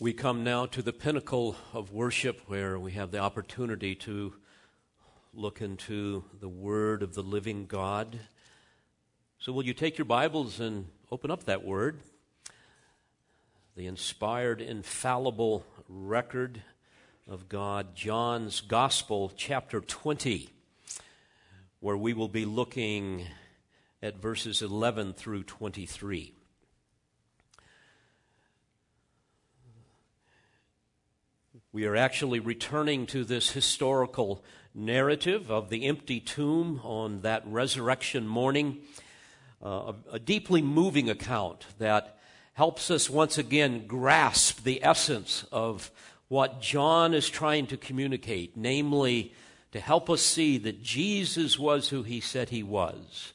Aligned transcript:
We 0.00 0.12
come 0.12 0.44
now 0.44 0.66
to 0.66 0.80
the 0.80 0.92
pinnacle 0.92 1.56
of 1.72 1.90
worship 1.90 2.42
where 2.46 2.78
we 2.78 2.92
have 2.92 3.10
the 3.10 3.18
opportunity 3.18 3.96
to 3.96 4.32
look 5.34 5.60
into 5.60 6.22
the 6.38 6.48
Word 6.48 7.02
of 7.02 7.14
the 7.14 7.22
living 7.24 7.66
God. 7.66 8.20
So, 9.40 9.50
will 9.50 9.64
you 9.64 9.74
take 9.74 9.98
your 9.98 10.04
Bibles 10.04 10.60
and 10.60 10.86
open 11.10 11.32
up 11.32 11.46
that 11.46 11.64
Word? 11.64 11.98
The 13.74 13.88
inspired, 13.88 14.60
infallible 14.60 15.66
record 15.88 16.62
of 17.28 17.48
God, 17.48 17.96
John's 17.96 18.60
Gospel, 18.60 19.32
chapter 19.36 19.80
20, 19.80 20.48
where 21.80 21.96
we 21.96 22.12
will 22.12 22.28
be 22.28 22.44
looking 22.44 23.26
at 24.00 24.22
verses 24.22 24.62
11 24.62 25.14
through 25.14 25.42
23. 25.42 26.37
We 31.70 31.84
are 31.84 31.96
actually 31.96 32.40
returning 32.40 33.04
to 33.08 33.24
this 33.24 33.50
historical 33.50 34.42
narrative 34.74 35.50
of 35.50 35.68
the 35.68 35.84
empty 35.84 36.18
tomb 36.18 36.80
on 36.82 37.20
that 37.20 37.42
resurrection 37.46 38.26
morning, 38.26 38.78
uh, 39.62 39.92
a, 39.92 40.14
a 40.14 40.18
deeply 40.18 40.62
moving 40.62 41.10
account 41.10 41.66
that 41.78 42.18
helps 42.54 42.90
us 42.90 43.10
once 43.10 43.36
again 43.36 43.86
grasp 43.86 44.64
the 44.64 44.82
essence 44.82 45.44
of 45.52 45.90
what 46.28 46.62
John 46.62 47.12
is 47.12 47.28
trying 47.28 47.66
to 47.66 47.76
communicate, 47.76 48.56
namely, 48.56 49.34
to 49.72 49.80
help 49.80 50.08
us 50.08 50.22
see 50.22 50.56
that 50.56 50.82
Jesus 50.82 51.58
was 51.58 51.90
who 51.90 52.02
he 52.02 52.20
said 52.20 52.48
he 52.48 52.62
was 52.62 53.34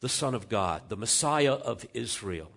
the 0.00 0.08
Son 0.08 0.34
of 0.34 0.48
God, 0.48 0.88
the 0.88 0.96
Messiah 0.96 1.52
of 1.52 1.84
Israel. 1.92 2.50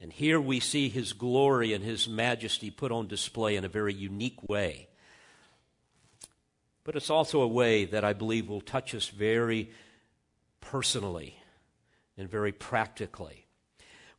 And 0.00 0.12
here 0.12 0.40
we 0.40 0.60
see 0.60 0.88
his 0.88 1.12
glory 1.12 1.72
and 1.72 1.84
his 1.84 2.08
majesty 2.08 2.70
put 2.70 2.92
on 2.92 3.08
display 3.08 3.56
in 3.56 3.64
a 3.64 3.68
very 3.68 3.92
unique 3.92 4.48
way. 4.48 4.88
But 6.84 6.96
it's 6.96 7.10
also 7.10 7.40
a 7.40 7.48
way 7.48 7.84
that 7.86 8.04
I 8.04 8.12
believe 8.12 8.48
will 8.48 8.60
touch 8.60 8.94
us 8.94 9.08
very 9.08 9.70
personally 10.60 11.36
and 12.16 12.30
very 12.30 12.52
practically. 12.52 13.46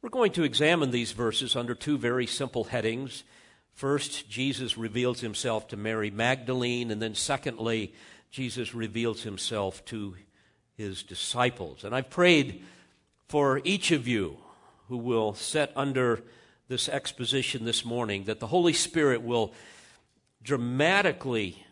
We're 0.02 0.10
going 0.10 0.34
to 0.34 0.44
examine 0.44 0.92
these 0.92 1.14
verses 1.14 1.56
under 1.56 1.76
two 1.76 1.98
very 1.98 2.26
simple 2.26 2.66
headings. 2.66 3.24
First, 3.74 4.30
Jesus 4.30 4.78
reveals 4.78 5.22
himself 5.22 5.68
to 5.70 5.78
Mary 5.78 6.12
Magdalene, 6.12 6.92
and 6.92 7.02
then 7.02 7.16
secondly, 7.16 7.94
Jesus 8.32 8.76
reveals 8.76 9.24
himself 9.24 9.84
to 9.86 10.16
his 10.78 11.04
disciples. 11.04 11.84
And 11.84 11.96
I've 11.96 12.10
prayed 12.10 12.64
for 13.28 13.62
each 13.64 13.92
of 13.92 14.08
you 14.08 14.38
who 14.90 14.98
will 14.98 15.34
set 15.34 15.72
under 15.76 16.22
this 16.68 16.90
exposition 16.90 17.64
this 17.64 17.86
morning, 17.86 18.26
that 18.26 18.40
the 18.40 18.48
Holy 18.48 18.74
Spirit 18.74 19.22
will 19.22 19.54
dramatically 20.44 21.64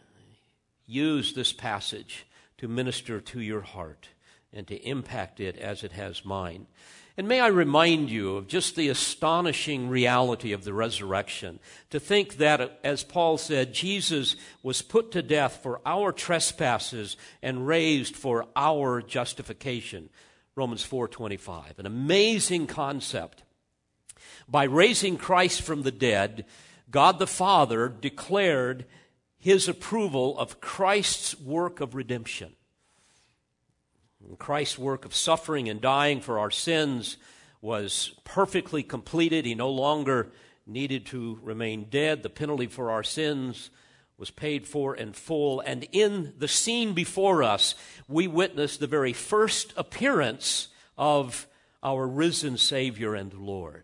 use 0.85 1.33
this 1.33 1.51
passage 1.51 2.25
to 2.57 2.67
minister 2.67 3.19
to 3.19 3.41
your 3.41 3.61
heart 3.61 4.09
and 4.53 4.67
to 4.67 4.75
impact 4.88 5.39
it 5.39 5.57
as 5.57 5.83
it 5.83 5.91
has 5.91 6.23
mine. 6.23 6.67
And 7.17 7.27
may 7.27 7.39
I 7.39 7.47
remind 7.47 8.11
you 8.11 8.38
of 8.38 8.47
just 8.47 8.75
the 8.75 8.89
astonishing 8.89 9.89
reality 9.89 10.53
of 10.53 10.63
the 10.63 10.73
resurrection. 10.73 11.59
To 11.89 11.99
think 11.99 12.38
that, 12.38 12.79
as 12.83 13.03
Paul 13.03 13.39
said, 13.39 13.73
Jesus 13.73 14.35
was 14.61 14.83
put 14.83 15.11
to 15.11 15.23
death 15.23 15.61
for 15.63 15.81
our 15.83 16.11
trespasses 16.11 17.17
and 17.41 17.67
raised 17.67 18.15
for 18.15 18.45
our 18.55 19.01
justification. 19.01 20.09
Romans 20.57 20.84
4:25. 20.84 21.78
An 21.78 21.85
amazing 21.85 22.66
concept. 22.66 23.44
By 24.47 24.63
raising 24.63 25.16
Christ 25.16 25.62
from 25.62 25.84
the 25.84 25.91
dead, 25.91 26.45
God 26.90 27.19
the 27.19 27.28
Father 27.28 27.88
declared 27.88 28.88
his 29.38 29.68
approval 29.68 30.38
of 30.40 30.59
Christ's 30.59 31.40
work 31.40 31.79
of 31.79 31.94
redemption. 31.94 32.56
Christ's 34.40 34.79
work 34.79 35.06
of 35.06 35.13
suffering 35.13 35.69
and 35.69 35.79
dying 35.79 36.22
for 36.22 36.40
our 36.40 36.50
sins 36.50 37.18
was 37.62 38.16
perfectly 38.24 38.81
completed. 38.81 39.45
He 39.45 39.53
no 39.53 39.69
longer 39.69 40.31
needed 40.66 41.06
to 41.07 41.39
remain 41.44 41.85
dead. 41.91 42.24
The 42.24 42.31
penalty 42.31 42.66
for 42.66 42.89
our 42.89 43.03
sins 43.03 43.69
was 44.17 44.31
paid 44.31 44.67
for 44.67 44.95
in 44.95 45.13
full. 45.13 45.59
And 45.61 45.88
in 45.91 46.33
the 46.38 46.47
scene 46.47 46.94
before 46.94 47.44
us, 47.44 47.75
we 48.07 48.28
witness 48.28 48.78
the 48.78 48.88
very 48.88 49.13
first 49.13 49.73
appearance 49.78 50.69
of 50.97 51.47
our 51.83 52.07
risen 52.07 52.57
Savior 52.57 53.13
and 53.13 53.33
Lord. 53.33 53.83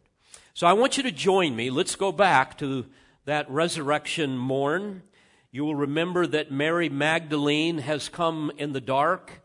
So 0.56 0.68
I 0.68 0.74
want 0.74 0.98
you 0.98 1.04
to 1.04 1.12
join 1.12 1.56
me. 1.56 1.70
Let's 1.70 1.96
go 1.96 2.12
back 2.12 2.58
to 2.60 2.86
that 3.26 3.50
resurrection 3.50 4.38
morn. 4.38 5.04
You 5.52 5.66
will 5.66 5.76
remember 5.76 6.26
that 6.28 6.52
Mary 6.52 6.90
Magdalene 6.90 7.78
has 7.78 8.10
come 8.10 8.52
in 8.58 8.74
the 8.74 8.82
dark, 8.82 9.44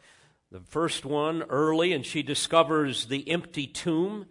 the 0.50 0.60
first 0.60 1.04
one 1.04 1.43
early, 1.43 1.93
and 1.93 2.04
she 2.04 2.22
discovers 2.22 3.06
the 3.06 3.28
empty 3.31 3.66
tomb. 3.66 4.27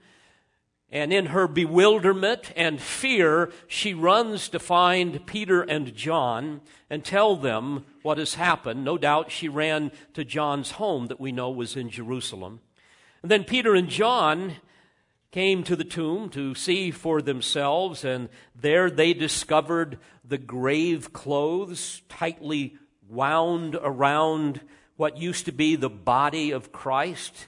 And 0.90 1.12
in 1.12 1.28
her 1.28 1.48
bewilderment 1.48 2.54
and 2.56 2.82
fear, 2.82 3.52
she 3.68 3.94
runs 3.94 4.48
to 4.50 4.60
find 4.60 5.26
Peter 5.26 5.62
and 5.62 5.94
John 5.94 6.62
and 6.90 7.04
tell 7.04 7.36
them 7.36 7.86
what 8.04 8.18
has 8.18 8.36
happened. 8.36 8.86
No 8.86 8.98
doubt 8.98 9.30
she 9.30 9.50
ran 9.50 9.92
to 10.14 10.24
John's 10.24 10.72
home 10.72 11.08
that 11.08 11.20
we 11.20 11.34
know 11.34 11.50
was 11.50 11.76
in 11.76 11.90
Jerusalem. 11.90 12.62
And 13.22 13.30
then 13.30 13.44
Peter 13.44 13.76
and 13.76 13.90
John 13.90 14.56
came 15.32 15.62
to 15.64 15.76
the 15.76 15.84
tomb 15.84 16.30
to 16.30 16.56
see 16.56 16.90
for 16.90 17.22
themselves, 17.22 18.06
and 18.06 18.30
there 18.56 18.90
they 18.90 19.14
discovered 19.14 20.00
the 20.24 20.38
grave 20.38 21.12
clothes 21.12 22.02
tightly 22.08 22.78
wound 23.10 23.78
around 23.82 24.62
what 24.96 25.18
used 25.18 25.46
to 25.46 25.52
be 25.52 25.76
the 25.76 25.90
body 25.90 26.52
of 26.52 26.72
Christ. 26.72 27.48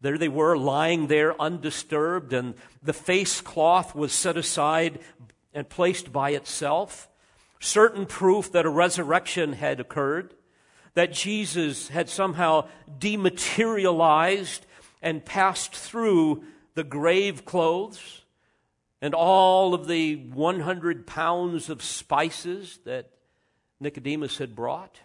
There 0.00 0.18
they 0.18 0.28
were, 0.28 0.56
lying 0.56 1.08
there 1.08 1.40
undisturbed, 1.40 2.32
and 2.32 2.54
the 2.82 2.92
face 2.92 3.40
cloth 3.40 3.94
was 3.94 4.12
set 4.12 4.36
aside 4.36 5.00
and 5.52 5.68
placed 5.68 6.12
by 6.12 6.30
itself. 6.30 7.08
Certain 7.60 8.06
proof 8.06 8.52
that 8.52 8.66
a 8.66 8.70
resurrection 8.70 9.54
had 9.54 9.80
occurred, 9.80 10.34
that 10.94 11.12
Jesus 11.12 11.88
had 11.88 12.08
somehow 12.08 12.68
dematerialized 12.98 14.66
and 15.02 15.24
passed 15.24 15.74
through 15.74 16.44
the 16.74 16.84
grave 16.84 17.44
clothes 17.44 18.22
and 19.00 19.14
all 19.14 19.74
of 19.74 19.86
the 19.86 20.16
100 20.16 21.06
pounds 21.06 21.68
of 21.68 21.82
spices 21.82 22.78
that 22.84 23.10
Nicodemus 23.80 24.38
had 24.38 24.54
brought. 24.54 25.00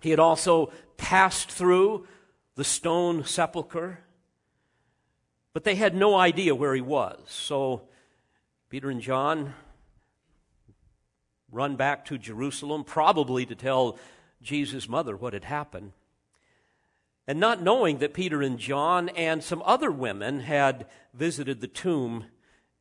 He 0.00 0.10
had 0.10 0.18
also 0.18 0.72
passed 0.96 1.50
through 1.50 2.06
the 2.56 2.64
stone 2.64 3.24
sepulchre. 3.24 4.00
But 5.52 5.64
they 5.64 5.76
had 5.76 5.94
no 5.94 6.16
idea 6.16 6.54
where 6.54 6.74
he 6.74 6.80
was. 6.80 7.18
So 7.28 7.82
Peter 8.68 8.90
and 8.90 9.00
John 9.00 9.54
run 11.50 11.76
back 11.76 12.04
to 12.06 12.18
Jerusalem, 12.18 12.84
probably 12.84 13.46
to 13.46 13.54
tell 13.54 13.98
Jesus' 14.42 14.88
mother 14.88 15.16
what 15.16 15.32
had 15.32 15.44
happened. 15.44 15.92
And 17.26 17.40
not 17.40 17.62
knowing 17.62 17.98
that 17.98 18.14
Peter 18.14 18.42
and 18.42 18.58
John 18.58 19.08
and 19.10 19.42
some 19.42 19.62
other 19.64 19.90
women 19.90 20.40
had 20.40 20.86
visited 21.14 21.60
the 21.60 21.68
tomb 21.68 22.26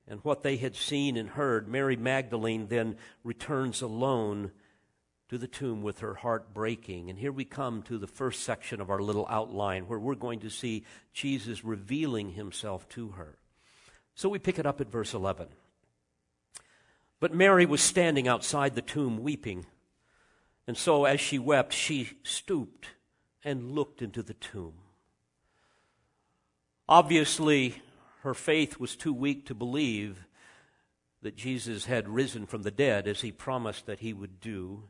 and 0.07 0.19
what 0.23 0.43
they 0.43 0.57
had 0.57 0.75
seen 0.75 1.17
and 1.17 1.29
heard, 1.29 1.67
Mary 1.67 1.95
Magdalene 1.95 2.67
then 2.67 2.97
returns 3.23 3.81
alone 3.81 4.51
to 5.29 5.37
the 5.37 5.47
tomb 5.47 5.81
with 5.81 5.99
her 5.99 6.15
heart 6.15 6.53
breaking. 6.53 7.09
And 7.09 7.17
here 7.17 7.31
we 7.31 7.45
come 7.45 7.81
to 7.83 7.97
the 7.97 8.07
first 8.07 8.43
section 8.43 8.79
of 8.79 8.89
our 8.89 9.01
little 9.01 9.25
outline 9.29 9.87
where 9.87 9.99
we're 9.99 10.15
going 10.15 10.39
to 10.41 10.49
see 10.49 10.85
Jesus 11.13 11.63
revealing 11.63 12.31
himself 12.31 12.87
to 12.89 13.09
her. 13.09 13.37
So 14.13 14.29
we 14.29 14.39
pick 14.39 14.59
it 14.59 14.65
up 14.65 14.79
at 14.79 14.91
verse 14.91 15.13
11. 15.13 15.47
But 17.19 17.33
Mary 17.33 17.65
was 17.65 17.81
standing 17.81 18.27
outside 18.27 18.75
the 18.75 18.81
tomb 18.81 19.23
weeping. 19.23 19.65
And 20.67 20.77
so 20.77 21.05
as 21.05 21.19
she 21.19 21.39
wept, 21.39 21.73
she 21.73 22.11
stooped 22.23 22.87
and 23.43 23.71
looked 23.71 24.01
into 24.01 24.21
the 24.21 24.33
tomb. 24.33 24.73
Obviously, 26.87 27.81
her 28.21 28.33
faith 28.33 28.79
was 28.79 28.95
too 28.95 29.13
weak 29.13 29.45
to 29.47 29.55
believe 29.55 30.25
that 31.21 31.35
Jesus 31.35 31.85
had 31.85 32.07
risen 32.07 32.45
from 32.45 32.61
the 32.61 32.71
dead 32.71 33.07
as 33.07 33.21
he 33.21 33.31
promised 33.31 33.87
that 33.87 33.99
he 33.99 34.13
would 34.13 34.39
do. 34.39 34.83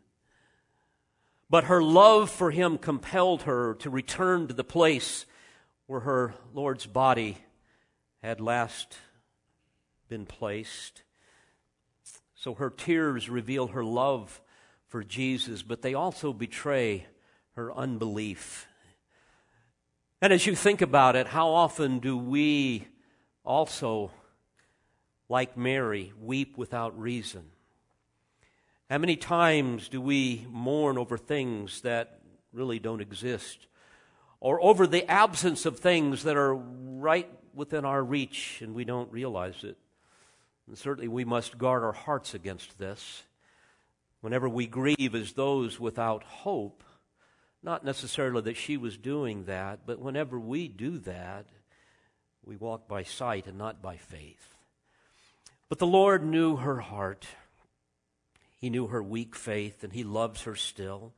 But 1.50 1.66
her 1.66 1.82
love 1.82 2.30
for 2.30 2.52
him 2.52 2.78
compelled 2.78 3.44
her 3.44 3.76
to 3.76 3.90
return 3.90 4.48
to 4.48 4.54
the 4.54 4.64
place 4.64 5.26
where 5.86 6.02
her 6.02 6.34
Lord's 6.54 6.88
body 6.88 7.38
had 8.24 8.42
last 8.42 8.98
been 10.10 10.26
placed. 10.26 11.04
So 12.34 12.56
her 12.56 12.70
tears 12.70 13.30
reveal 13.30 13.68
her 13.68 13.84
love 13.84 14.42
for 14.88 15.04
Jesus, 15.04 15.62
but 15.62 15.82
they 15.82 15.94
also 15.94 16.34
betray 16.34 17.06
her 17.54 17.72
unbelief. 17.74 18.68
And 20.22 20.34
as 20.34 20.46
you 20.48 20.56
think 20.56 20.82
about 20.82 21.16
it, 21.16 21.28
how 21.28 21.50
often 21.50 22.00
do 22.00 22.18
we 22.18 22.88
also 23.44 24.12
like 25.30 25.56
Mary, 25.58 26.14
weep 26.20 26.58
without 26.58 27.00
reason? 27.00 27.52
How 28.90 29.00
many 29.00 29.16
times 29.16 29.90
do 29.90 30.00
we 30.00 30.46
mourn 30.48 31.00
over 31.00 31.18
things 31.18 31.82
that 31.82 32.20
really 32.54 32.78
don't 32.78 33.02
exist? 33.02 33.66
Or 34.40 34.62
over 34.64 34.86
the 34.86 35.10
absence 35.10 35.66
of 35.66 35.80
things 35.80 36.24
that 36.24 36.38
are 36.38 36.54
right 36.54 37.28
within 37.56 37.84
our 37.84 38.04
reach 38.04 38.62
and 38.62 38.76
we 38.76 38.86
don't 38.86 39.12
realize 39.12 39.64
it? 39.64 39.78
And 40.68 40.78
certainly 40.78 41.08
we 41.08 41.26
must 41.26 41.58
guard 41.58 41.84
our 41.84 41.94
hearts 41.94 42.36
against 42.36 42.78
this. 42.78 43.24
Whenever 44.22 44.48
we 44.48 44.68
grieve 44.68 45.16
as 45.16 45.34
those 45.34 45.80
without 45.80 46.22
hope, 46.22 46.84
not 47.64 47.84
necessarily 47.84 48.42
that 48.42 48.58
she 48.58 48.78
was 48.78 48.98
doing 48.98 49.46
that, 49.46 49.80
but 49.88 50.00
whenever 50.00 50.40
we 50.40 50.68
do 50.68 51.00
that, 51.00 51.48
we 52.44 52.56
walk 52.56 52.88
by 52.88 53.02
sight 53.02 53.48
and 53.48 53.58
not 53.58 53.82
by 53.82 53.98
faith. 53.98 54.56
But 55.70 55.80
the 55.80 55.88
Lord 55.88 56.24
knew 56.24 56.58
her 56.58 56.82
heart. 56.82 57.26
He 58.66 58.72
knew 58.72 58.88
her 58.88 59.04
weak 59.04 59.36
faith, 59.36 59.84
and 59.84 59.94
He 59.94 60.04
loves 60.04 60.42
her 60.42 60.56
still. 60.56 61.14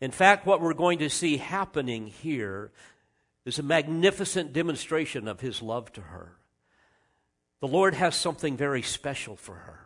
In 0.00 0.10
fact, 0.10 0.46
what 0.46 0.62
we're 0.62 0.72
going 0.72 1.00
to 1.00 1.10
see 1.10 1.36
happening 1.36 2.06
here 2.06 2.72
is 3.44 3.58
a 3.58 3.62
magnificent 3.62 4.54
demonstration 4.54 5.28
of 5.28 5.40
His 5.40 5.60
love 5.60 5.92
to 5.92 6.00
her. 6.00 6.38
The 7.60 7.68
Lord 7.68 7.92
has 7.92 8.16
something 8.16 8.56
very 8.56 8.80
special 8.80 9.36
for 9.36 9.52
her. 9.54 9.80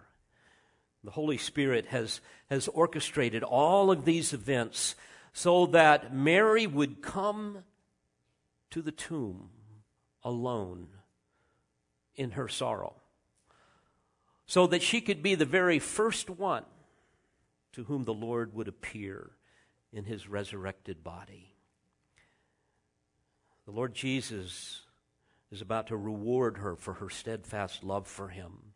The 1.02 1.10
Holy 1.10 1.38
Spirit 1.38 1.86
has, 1.86 2.20
has 2.50 2.68
orchestrated 2.68 3.42
all 3.42 3.90
of 3.90 4.04
these 4.04 4.32
events 4.32 4.94
so 5.32 5.66
that 5.66 6.14
Mary 6.14 6.68
would 6.68 7.02
come 7.02 7.64
to 8.70 8.80
the 8.80 8.92
tomb 8.92 9.48
alone 10.22 10.86
in 12.14 12.30
her 12.30 12.46
sorrow, 12.46 12.94
so 14.46 14.68
that 14.68 14.82
she 14.82 15.00
could 15.00 15.20
be 15.20 15.34
the 15.34 15.44
very 15.44 15.80
first 15.80 16.30
one 16.30 16.62
to 17.76 17.84
whom 17.84 18.04
the 18.04 18.14
Lord 18.14 18.54
would 18.54 18.68
appear 18.68 19.32
in 19.92 20.04
his 20.04 20.26
resurrected 20.26 21.04
body. 21.04 21.54
The 23.66 23.70
Lord 23.70 23.94
Jesus 23.94 24.80
is 25.52 25.60
about 25.60 25.88
to 25.88 25.96
reward 25.96 26.56
her 26.56 26.74
for 26.74 26.94
her 26.94 27.10
steadfast 27.10 27.84
love 27.84 28.06
for 28.06 28.28
him. 28.28 28.72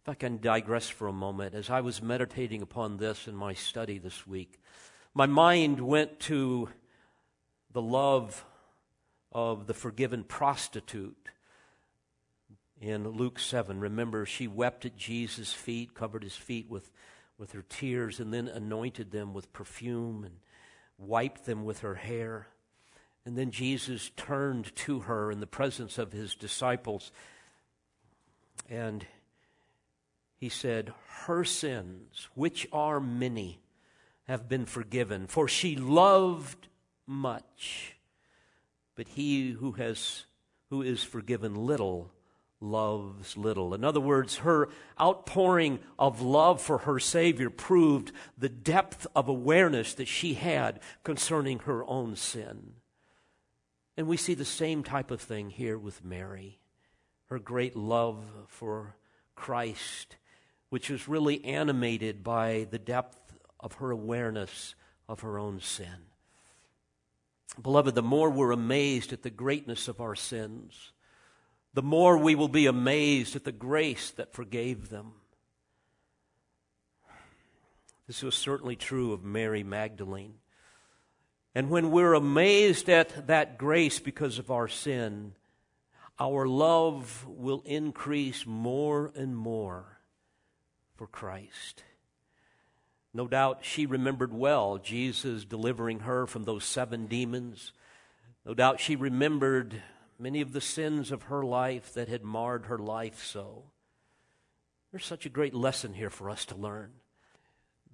If 0.00 0.08
I 0.08 0.14
can 0.14 0.40
digress 0.40 0.88
for 0.88 1.08
a 1.08 1.12
moment, 1.12 1.56
as 1.56 1.70
I 1.70 1.80
was 1.80 2.00
meditating 2.00 2.62
upon 2.62 2.98
this 2.98 3.26
in 3.26 3.34
my 3.34 3.52
study 3.52 3.98
this 3.98 4.28
week, 4.28 4.60
my 5.12 5.26
mind 5.26 5.80
went 5.80 6.20
to 6.20 6.68
the 7.72 7.82
love 7.82 8.44
of 9.32 9.66
the 9.66 9.74
forgiven 9.74 10.22
prostitute 10.22 11.30
in 12.80 13.08
Luke 13.08 13.40
7. 13.40 13.80
Remember, 13.80 14.24
she 14.24 14.46
wept 14.46 14.84
at 14.84 14.96
Jesus' 14.96 15.52
feet, 15.52 15.94
covered 15.94 16.22
his 16.22 16.36
feet 16.36 16.70
with, 16.70 16.88
with 17.42 17.50
her 17.50 17.64
tears, 17.68 18.20
and 18.20 18.32
then 18.32 18.46
anointed 18.46 19.10
them 19.10 19.34
with 19.34 19.52
perfume 19.52 20.22
and 20.22 20.36
wiped 20.96 21.44
them 21.44 21.64
with 21.64 21.80
her 21.80 21.96
hair. 21.96 22.46
And 23.26 23.36
then 23.36 23.50
Jesus 23.50 24.12
turned 24.16 24.72
to 24.76 25.00
her 25.00 25.28
in 25.32 25.40
the 25.40 25.46
presence 25.48 25.98
of 25.98 26.12
his 26.12 26.36
disciples 26.36 27.10
and 28.70 29.04
he 30.36 30.48
said, 30.48 30.92
Her 31.26 31.42
sins, 31.42 32.28
which 32.36 32.68
are 32.72 33.00
many, 33.00 33.58
have 34.28 34.48
been 34.48 34.64
forgiven, 34.64 35.26
for 35.26 35.48
she 35.48 35.74
loved 35.74 36.68
much. 37.08 37.96
But 38.94 39.08
he 39.08 39.50
who 39.50 39.72
has 39.72 40.26
who 40.70 40.80
is 40.80 41.02
forgiven 41.02 41.56
little 41.56 42.12
loves 42.62 43.36
little. 43.36 43.74
In 43.74 43.84
other 43.84 44.00
words, 44.00 44.36
her 44.36 44.68
outpouring 45.00 45.80
of 45.98 46.22
love 46.22 46.60
for 46.60 46.78
her 46.78 46.98
Savior 46.98 47.50
proved 47.50 48.12
the 48.38 48.48
depth 48.48 49.06
of 49.14 49.28
awareness 49.28 49.94
that 49.94 50.08
she 50.08 50.34
had 50.34 50.80
concerning 51.02 51.60
her 51.60 51.84
own 51.84 52.16
sin. 52.16 52.74
And 53.96 54.06
we 54.06 54.16
see 54.16 54.34
the 54.34 54.44
same 54.44 54.82
type 54.82 55.10
of 55.10 55.20
thing 55.20 55.50
here 55.50 55.76
with 55.76 56.04
Mary. 56.04 56.60
Her 57.26 57.38
great 57.38 57.76
love 57.76 58.24
for 58.46 58.96
Christ, 59.34 60.16
which 60.70 60.88
was 60.88 61.08
really 61.08 61.44
animated 61.44 62.22
by 62.22 62.66
the 62.70 62.78
depth 62.78 63.18
of 63.60 63.74
her 63.74 63.90
awareness 63.90 64.74
of 65.08 65.20
her 65.20 65.38
own 65.38 65.60
sin. 65.60 66.06
Beloved, 67.60 67.94
the 67.94 68.02
more 68.02 68.30
we're 68.30 68.52
amazed 68.52 69.12
at 69.12 69.22
the 69.22 69.30
greatness 69.30 69.88
of 69.88 70.00
our 70.00 70.14
sins, 70.14 70.92
the 71.74 71.82
more 71.82 72.18
we 72.18 72.34
will 72.34 72.48
be 72.48 72.66
amazed 72.66 73.34
at 73.36 73.44
the 73.44 73.52
grace 73.52 74.10
that 74.12 74.32
forgave 74.32 74.90
them. 74.90 75.12
This 78.06 78.22
was 78.22 78.34
certainly 78.34 78.76
true 78.76 79.12
of 79.12 79.24
Mary 79.24 79.62
Magdalene. 79.62 80.34
And 81.54 81.70
when 81.70 81.90
we're 81.90 82.14
amazed 82.14 82.88
at 82.88 83.26
that 83.26 83.58
grace 83.58 84.00
because 84.00 84.38
of 84.38 84.50
our 84.50 84.68
sin, 84.68 85.32
our 86.18 86.46
love 86.46 87.24
will 87.26 87.62
increase 87.64 88.44
more 88.46 89.12
and 89.14 89.36
more 89.36 89.98
for 90.94 91.06
Christ. 91.06 91.84
No 93.14 93.26
doubt 93.26 93.60
she 93.62 93.86
remembered 93.86 94.32
well 94.32 94.78
Jesus 94.78 95.44
delivering 95.44 96.00
her 96.00 96.26
from 96.26 96.44
those 96.44 96.64
seven 96.64 97.06
demons. 97.06 97.72
No 98.46 98.54
doubt 98.54 98.80
she 98.80 98.96
remembered 98.96 99.82
many 100.22 100.40
of 100.40 100.52
the 100.52 100.60
sins 100.60 101.10
of 101.10 101.24
her 101.24 101.42
life 101.42 101.92
that 101.94 102.08
had 102.08 102.22
marred 102.22 102.66
her 102.66 102.78
life 102.78 103.24
so. 103.24 103.64
There's 104.92 105.04
such 105.04 105.26
a 105.26 105.30
great 105.30 105.52
lesson 105.52 105.94
here 105.94 106.10
for 106.10 106.30
us 106.30 106.44
to 106.46 106.54
learn. 106.54 106.92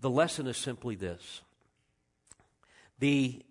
The 0.00 0.10
lesson 0.10 0.46
is 0.46 0.58
simply 0.58 0.94
this 0.94 1.40
the 2.98 3.42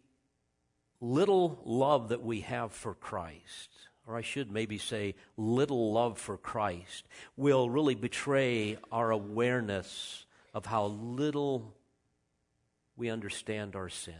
little 1.00 1.60
love 1.66 2.10
that 2.10 2.22
we 2.22 2.42
have 2.42 2.72
for 2.72 2.94
Christ, 2.94 3.70
or 4.06 4.16
I 4.16 4.22
should 4.22 4.52
maybe 4.52 4.78
say 4.78 5.16
little 5.38 5.92
love 5.92 6.20
for 6.20 6.38
Christ, 6.38 7.08
will 7.36 7.70
really 7.70 7.96
betray 7.96 8.78
our 8.92 9.10
awareness 9.10 10.26
of 10.54 10.68
how 10.68 10.86
little 10.86 11.74
we 12.96 13.10
understand 13.10 13.76
our 13.76 13.90
sin. 13.90 14.14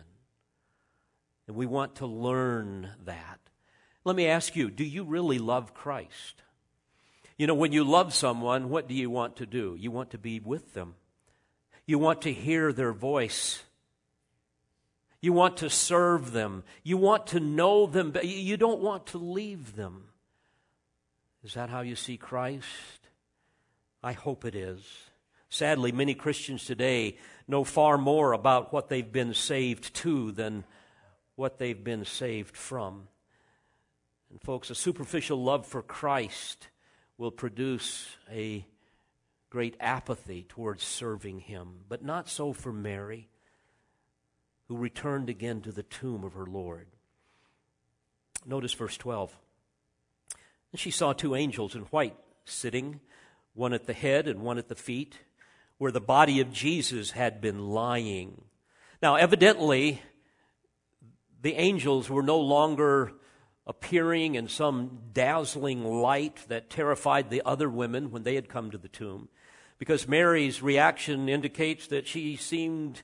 And 1.48 1.56
we 1.56 1.66
want 1.66 1.96
to 1.96 2.08
learn 2.08 2.90
that. 3.06 3.40
Let 4.08 4.16
me 4.16 4.28
ask 4.28 4.56
you 4.56 4.72
do 4.72 4.86
you 4.86 5.04
really 5.04 5.38
love 5.38 5.74
Christ? 5.74 6.42
You 7.38 7.46
know, 7.46 7.54
when 7.54 7.74
you 7.74 7.84
love 7.84 8.14
someone, 8.14 8.70
what 8.70 8.88
do 8.88 8.94
you 8.94 9.10
want 9.10 9.36
to 9.36 9.46
do? 9.46 9.76
You 9.78 9.92
want 9.92 10.12
to 10.12 10.18
be 10.18 10.40
with 10.40 10.74
them, 10.74 10.96
you 11.86 12.00
want 12.00 12.22
to 12.22 12.32
hear 12.32 12.72
their 12.72 12.94
voice. 12.94 13.64
You 15.20 15.34
want 15.34 15.58
to 15.58 15.70
serve 15.70 16.32
them. 16.32 16.64
You 16.84 16.96
want 16.96 17.28
to 17.28 17.40
know 17.40 17.86
them. 17.88 18.16
You 18.24 18.56
don't 18.56 18.82
want 18.82 19.08
to 19.08 19.18
leave 19.18 19.76
them. 19.76 20.04
Is 21.44 21.56
that 21.56 21.72
how 21.72 21.82
you 21.82 21.96
see 21.96 22.18
Christ? 22.18 23.10
I 24.04 24.14
hope 24.14 24.46
it 24.46 24.56
is. 24.56 24.86
Sadly, 25.50 25.92
many 25.92 26.14
Christians 26.14 26.66
today 26.66 27.18
know 27.48 27.64
far 27.64 27.98
more 27.98 28.32
about 28.32 28.72
what 28.72 28.90
they've 28.90 29.12
been 29.12 29.34
saved 29.34 29.94
to 29.96 30.32
than 30.32 30.66
what 31.36 31.58
they've 31.58 31.84
been 31.84 32.06
saved 32.06 32.56
from. 32.56 33.08
And, 34.38 34.44
folks, 34.44 34.70
a 34.70 34.76
superficial 34.76 35.44
love 35.44 35.66
for 35.66 35.82
Christ 35.82 36.68
will 37.18 37.32
produce 37.32 38.16
a 38.32 38.68
great 39.50 39.76
apathy 39.80 40.46
towards 40.48 40.84
serving 40.84 41.40
Him, 41.40 41.80
but 41.90 42.06
not 42.06 42.30
so 42.30 42.54
for 42.54 42.72
Mary, 42.72 43.30
who 44.68 44.78
returned 44.78 45.32
again 45.32 45.62
to 45.62 45.72
the 45.72 45.82
tomb 45.82 46.24
of 46.24 46.34
her 46.34 46.46
Lord. 46.46 46.86
Notice 48.46 48.74
verse 48.74 48.96
12. 48.96 49.36
And 50.72 50.80
she 50.80 50.92
saw 50.92 51.14
two 51.14 51.34
angels 51.34 51.74
in 51.74 51.82
white 51.86 52.16
sitting, 52.46 53.00
one 53.56 53.74
at 53.74 53.88
the 53.88 53.94
head 53.94 54.28
and 54.28 54.44
one 54.44 54.60
at 54.60 54.68
the 54.68 54.76
feet 54.76 55.18
where 55.80 55.92
the 55.92 56.00
body 56.00 56.42
of 56.42 56.54
Jesus 56.54 57.10
had 57.10 57.42
been 57.42 57.70
lying. 57.70 58.44
Now, 59.02 59.16
evidently, 59.16 60.00
the 61.42 61.56
angels 61.56 62.08
were 62.08 62.22
no 62.22 62.40
longer 62.40 63.14
appearing 63.68 64.36
in 64.36 64.48
some 64.48 65.00
dazzling 65.14 65.84
light 65.84 66.40
that 66.48 66.70
terrified 66.70 67.30
the 67.30 67.44
other 67.46 67.70
women 67.70 68.10
when 68.10 68.24
they 68.24 68.36
had 68.36 68.50
come 68.50 68.72
to 68.72 68.78
the 68.78 68.88
tomb, 68.88 69.28
because 69.78 70.08
Mary's 70.08 70.64
reaction 70.64 71.30
indicates 71.30 71.88
that 71.88 72.08
she 72.08 72.36
seemed 72.36 73.04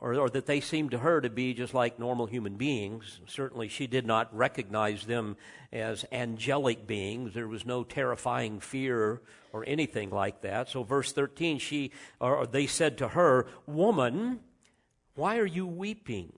or, 0.00 0.14
or, 0.14 0.30
that 0.30 0.46
they 0.46 0.60
seemed 0.60 0.90
to 0.90 0.98
her 0.98 1.20
to 1.20 1.30
be 1.30 1.54
just 1.54 1.72
like 1.72 1.98
normal 1.98 2.26
human 2.26 2.56
beings. 2.56 3.20
Certainly, 3.26 3.68
she 3.68 3.86
did 3.86 4.06
not 4.06 4.34
recognize 4.36 5.06
them 5.06 5.36
as 5.72 6.04
angelic 6.12 6.86
beings. 6.86 7.32
There 7.32 7.48
was 7.48 7.64
no 7.64 7.84
terrifying 7.84 8.60
fear 8.60 9.22
or 9.52 9.64
anything 9.66 10.10
like 10.10 10.42
that. 10.42 10.68
So, 10.68 10.82
verse 10.82 11.12
13, 11.12 11.58
she, 11.58 11.92
or 12.20 12.46
they 12.46 12.66
said 12.66 12.98
to 12.98 13.08
her, 13.08 13.46
Woman, 13.66 14.40
why 15.14 15.38
are 15.38 15.46
you 15.46 15.66
weeping? 15.66 16.32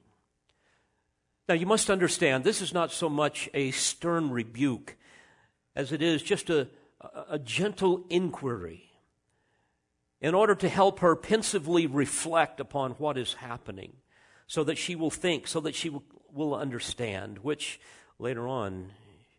Now, 1.50 1.54
you 1.54 1.66
must 1.66 1.90
understand, 1.90 2.44
this 2.44 2.62
is 2.62 2.72
not 2.72 2.92
so 2.92 3.08
much 3.08 3.50
a 3.52 3.72
stern 3.72 4.30
rebuke 4.30 4.96
as 5.74 5.90
it 5.90 6.00
is 6.00 6.22
just 6.22 6.48
a, 6.48 6.68
a 7.28 7.40
gentle 7.40 8.04
inquiry 8.08 8.92
in 10.20 10.32
order 10.32 10.54
to 10.54 10.68
help 10.68 11.00
her 11.00 11.16
pensively 11.16 11.88
reflect 11.88 12.60
upon 12.60 12.92
what 12.92 13.18
is 13.18 13.34
happening 13.34 13.94
so 14.46 14.62
that 14.62 14.78
she 14.78 14.94
will 14.94 15.10
think, 15.10 15.48
so 15.48 15.58
that 15.58 15.74
she 15.74 15.90
will 16.32 16.54
understand, 16.54 17.38
which 17.38 17.80
later 18.20 18.46
on 18.46 18.92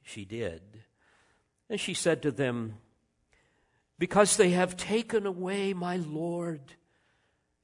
she 0.03 0.25
did. 0.25 0.61
And 1.69 1.79
she 1.79 1.93
said 1.93 2.21
to 2.23 2.31
them, 2.31 2.73
Because 3.97 4.35
they 4.35 4.49
have 4.49 4.75
taken 4.75 5.25
away 5.25 5.71
my 5.73 5.95
Lord, 5.95 6.73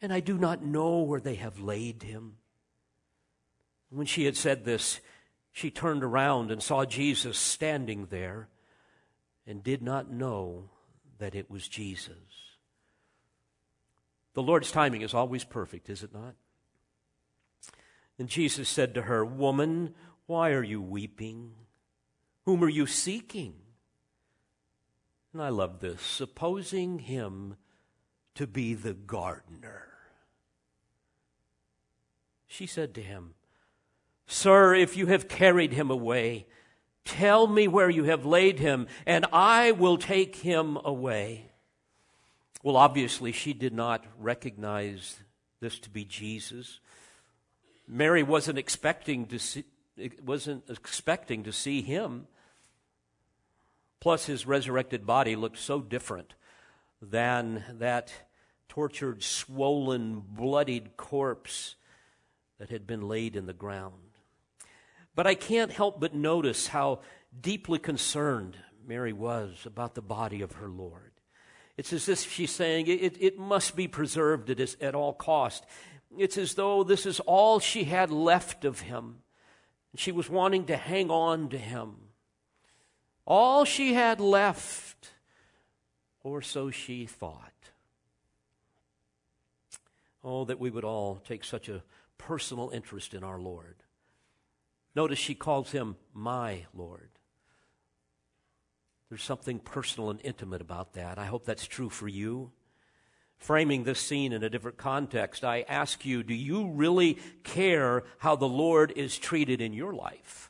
and 0.02 0.14
I 0.14 0.22
do 0.22 0.38
not 0.38 0.64
know 0.64 1.02
where 1.02 1.20
they 1.20 1.36
have 1.36 1.60
laid 1.60 2.04
him. 2.04 2.38
When 3.90 4.06
she 4.06 4.26
had 4.26 4.36
said 4.36 4.66
this, 4.66 5.00
she 5.52 5.72
turned 5.72 6.04
around 6.04 6.52
and 6.52 6.62
saw 6.62 6.86
Jesus 6.86 7.38
standing 7.38 8.08
there 8.08 8.50
and 9.46 9.64
did 9.64 9.82
not 9.82 10.12
know 10.12 10.70
that 11.20 11.36
it 11.36 11.50
was 11.50 11.68
Jesus. 11.68 12.16
The 14.34 14.44
Lord's 14.44 14.72
timing 14.72 15.02
is 15.02 15.14
always 15.14 15.44
perfect, 15.44 15.90
is 15.90 16.04
it 16.04 16.14
not? 16.14 16.36
And 18.20 18.28
Jesus 18.28 18.70
said 18.70 18.94
to 18.94 19.04
her, 19.04 19.26
Woman, 19.26 19.96
why 20.26 20.52
are 20.52 20.64
you 20.64 20.82
weeping? 20.82 21.54
Whom 22.46 22.64
are 22.64 22.70
you 22.70 22.86
seeking? 22.86 23.56
And 25.34 25.42
I 25.42 25.50
love 25.50 25.80
this. 25.80 26.02
Supposing 26.02 27.00
him 27.00 27.56
to 28.36 28.46
be 28.48 28.74
the 28.74 28.94
gardener. 28.94 29.88
She 32.48 32.66
said 32.66 32.94
to 32.96 33.02
him, 33.02 33.34
Sir, 34.28 34.76
if 34.76 34.98
you 34.98 35.08
have 35.08 35.30
carried 35.30 35.72
him 35.72 35.90
away, 35.90 36.46
tell 37.06 37.48
me 37.48 37.68
where 37.68 37.90
you 37.90 38.04
have 38.04 38.26
laid 38.26 38.60
him, 38.60 38.88
and 39.06 39.26
I 39.32 39.72
will 39.72 39.98
take 39.98 40.36
him 40.36 40.78
away. 40.84 41.50
Well, 42.62 42.76
obviously, 42.76 43.32
she 43.32 43.54
did 43.54 43.74
not 43.74 44.06
recognize 44.20 45.18
this 45.62 45.80
to 45.80 45.90
be 45.90 46.04
Jesus. 46.04 46.82
Mary 47.88 48.22
wasn't 48.22 48.58
expecting 48.58 49.28
to 49.28 49.40
see, 49.40 49.64
wasn't 50.24 50.70
expecting 50.70 51.44
to 51.44 51.54
see 51.54 51.82
him. 51.82 52.28
Plus, 54.02 54.26
his 54.26 54.46
resurrected 54.46 55.06
body 55.06 55.38
looked 55.38 55.58
so 55.58 55.80
different 55.80 56.34
than 57.02 57.64
that 57.80 58.12
tortured, 58.68 59.24
swollen, 59.24 60.20
bloodied 60.20 60.98
corpse 60.98 61.76
that 62.60 62.70
had 62.70 62.86
been 62.86 63.08
laid 63.08 63.36
in 63.36 63.46
the 63.46 63.54
ground. 63.54 64.07
But 65.18 65.26
I 65.26 65.34
can't 65.34 65.72
help 65.72 66.00
but 66.00 66.14
notice 66.14 66.68
how 66.68 67.00
deeply 67.42 67.80
concerned 67.80 68.56
Mary 68.86 69.14
was 69.14 69.66
about 69.66 69.96
the 69.96 70.02
body 70.04 70.44
of 70.44 70.52
her 70.54 70.68
Lord. 70.70 71.12
It's 71.76 71.92
as 71.92 72.08
if 72.08 72.32
she's 72.32 72.52
saying 72.52 72.86
it, 72.86 73.18
it 73.20 73.40
must 73.40 73.76
be 73.76 73.88
preserved 73.88 74.52
at, 74.52 74.76
at 74.80 74.94
all 74.94 75.14
cost. 75.14 75.66
It's 76.16 76.38
as 76.38 76.54
though 76.54 76.84
this 76.84 77.08
is 77.08 77.20
all 77.22 77.60
she 77.60 77.86
had 77.86 78.12
left 78.12 78.64
of 78.64 78.82
him. 78.82 79.24
She 79.96 80.12
was 80.12 80.30
wanting 80.30 80.66
to 80.68 80.78
hang 80.78 81.10
on 81.10 81.50
to 81.50 81.58
him. 81.58 81.96
All 83.26 83.66
she 83.66 83.96
had 83.96 84.20
left, 84.20 85.14
or 86.22 86.44
so 86.44 86.70
she 86.70 87.08
thought. 87.08 87.72
Oh, 90.24 90.46
that 90.46 90.60
we 90.60 90.70
would 90.70 90.86
all 90.86 91.16
take 91.16 91.44
such 91.44 91.70
a 91.70 91.82
personal 92.20 92.70
interest 92.70 93.16
in 93.16 93.24
our 93.24 93.40
Lord. 93.40 93.78
Notice 94.98 95.20
she 95.20 95.36
calls 95.36 95.72
him 95.72 95.96
my 96.12 96.66
Lord. 96.74 97.12
There's 99.10 99.22
something 99.22 99.60
personal 99.60 100.10
and 100.10 100.20
intimate 100.24 100.60
about 100.60 100.94
that. 100.94 101.20
I 101.20 101.26
hope 101.26 101.46
that's 101.46 101.68
true 101.68 101.92
for 101.92 102.08
you. 102.08 102.52
Framing 103.38 103.84
this 103.84 104.00
scene 104.00 104.34
in 104.34 104.44
a 104.44 104.50
different 104.50 104.78
context, 104.78 105.44
I 105.44 105.66
ask 105.70 106.04
you 106.04 106.24
do 106.24 106.34
you 106.34 106.70
really 106.70 107.20
care 107.44 108.06
how 108.18 108.36
the 108.36 108.48
Lord 108.48 108.92
is 108.96 109.20
treated 109.20 109.62
in 109.62 109.72
your 109.72 109.94
life? 109.94 110.50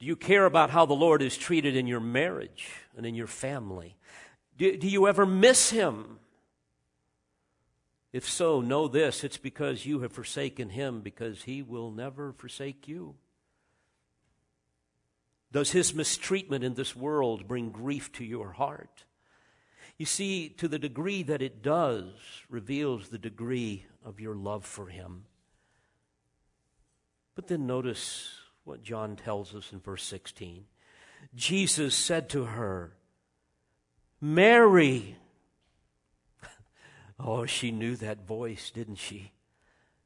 Do 0.00 0.06
you 0.06 0.16
care 0.16 0.44
about 0.44 0.70
how 0.70 0.84
the 0.84 0.94
Lord 0.94 1.22
is 1.22 1.38
treated 1.38 1.76
in 1.76 1.86
your 1.86 2.00
marriage 2.00 2.70
and 2.96 3.06
in 3.06 3.14
your 3.14 3.28
family? 3.28 3.94
Do, 4.58 4.76
do 4.76 4.88
you 4.88 5.06
ever 5.06 5.24
miss 5.24 5.70
Him? 5.70 6.18
If 8.12 8.28
so, 8.28 8.60
know 8.60 8.88
this 8.88 9.24
it's 9.24 9.38
because 9.38 9.86
you 9.86 10.00
have 10.00 10.12
forsaken 10.12 10.70
Him, 10.70 11.00
because 11.00 11.44
He 11.44 11.62
will 11.62 11.90
never 11.90 12.32
forsake 12.32 12.86
you. 12.86 13.16
Does 15.52 15.70
his 15.70 15.94
mistreatment 15.94 16.64
in 16.64 16.74
this 16.74 16.96
world 16.96 17.46
bring 17.46 17.70
grief 17.70 18.10
to 18.12 18.24
your 18.24 18.52
heart? 18.52 19.04
You 19.98 20.06
see, 20.06 20.48
to 20.48 20.66
the 20.66 20.78
degree 20.78 21.22
that 21.24 21.42
it 21.42 21.62
does, 21.62 22.06
reveals 22.48 23.08
the 23.08 23.18
degree 23.18 23.84
of 24.02 24.18
your 24.18 24.34
love 24.34 24.64
for 24.64 24.86
him. 24.86 25.26
But 27.34 27.48
then 27.48 27.66
notice 27.66 28.30
what 28.64 28.82
John 28.82 29.14
tells 29.14 29.54
us 29.54 29.72
in 29.72 29.80
verse 29.80 30.02
16. 30.04 30.64
Jesus 31.34 31.94
said 31.94 32.30
to 32.30 32.44
her, 32.44 32.94
Mary. 34.20 35.18
Oh, 37.24 37.46
she 37.46 37.70
knew 37.70 37.96
that 37.96 38.26
voice, 38.26 38.70
didn't 38.70 38.96
she? 38.96 39.32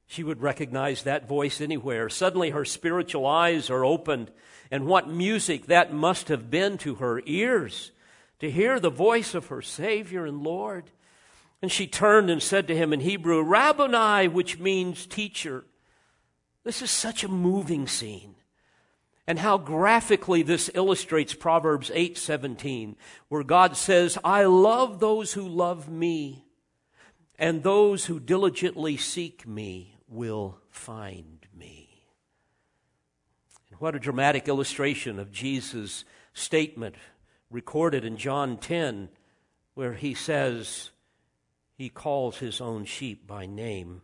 She 0.07 0.23
would 0.23 0.43
recognize 0.43 1.03
that 1.03 1.27
voice 1.27 1.61
anywhere. 1.61 2.09
Suddenly 2.09 2.51
her 2.51 2.65
spiritual 2.65 3.27
eyes 3.27 3.71
are 3.71 3.85
opened, 3.85 4.31
and 4.71 4.87
what 4.87 5.09
music 5.09 5.67
that 5.67 5.93
must 5.93 6.29
have 6.29 6.51
been 6.51 6.79
to 6.79 6.97
her 6.97 7.23
ears 7.27 7.91
to 8.39 8.51
hear 8.51 8.79
the 8.79 8.91
voice 8.91 9.35
of 9.35 9.47
her 9.47 9.63
Savior 9.63 10.27
and 10.27 10.43
Lord. 10.43 10.91
And 11.63 11.73
she 11.73 11.87
turned 11.87 12.31
and 12.31 12.43
said 12.43 12.69
to 12.69 12.77
him 12.77 12.93
in 12.93 13.01
Hebrew, 13.01 13.43
Rabboni, 13.43 14.29
which 14.29 14.59
means 14.59 15.07
teacher. 15.07 15.65
This 16.65 16.83
is 16.83 16.91
such 16.91 17.25
a 17.25 17.29
moving 17.29 17.87
scene. 17.87 18.35
And 19.27 19.39
how 19.41 19.59
graphically 19.59 20.43
this 20.43 20.71
illustrates 20.75 21.35
Proverbs 21.35 21.91
8:17, 21.95 22.97
where 23.29 23.43
God 23.43 23.77
says, 23.77 24.19
"I 24.23 24.45
love 24.45 25.01
those 25.01 25.33
who 25.33 25.49
love 25.49 25.89
me, 25.89 26.46
and 27.39 27.63
those 27.63 28.07
who 28.07 28.19
diligently 28.19 28.97
seek 28.97 29.47
me 29.47 29.99
will 30.09 30.59
find 30.71 31.47
me. 31.57 32.05
And 33.71 33.81
what 33.81 33.95
a 33.95 34.01
dramatic 34.01 34.49
illustration 34.49 35.19
of 35.19 35.33
Jesus' 35.33 36.05
statement 36.33 36.95
recorded 37.51 38.05
in 38.05 38.17
John 38.17 38.57
10, 38.57 39.09
where 39.75 39.95
he 39.95 40.15
says, 40.15 40.91
He 41.75 41.89
calls 41.89 42.39
his 42.39 42.61
own 42.61 42.85
sheep 42.85 43.27
by 43.27 43.47
name. 43.47 44.03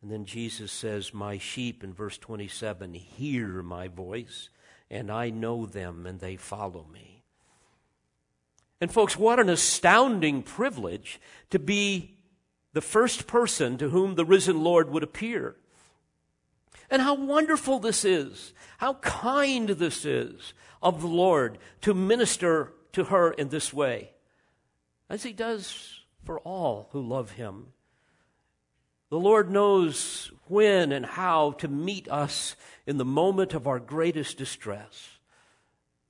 And 0.00 0.10
then 0.10 0.24
Jesus 0.24 0.70
says, 0.70 1.14
My 1.14 1.38
sheep, 1.38 1.82
in 1.82 1.94
verse 1.94 2.18
27, 2.18 2.94
hear 2.94 3.62
my 3.62 3.88
voice, 3.88 4.50
and 4.90 5.10
I 5.10 5.30
know 5.30 5.66
them, 5.66 6.06
and 6.06 6.20
they 6.20 6.36
follow 6.36 6.86
me. 6.92 7.13
And, 8.84 8.92
folks, 8.92 9.16
what 9.16 9.40
an 9.40 9.48
astounding 9.48 10.42
privilege 10.42 11.18
to 11.48 11.58
be 11.58 12.18
the 12.74 12.82
first 12.82 13.26
person 13.26 13.78
to 13.78 13.88
whom 13.88 14.14
the 14.14 14.26
risen 14.26 14.62
Lord 14.62 14.90
would 14.90 15.02
appear. 15.02 15.56
And 16.90 17.00
how 17.00 17.14
wonderful 17.14 17.78
this 17.78 18.04
is, 18.04 18.52
how 18.76 18.92
kind 18.96 19.70
this 19.70 20.04
is 20.04 20.52
of 20.82 21.00
the 21.00 21.06
Lord 21.06 21.56
to 21.80 21.94
minister 21.94 22.74
to 22.92 23.04
her 23.04 23.30
in 23.30 23.48
this 23.48 23.72
way, 23.72 24.10
as 25.08 25.22
he 25.22 25.32
does 25.32 26.00
for 26.22 26.40
all 26.40 26.90
who 26.92 27.00
love 27.00 27.30
him. 27.30 27.68
The 29.08 29.18
Lord 29.18 29.50
knows 29.50 30.30
when 30.48 30.92
and 30.92 31.06
how 31.06 31.52
to 31.52 31.68
meet 31.68 32.06
us 32.10 32.54
in 32.86 32.98
the 32.98 33.04
moment 33.06 33.54
of 33.54 33.66
our 33.66 33.80
greatest 33.80 34.36
distress. 34.36 35.08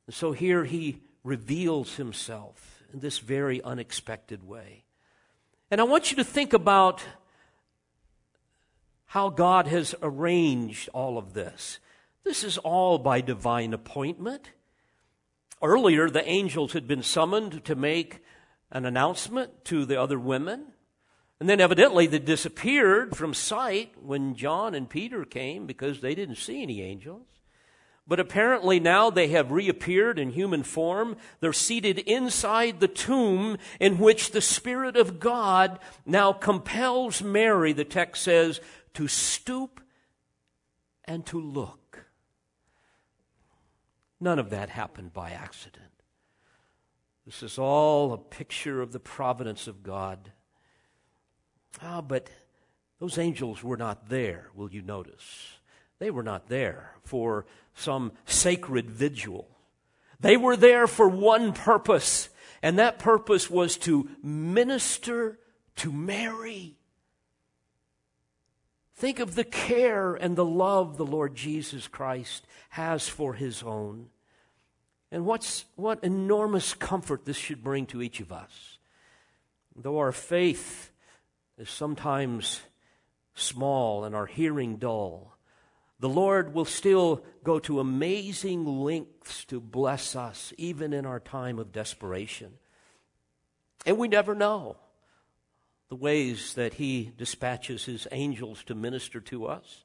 And 0.09 0.15
so 0.17 0.33
here 0.33 0.65
he 0.65 1.05
reveals 1.25 1.97
himself 1.97 2.85
in 2.93 3.01
this 3.01 3.19
very 3.19 3.61
unexpected 3.63 4.47
way. 4.47 4.85
And 5.71 5.81
I 5.81 5.85
want 5.85 6.11
you 6.11 6.19
to 6.19 6.25
think 6.25 6.53
about 6.53 7.03
how 9.07 9.31
God 9.31 9.67
has 9.67 9.95
arranged 10.03 10.89
all 10.93 11.19
of 11.19 11.33
this. 11.35 11.81
This 12.23 12.45
is 12.45 12.59
all 12.59 12.99
by 12.99 13.21
divine 13.21 13.73
appointment. 13.73 14.51
Earlier, 15.63 16.11
the 16.11 16.29
angels 16.29 16.73
had 16.75 16.87
been 16.87 17.03
summoned 17.03 17.65
to 17.65 17.75
make 17.75 18.23
an 18.71 18.85
announcement 18.85 19.65
to 19.67 19.85
the 19.85 20.01
other 20.01 20.19
women. 20.19 20.67
And 21.41 21.49
then 21.49 21.61
evidently 21.61 22.07
they 22.07 22.19
disappeared 22.19 23.17
from 23.17 23.35
sight 23.35 23.95
when 24.01 24.35
John 24.35 24.75
and 24.75 24.89
Peter 24.89 25.25
came 25.25 25.67
because 25.67 26.01
they 26.01 26.15
didn't 26.15 26.37
see 26.37 26.63
any 26.63 26.83
angels. 26.83 27.27
But 28.07 28.21
apparently 28.21 28.81
now 28.81 29.09
they 29.09 29.29
have 29.29 29.51
reappeared 29.51 30.19
in 30.19 30.31
human 30.31 30.63
form. 30.63 31.17
They're 31.41 31.55
seated 31.55 31.99
inside 32.01 32.81
the 32.81 32.89
tomb 32.89 33.57
in 33.81 33.99
which 33.99 34.31
the 34.31 34.43
Spirit 34.43 34.97
of 34.97 35.19
God 35.19 35.79
now 36.05 36.33
compels 36.33 37.23
Mary, 37.23 37.73
the 37.73 37.85
text 37.85 38.23
says, 38.23 38.61
to 38.93 39.09
stoop 39.09 39.81
and 41.07 41.25
to 41.27 41.41
look. 41.41 42.05
None 44.21 44.39
of 44.39 44.51
that 44.51 44.69
happened 44.69 45.13
by 45.15 45.31
accident. 45.31 45.85
This 47.25 47.43
is 47.43 47.59
all 47.59 48.13
a 48.13 48.19
picture 48.19 48.83
of 48.83 48.93
the 48.93 49.01
providence 49.01 49.67
of 49.67 49.83
God. 49.83 50.31
Ah, 51.83 52.03
but 52.03 52.29
those 53.01 53.17
angels 53.17 53.65
were 53.65 53.79
not 53.79 54.11
there, 54.11 54.51
will 54.55 54.71
you 54.71 54.83
notice? 54.83 55.54
They 56.05 56.11
were 56.11 56.23
not 56.23 56.51
there 56.51 56.93
for 57.03 57.47
some 57.73 58.13
sacred 58.27 58.91
vigil. 58.91 59.49
They 60.21 60.37
were 60.37 60.55
there 60.55 60.87
for 60.87 61.09
one 61.09 61.55
purpose, 61.55 62.29
and 62.63 62.79
that 62.79 62.99
purpose 62.99 63.49
was 63.49 63.79
to 63.79 64.11
minister 64.23 65.39
to 65.77 65.91
Mary. 65.91 66.77
Think 68.97 69.19
of 69.19 69.35
the 69.35 69.45
care 69.45 70.13
and 70.15 70.37
the 70.37 70.45
love 70.45 70.99
the 70.99 71.07
Lord 71.07 71.35
Jesus 71.35 71.89
Christ 71.89 72.47
has 72.69 73.09
for 73.09 73.33
his 73.33 73.63
own. 73.63 74.11
And 75.11 75.25
what's, 75.25 75.65
what 75.75 76.05
enormous 76.05 76.75
comfort 76.75 77.25
this 77.25 77.39
should 77.39 77.65
bring 77.65 77.87
to 77.87 78.03
each 78.03 78.21
of 78.21 78.31
us. 78.31 78.77
Though 79.75 79.97
our 79.97 80.13
faith 80.13 80.91
is 81.57 81.71
sometimes 81.71 82.61
small 83.35 84.05
and 84.05 84.15
our 84.15 84.27
hearing 84.27 84.77
dull, 84.77 85.34
the 86.01 86.09
Lord 86.09 86.55
will 86.55 86.65
still 86.65 87.25
go 87.45 87.59
to 87.61 87.81
amazing 87.81 88.65
lengths 88.65 89.45
to 89.47 89.61
bless 89.61 90.17
us, 90.17 90.53
even 90.59 90.93
in 90.93 91.07
our 91.07 91.21
time 91.21 91.59
of 91.59 91.73
desperation. 91.73 92.55
And 93.87 93.99
we 93.99 94.09
never 94.09 94.35
know 94.35 94.77
the 95.89 95.97
ways 95.97 96.55
that 96.55 96.75
He 96.75 97.13
dispatches 97.17 97.85
His 97.85 98.09
angels 98.11 98.65
to 98.65 98.75
minister 98.75 99.21
to 99.21 99.47
us. 99.47 99.85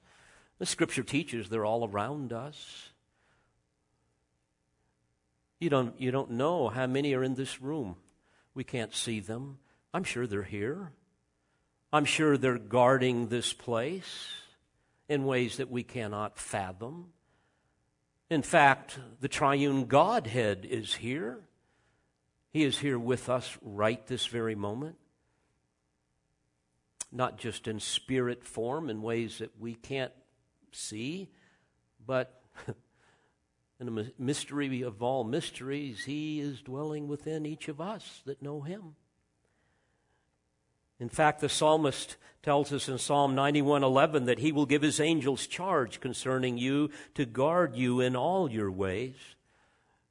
The 0.57 0.65
Scripture 0.65 1.03
teaches 1.03 1.49
they're 1.49 1.65
all 1.65 1.87
around 1.87 2.33
us. 2.33 2.89
You 5.59 5.69
don't, 5.69 5.99
you 5.99 6.11
don't 6.11 6.31
know 6.31 6.69
how 6.69 6.87
many 6.87 7.13
are 7.13 7.23
in 7.23 7.35
this 7.35 7.61
room. 7.61 7.97
We 8.53 8.63
can't 8.63 8.95
see 8.95 9.19
them. 9.19 9.59
I'm 9.93 10.03
sure 10.03 10.25
they're 10.25 10.43
here. 10.43 10.91
I'm 11.91 12.05
sure 12.05 12.37
they're 12.37 12.57
guarding 12.57 13.27
this 13.27 13.51
place 13.51 14.27
in 15.09 15.25
ways 15.25 15.57
that 15.57 15.71
we 15.71 15.83
cannot 15.83 16.37
fathom. 16.37 17.07
In 18.29 18.43
fact, 18.43 18.99
the 19.19 19.27
triune 19.27 19.85
Godhead 19.85 20.65
is 20.69 20.93
here. 20.93 21.39
He 22.51 22.63
is 22.63 22.77
here 22.77 22.99
with 22.99 23.27
us 23.27 23.57
right 23.61 24.05
this 24.05 24.27
very 24.27 24.55
moment. 24.55 24.97
Not 27.11 27.39
just 27.39 27.67
in 27.67 27.79
spirit 27.79 28.43
form 28.43 28.89
in 28.89 29.01
ways 29.01 29.39
that 29.39 29.59
we 29.59 29.73
can't 29.73 30.13
see, 30.71 31.31
but 32.05 32.43
in 33.79 33.87
the 33.95 34.11
mystery 34.19 34.83
of 34.83 35.01
all 35.01 35.23
mysteries, 35.23 36.03
He 36.03 36.39
is 36.39 36.61
dwelling 36.61 37.07
within 37.07 37.47
each 37.47 37.67
of 37.67 37.81
us 37.81 38.21
that 38.25 38.43
know 38.43 38.61
Him. 38.61 38.95
In 40.99 41.09
fact, 41.09 41.39
the 41.39 41.49
psalmist 41.49 42.17
tells 42.43 42.71
us 42.73 42.89
in 42.89 42.97
Psalm 42.97 43.35
91:11 43.35 44.25
that 44.25 44.39
he 44.39 44.51
will 44.51 44.65
give 44.65 44.81
his 44.81 44.99
angels 44.99 45.47
charge 45.47 45.99
concerning 45.99 46.57
you 46.57 46.89
to 47.15 47.25
guard 47.25 47.75
you 47.75 47.99
in 47.99 48.15
all 48.15 48.49
your 48.51 48.71
ways. 48.71 49.15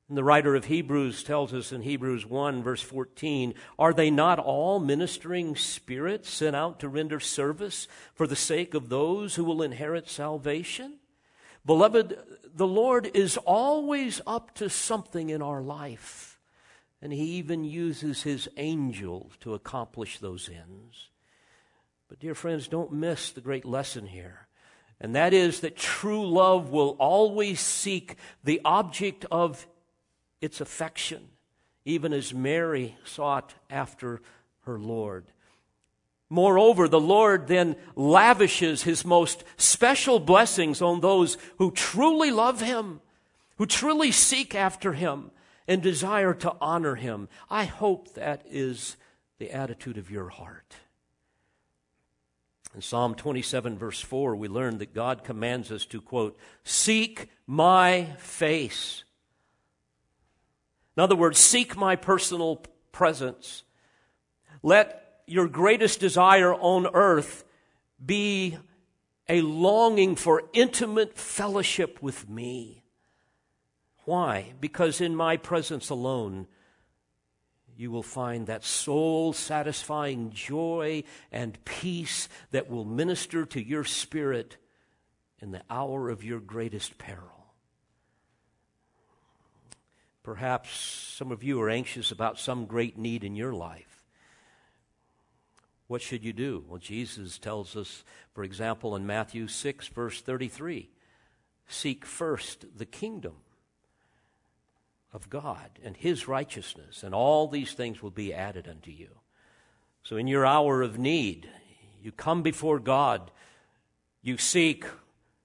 And 0.08 0.16
the 0.16 0.24
writer 0.24 0.54
of 0.54 0.66
Hebrews 0.66 1.22
tells 1.22 1.52
us 1.52 1.70
in 1.70 1.82
Hebrews 1.82 2.24
1 2.24 2.62
verse 2.62 2.80
14, 2.80 3.52
are 3.78 3.92
they 3.92 4.10
not 4.10 4.38
all 4.38 4.80
ministering 4.80 5.54
spirits 5.54 6.30
sent 6.30 6.56
out 6.56 6.80
to 6.80 6.88
render 6.88 7.20
service 7.20 7.86
for 8.14 8.26
the 8.26 8.36
sake 8.36 8.72
of 8.72 8.88
those 8.88 9.34
who 9.34 9.44
will 9.44 9.62
inherit 9.62 10.08
salvation? 10.08 10.98
Beloved, 11.66 12.18
the 12.54 12.66
Lord 12.66 13.10
is 13.12 13.36
always 13.36 14.22
up 14.26 14.54
to 14.54 14.70
something 14.70 15.28
in 15.28 15.42
our 15.42 15.60
life. 15.60 16.27
And 17.00 17.12
he 17.12 17.24
even 17.36 17.64
uses 17.64 18.22
his 18.22 18.48
angels 18.56 19.32
to 19.40 19.54
accomplish 19.54 20.18
those 20.18 20.48
ends. 20.48 21.10
But, 22.08 22.18
dear 22.18 22.34
friends, 22.34 22.68
don't 22.68 22.92
miss 22.92 23.30
the 23.30 23.40
great 23.40 23.64
lesson 23.64 24.06
here. 24.06 24.48
And 25.00 25.14
that 25.14 25.32
is 25.32 25.60
that 25.60 25.76
true 25.76 26.26
love 26.26 26.70
will 26.70 26.96
always 26.98 27.60
seek 27.60 28.16
the 28.42 28.60
object 28.64 29.24
of 29.30 29.66
its 30.40 30.60
affection, 30.60 31.28
even 31.84 32.12
as 32.12 32.34
Mary 32.34 32.96
sought 33.04 33.54
after 33.70 34.20
her 34.62 34.78
Lord. 34.78 35.26
Moreover, 36.30 36.88
the 36.88 37.00
Lord 37.00 37.46
then 37.46 37.76
lavishes 37.94 38.82
his 38.82 39.04
most 39.04 39.44
special 39.56 40.18
blessings 40.18 40.82
on 40.82 41.00
those 41.00 41.38
who 41.58 41.70
truly 41.70 42.30
love 42.30 42.60
him, 42.60 43.00
who 43.56 43.66
truly 43.66 44.12
seek 44.12 44.54
after 44.54 44.92
him, 44.92 45.30
and 45.68 45.82
desire 45.82 46.32
to 46.32 46.56
honor 46.60 46.96
him. 46.96 47.28
I 47.50 47.64
hope 47.64 48.14
that 48.14 48.42
is 48.50 48.96
the 49.38 49.52
attitude 49.52 49.98
of 49.98 50.10
your 50.10 50.30
heart. 50.30 50.74
In 52.74 52.80
Psalm 52.82 53.14
27, 53.14 53.78
verse 53.78 54.00
4, 54.00 54.34
we 54.34 54.48
learn 54.48 54.78
that 54.78 54.94
God 54.94 55.24
commands 55.24 55.70
us 55.70 55.84
to, 55.86 56.00
quote, 56.00 56.38
seek 56.64 57.28
my 57.46 58.04
face. 58.18 59.04
In 60.96 61.02
other 61.02 61.16
words, 61.16 61.38
seek 61.38 61.76
my 61.76 61.96
personal 61.96 62.62
presence. 62.90 63.62
Let 64.62 65.20
your 65.26 65.48
greatest 65.48 66.00
desire 66.00 66.54
on 66.54 66.88
earth 66.92 67.44
be 68.04 68.58
a 69.28 69.42
longing 69.42 70.16
for 70.16 70.44
intimate 70.52 71.16
fellowship 71.16 72.02
with 72.02 72.28
me. 72.28 72.77
Why? 74.08 74.54
Because 74.58 75.02
in 75.02 75.14
my 75.14 75.36
presence 75.36 75.90
alone, 75.90 76.46
you 77.76 77.90
will 77.90 78.02
find 78.02 78.46
that 78.46 78.64
soul 78.64 79.34
satisfying 79.34 80.30
joy 80.30 81.04
and 81.30 81.62
peace 81.66 82.30
that 82.50 82.70
will 82.70 82.86
minister 82.86 83.44
to 83.44 83.62
your 83.62 83.84
spirit 83.84 84.56
in 85.42 85.50
the 85.50 85.60
hour 85.68 86.08
of 86.08 86.24
your 86.24 86.40
greatest 86.40 86.96
peril. 86.96 87.52
Perhaps 90.22 90.70
some 90.70 91.30
of 91.30 91.42
you 91.42 91.60
are 91.60 91.68
anxious 91.68 92.10
about 92.10 92.38
some 92.38 92.64
great 92.64 92.96
need 92.96 93.24
in 93.24 93.36
your 93.36 93.52
life. 93.52 94.06
What 95.86 96.00
should 96.00 96.24
you 96.24 96.32
do? 96.32 96.64
Well, 96.66 96.78
Jesus 96.78 97.36
tells 97.36 97.76
us, 97.76 98.04
for 98.32 98.42
example, 98.42 98.96
in 98.96 99.06
Matthew 99.06 99.48
6, 99.48 99.88
verse 99.88 100.22
33 100.22 100.88
seek 101.66 102.06
first 102.06 102.64
the 102.74 102.86
kingdom 102.86 103.34
of 105.12 105.30
God 105.30 105.78
and 105.82 105.96
His 105.96 106.28
righteousness, 106.28 107.02
and 107.02 107.14
all 107.14 107.48
these 107.48 107.72
things 107.72 108.02
will 108.02 108.10
be 108.10 108.32
added 108.32 108.68
unto 108.68 108.90
you. 108.90 109.08
So, 110.02 110.16
in 110.16 110.26
your 110.26 110.46
hour 110.46 110.82
of 110.82 110.98
need, 110.98 111.48
you 112.02 112.12
come 112.12 112.42
before 112.42 112.78
God, 112.78 113.30
you 114.22 114.38
seek 114.38 114.84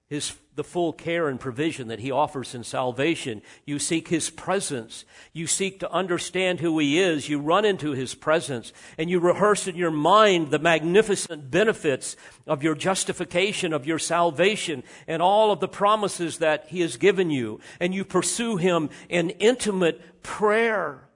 his, 0.08 0.34
the 0.56 0.64
full 0.64 0.92
care 0.92 1.28
and 1.28 1.40
provision 1.40 1.88
that 1.88 1.98
He 1.98 2.10
offers 2.10 2.54
in 2.54 2.62
salvation. 2.62 3.42
You 3.64 3.78
seek 3.78 4.08
His 4.08 4.30
presence. 4.30 5.04
You 5.32 5.46
seek 5.46 5.80
to 5.80 5.90
understand 5.90 6.60
who 6.60 6.78
He 6.78 7.00
is. 7.00 7.28
You 7.28 7.40
run 7.40 7.64
into 7.64 7.92
His 7.92 8.14
presence 8.14 8.72
and 8.96 9.10
you 9.10 9.18
rehearse 9.18 9.66
in 9.66 9.76
your 9.76 9.90
mind 9.90 10.50
the 10.50 10.58
magnificent 10.58 11.50
benefits 11.50 12.16
of 12.46 12.62
your 12.62 12.74
justification, 12.74 13.72
of 13.72 13.86
your 13.86 13.98
salvation, 13.98 14.84
and 15.08 15.20
all 15.20 15.50
of 15.50 15.60
the 15.60 15.68
promises 15.68 16.38
that 16.38 16.66
He 16.68 16.80
has 16.80 16.96
given 16.96 17.30
you. 17.30 17.60
And 17.80 17.94
you 17.94 18.04
pursue 18.04 18.56
Him 18.56 18.90
in 19.08 19.30
intimate 19.30 20.22
prayer. 20.22 21.08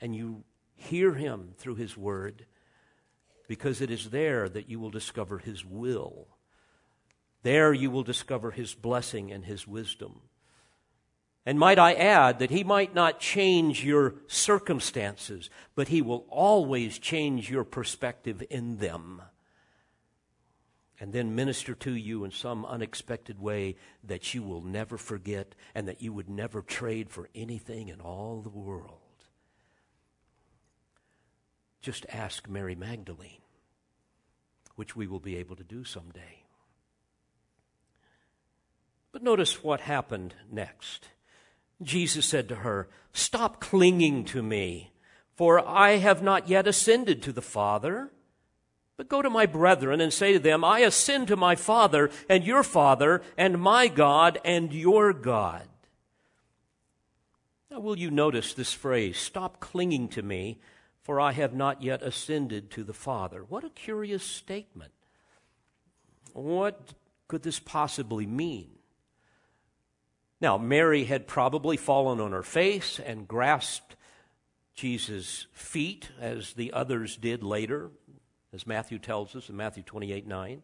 And 0.00 0.14
you 0.14 0.44
hear 0.74 1.14
Him 1.14 1.54
through 1.56 1.76
His 1.76 1.96
Word 1.96 2.46
because 3.48 3.80
it 3.80 3.90
is 3.90 4.10
there 4.10 4.48
that 4.48 4.68
you 4.68 4.78
will 4.78 4.90
discover 4.90 5.38
His 5.38 5.64
will 5.64 6.28
there 7.42 7.72
you 7.72 7.90
will 7.90 8.02
discover 8.02 8.50
his 8.50 8.74
blessing 8.74 9.32
and 9.32 9.44
his 9.44 9.66
wisdom. 9.66 10.20
And 11.46 11.58
might 11.58 11.78
I 11.78 11.94
add 11.94 12.38
that 12.38 12.50
he 12.50 12.64
might 12.64 12.94
not 12.94 13.18
change 13.18 13.84
your 13.84 14.14
circumstances, 14.26 15.48
but 15.74 15.88
he 15.88 16.02
will 16.02 16.26
always 16.28 16.98
change 16.98 17.50
your 17.50 17.64
perspective 17.64 18.42
in 18.50 18.76
them. 18.76 19.22
And 21.00 21.14
then 21.14 21.34
minister 21.34 21.74
to 21.76 21.94
you 21.94 22.24
in 22.24 22.30
some 22.30 22.66
unexpected 22.66 23.40
way 23.40 23.76
that 24.04 24.34
you 24.34 24.42
will 24.42 24.60
never 24.60 24.98
forget 24.98 25.54
and 25.74 25.88
that 25.88 26.02
you 26.02 26.12
would 26.12 26.28
never 26.28 26.60
trade 26.60 27.08
for 27.08 27.30
anything 27.34 27.88
in 27.88 28.02
all 28.02 28.42
the 28.42 28.50
world. 28.50 28.98
Just 31.80 32.04
ask 32.12 32.46
Mary 32.46 32.74
Magdalene, 32.74 33.40
which 34.76 34.94
we 34.94 35.06
will 35.06 35.20
be 35.20 35.36
able 35.36 35.56
to 35.56 35.64
do 35.64 35.84
someday. 35.84 36.39
But 39.12 39.22
notice 39.22 39.62
what 39.62 39.80
happened 39.80 40.34
next. 40.50 41.08
Jesus 41.82 42.26
said 42.26 42.48
to 42.48 42.56
her, 42.56 42.88
Stop 43.12 43.60
clinging 43.60 44.24
to 44.26 44.42
me, 44.42 44.92
for 45.34 45.66
I 45.66 45.96
have 45.96 46.22
not 46.22 46.48
yet 46.48 46.66
ascended 46.66 47.22
to 47.22 47.32
the 47.32 47.42
Father. 47.42 48.10
But 48.96 49.08
go 49.08 49.22
to 49.22 49.30
my 49.30 49.46
brethren 49.46 50.00
and 50.00 50.12
say 50.12 50.34
to 50.34 50.38
them, 50.38 50.62
I 50.62 50.80
ascend 50.80 51.28
to 51.28 51.36
my 51.36 51.56
Father 51.56 52.10
and 52.28 52.44
your 52.44 52.62
Father, 52.62 53.22
and 53.36 53.58
my 53.58 53.88
God 53.88 54.38
and 54.44 54.72
your 54.72 55.12
God. 55.12 55.66
Now, 57.70 57.80
will 57.80 57.98
you 57.98 58.10
notice 58.10 58.52
this 58.52 58.74
phrase, 58.74 59.16
stop 59.16 59.58
clinging 59.58 60.08
to 60.08 60.22
me, 60.22 60.60
for 61.02 61.18
I 61.18 61.32
have 61.32 61.54
not 61.54 61.82
yet 61.82 62.02
ascended 62.02 62.70
to 62.72 62.84
the 62.84 62.92
Father? 62.92 63.44
What 63.48 63.64
a 63.64 63.70
curious 63.70 64.22
statement. 64.22 64.92
What 66.32 66.92
could 67.26 67.42
this 67.42 67.58
possibly 67.58 68.26
mean? 68.26 68.70
Now, 70.40 70.56
Mary 70.56 71.04
had 71.04 71.26
probably 71.26 71.76
fallen 71.76 72.18
on 72.18 72.32
her 72.32 72.42
face 72.42 72.98
and 72.98 73.28
grasped 73.28 73.96
Jesus' 74.74 75.46
feet, 75.52 76.08
as 76.18 76.54
the 76.54 76.72
others 76.72 77.16
did 77.16 77.42
later, 77.42 77.90
as 78.52 78.66
Matthew 78.66 78.98
tells 78.98 79.36
us 79.36 79.50
in 79.50 79.56
Matthew 79.56 79.82
28 79.82 80.26
9. 80.26 80.62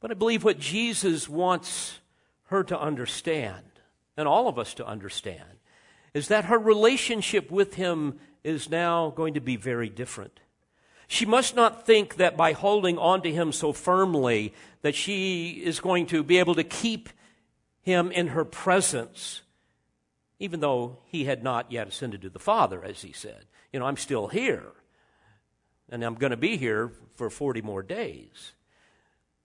But 0.00 0.12
I 0.12 0.14
believe 0.14 0.44
what 0.44 0.60
Jesus 0.60 1.28
wants 1.28 1.98
her 2.44 2.62
to 2.64 2.80
understand, 2.80 3.64
and 4.16 4.28
all 4.28 4.46
of 4.46 4.58
us 4.58 4.74
to 4.74 4.86
understand, 4.86 5.58
is 6.14 6.28
that 6.28 6.44
her 6.44 6.58
relationship 6.58 7.50
with 7.50 7.74
him 7.74 8.20
is 8.44 8.70
now 8.70 9.10
going 9.10 9.34
to 9.34 9.40
be 9.40 9.56
very 9.56 9.88
different. 9.88 10.38
She 11.08 11.26
must 11.26 11.56
not 11.56 11.86
think 11.86 12.16
that 12.16 12.36
by 12.36 12.52
holding 12.52 12.98
on 12.98 13.22
to 13.22 13.32
him 13.32 13.50
so 13.50 13.72
firmly 13.72 14.54
that 14.82 14.94
she 14.94 15.62
is 15.64 15.80
going 15.80 16.06
to 16.06 16.22
be 16.22 16.38
able 16.38 16.54
to 16.54 16.64
keep 16.64 17.08
him 17.88 18.12
in 18.12 18.28
her 18.28 18.44
presence, 18.44 19.40
even 20.38 20.60
though 20.60 20.98
he 21.06 21.24
had 21.24 21.42
not 21.42 21.72
yet 21.72 21.88
ascended 21.88 22.20
to 22.22 22.28
the 22.28 22.38
Father, 22.38 22.84
as 22.84 23.00
he 23.00 23.12
said. 23.12 23.46
You 23.72 23.80
know, 23.80 23.86
I'm 23.86 23.96
still 23.96 24.28
here, 24.28 24.66
and 25.88 26.04
I'm 26.04 26.14
going 26.14 26.30
to 26.30 26.36
be 26.36 26.58
here 26.58 26.92
for 27.16 27.30
40 27.30 27.62
more 27.62 27.82
days. 27.82 28.52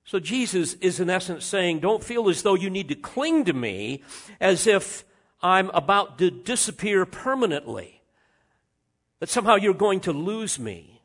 So 0.03 0.19
Jesus 0.19 0.73
is 0.75 0.99
in 0.99 1.09
essence 1.09 1.45
saying, 1.45 1.79
Don't 1.79 2.03
feel 2.03 2.29
as 2.29 2.41
though 2.41 2.55
you 2.55 2.69
need 2.69 2.89
to 2.89 2.95
cling 2.95 3.45
to 3.45 3.53
me 3.53 4.03
as 4.41 4.67
if 4.67 5.05
I'm 5.41 5.69
about 5.69 6.17
to 6.19 6.29
disappear 6.29 7.05
permanently, 7.05 8.01
that 9.19 9.29
somehow 9.29 9.55
you're 9.55 9.73
going 9.73 10.01
to 10.01 10.11
lose 10.11 10.59
me. 10.59 11.01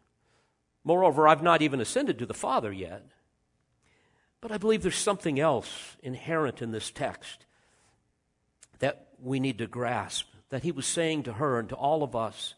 Moreover, 0.83 1.29
I've 1.29 1.43
not 1.43 1.63
even 1.63 1.81
ascended 1.81 2.19
to 2.19 2.27
the 2.27 2.35
Father 2.35 2.73
yet. 2.73 3.07
But 4.41 4.53
I 4.53 4.59
believe 4.59 4.83
there's 4.83 4.97
something 4.97 5.41
else 5.41 5.97
inherent 6.03 6.63
in 6.63 6.71
this 6.71 6.91
text 6.91 7.45
that 8.79 9.09
we 9.21 9.41
need 9.41 9.59
to 9.59 9.67
grasp, 9.67 10.29
that 10.51 10.63
he 10.63 10.73
was 10.73 10.87
saying 10.87 11.25
to 11.25 11.35
her 11.35 11.59
and 11.59 11.69
to 11.71 11.75
all 11.75 12.03
of 12.03 12.15
us. 12.15 12.55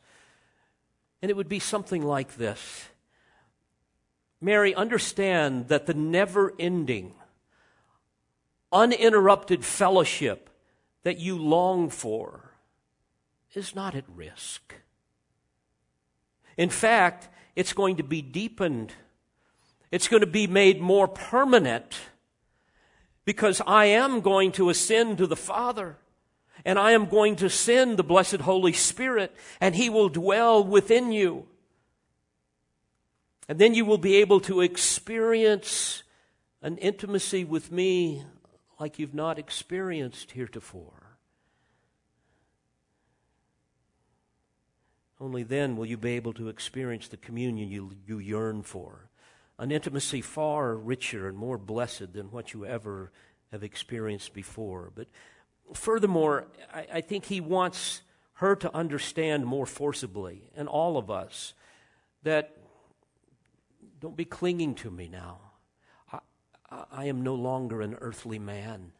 And 1.22 1.30
it 1.30 1.36
would 1.36 1.48
be 1.48 1.58
something 1.58 2.02
like 2.02 2.36
this 2.36 2.88
Mary, 4.40 4.74
understand 4.74 5.68
that 5.68 5.84
the 5.84 5.94
never 5.94 6.54
ending, 6.58 7.14
uninterrupted 8.72 9.64
fellowship 9.64 10.48
that 11.02 11.18
you 11.18 11.36
long 11.36 11.90
for 11.90 12.52
is 13.52 13.74
not 13.74 13.94
at 13.94 14.04
risk. 14.08 14.74
In 16.56 16.70
fact, 16.70 17.28
it's 17.54 17.72
going 17.72 17.96
to 17.96 18.02
be 18.02 18.22
deepened 18.22 18.94
it's 19.90 20.08
going 20.08 20.20
to 20.20 20.26
be 20.26 20.46
made 20.46 20.80
more 20.80 21.08
permanent 21.08 21.98
because 23.24 23.60
I 23.66 23.86
am 23.86 24.20
going 24.20 24.52
to 24.52 24.70
ascend 24.70 25.18
to 25.18 25.26
the 25.26 25.36
Father 25.36 25.96
and 26.64 26.78
I 26.78 26.92
am 26.92 27.06
going 27.06 27.36
to 27.36 27.50
send 27.50 27.96
the 27.96 28.04
blessed 28.04 28.42
Holy 28.42 28.72
Spirit 28.72 29.34
and 29.60 29.74
He 29.74 29.88
will 29.88 30.08
dwell 30.08 30.62
within 30.62 31.12
you. 31.12 31.46
And 33.48 33.58
then 33.58 33.74
you 33.74 33.84
will 33.84 33.98
be 33.98 34.16
able 34.16 34.40
to 34.40 34.60
experience 34.60 36.04
an 36.62 36.76
intimacy 36.78 37.44
with 37.44 37.72
me 37.72 38.22
like 38.78 38.98
you've 38.98 39.14
not 39.14 39.38
experienced 39.38 40.32
heretofore. 40.32 41.18
Only 45.20 45.42
then 45.42 45.76
will 45.76 45.86
you 45.86 45.98
be 45.98 46.12
able 46.12 46.32
to 46.34 46.48
experience 46.48 47.08
the 47.08 47.16
communion 47.16 47.68
you, 47.68 47.92
you 48.06 48.18
yearn 48.18 48.62
for 48.62 49.09
an 49.60 49.70
intimacy 49.70 50.22
far 50.22 50.74
richer 50.74 51.28
and 51.28 51.36
more 51.36 51.58
blessed 51.58 52.14
than 52.14 52.30
what 52.30 52.54
you 52.54 52.64
ever 52.64 53.12
have 53.52 53.62
experienced 53.62 54.32
before. 54.32 54.90
But 54.94 55.06
furthermore, 55.74 56.46
I, 56.72 56.86
I 56.94 57.00
think 57.02 57.26
he 57.26 57.42
wants 57.42 58.00
her 58.34 58.56
to 58.56 58.74
understand 58.74 59.44
more 59.44 59.66
forcibly, 59.66 60.48
and 60.56 60.66
all 60.66 60.96
of 60.96 61.10
us, 61.10 61.52
that 62.22 62.56
don't 64.00 64.16
be 64.16 64.24
clinging 64.24 64.74
to 64.76 64.90
me 64.90 65.08
now. 65.08 65.40
I, 66.10 66.20
I 66.90 67.04
am 67.04 67.20
no 67.20 67.34
longer 67.34 67.82
an 67.82 67.96
earthly 68.00 68.38
man. 68.38 68.92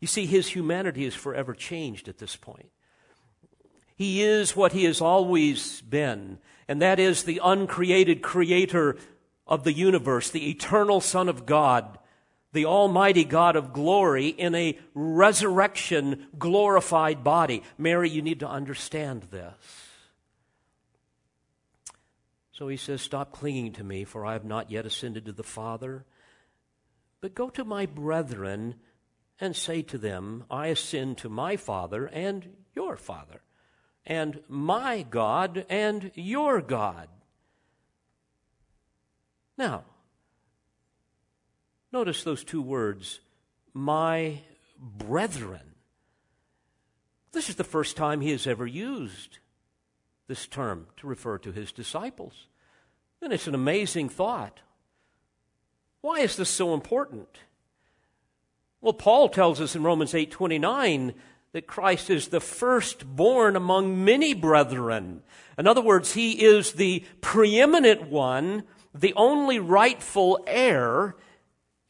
You 0.00 0.08
see, 0.08 0.26
his 0.26 0.48
humanity 0.48 1.04
is 1.04 1.14
forever 1.14 1.54
changed 1.54 2.08
at 2.08 2.18
this 2.18 2.34
point. 2.34 2.70
He 3.94 4.22
is 4.24 4.56
what 4.56 4.72
he 4.72 4.82
has 4.84 5.00
always 5.00 5.82
been, 5.82 6.38
and 6.68 6.80
that 6.80 6.98
is 6.98 7.24
the 7.24 7.40
uncreated 7.42 8.22
creator 8.22 8.96
of 9.46 9.64
the 9.64 9.72
universe, 9.72 10.30
the 10.30 10.50
eternal 10.50 11.00
Son 11.00 11.28
of 11.28 11.44
God, 11.44 11.98
the 12.52 12.64
Almighty 12.66 13.24
God 13.24 13.56
of 13.56 13.72
glory 13.72 14.28
in 14.28 14.54
a 14.54 14.78
resurrection 14.94 16.26
glorified 16.38 17.24
body. 17.24 17.62
Mary, 17.78 18.08
you 18.08 18.22
need 18.22 18.40
to 18.40 18.48
understand 18.48 19.24
this. 19.24 19.54
So 22.52 22.68
he 22.68 22.76
says, 22.76 23.02
Stop 23.02 23.32
clinging 23.32 23.72
to 23.74 23.84
me, 23.84 24.04
for 24.04 24.24
I 24.24 24.34
have 24.34 24.44
not 24.44 24.70
yet 24.70 24.86
ascended 24.86 25.26
to 25.26 25.32
the 25.32 25.42
Father. 25.42 26.04
But 27.20 27.34
go 27.34 27.50
to 27.50 27.64
my 27.64 27.86
brethren 27.86 28.76
and 29.40 29.56
say 29.56 29.82
to 29.82 29.98
them, 29.98 30.44
I 30.50 30.68
ascend 30.68 31.18
to 31.18 31.28
my 31.28 31.56
Father 31.56 32.06
and 32.06 32.56
your 32.74 32.96
Father 32.96 33.41
and 34.06 34.40
my 34.48 35.02
God 35.02 35.64
and 35.68 36.10
your 36.14 36.60
God. 36.60 37.08
Now, 39.56 39.84
notice 41.92 42.24
those 42.24 42.44
two 42.44 42.62
words, 42.62 43.20
my 43.72 44.40
brethren. 44.78 45.74
This 47.32 47.48
is 47.48 47.56
the 47.56 47.64
first 47.64 47.96
time 47.96 48.20
he 48.20 48.30
has 48.30 48.46
ever 48.46 48.66
used 48.66 49.38
this 50.26 50.46
term 50.46 50.86
to 50.96 51.06
refer 51.06 51.38
to 51.38 51.52
his 51.52 51.72
disciples. 51.72 52.46
And 53.20 53.32
it's 53.32 53.46
an 53.46 53.54
amazing 53.54 54.08
thought. 54.08 54.60
Why 56.00 56.20
is 56.20 56.36
this 56.36 56.50
so 56.50 56.74
important? 56.74 57.28
Well, 58.80 58.92
Paul 58.92 59.28
tells 59.28 59.60
us 59.60 59.76
in 59.76 59.84
Romans 59.84 60.12
8:29 60.12 61.14
that 61.52 61.66
Christ 61.66 62.10
is 62.10 62.28
the 62.28 62.40
firstborn 62.40 63.56
among 63.56 64.04
many 64.04 64.34
brethren. 64.34 65.22
In 65.58 65.66
other 65.66 65.82
words, 65.82 66.14
he 66.14 66.42
is 66.42 66.72
the 66.72 67.04
preeminent 67.20 68.08
one, 68.08 68.64
the 68.94 69.12
only 69.14 69.58
rightful 69.58 70.42
heir, 70.46 71.14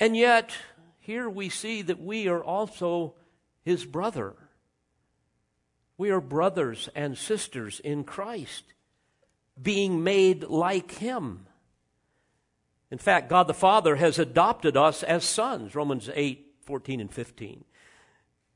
and 0.00 0.16
yet 0.16 0.52
here 0.98 1.30
we 1.30 1.48
see 1.48 1.82
that 1.82 2.00
we 2.00 2.28
are 2.28 2.42
also 2.42 3.14
his 3.64 3.84
brother. 3.84 4.34
We 5.96 6.10
are 6.10 6.20
brothers 6.20 6.88
and 6.96 7.16
sisters 7.16 7.78
in 7.80 8.02
Christ, 8.02 8.64
being 9.60 10.02
made 10.02 10.42
like 10.44 10.92
him. 10.92 11.46
In 12.90 12.98
fact, 12.98 13.30
God 13.30 13.46
the 13.46 13.54
Father 13.54 13.96
has 13.96 14.18
adopted 14.18 14.76
us 14.76 15.04
as 15.04 15.24
sons, 15.24 15.76
Romans 15.76 16.10
8, 16.12 16.46
14 16.66 17.00
and 17.00 17.12
15. 17.12 17.64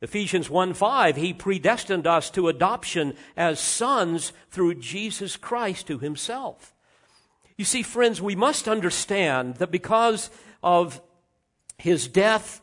Ephesians 0.03 0.51
1 0.51 0.75
5, 0.75 1.17
he 1.17 1.33
predestined 1.33 2.07
us 2.07 2.31
to 2.31 2.49
adoption 2.49 3.15
as 3.37 3.59
sons 3.59 4.33
through 4.51 4.75
Jesus 4.75 5.37
Christ 5.37 5.87
to 5.87 5.99
himself. 5.99 6.75
You 7.57 7.65
see, 7.65 7.83
friends, 7.83 8.21
we 8.21 8.37
must 8.37 8.69
understand 8.69 9.57
that 9.57 9.71
because 9.71 10.31
of 10.63 11.01
his 11.79 12.09
death, 12.09 12.61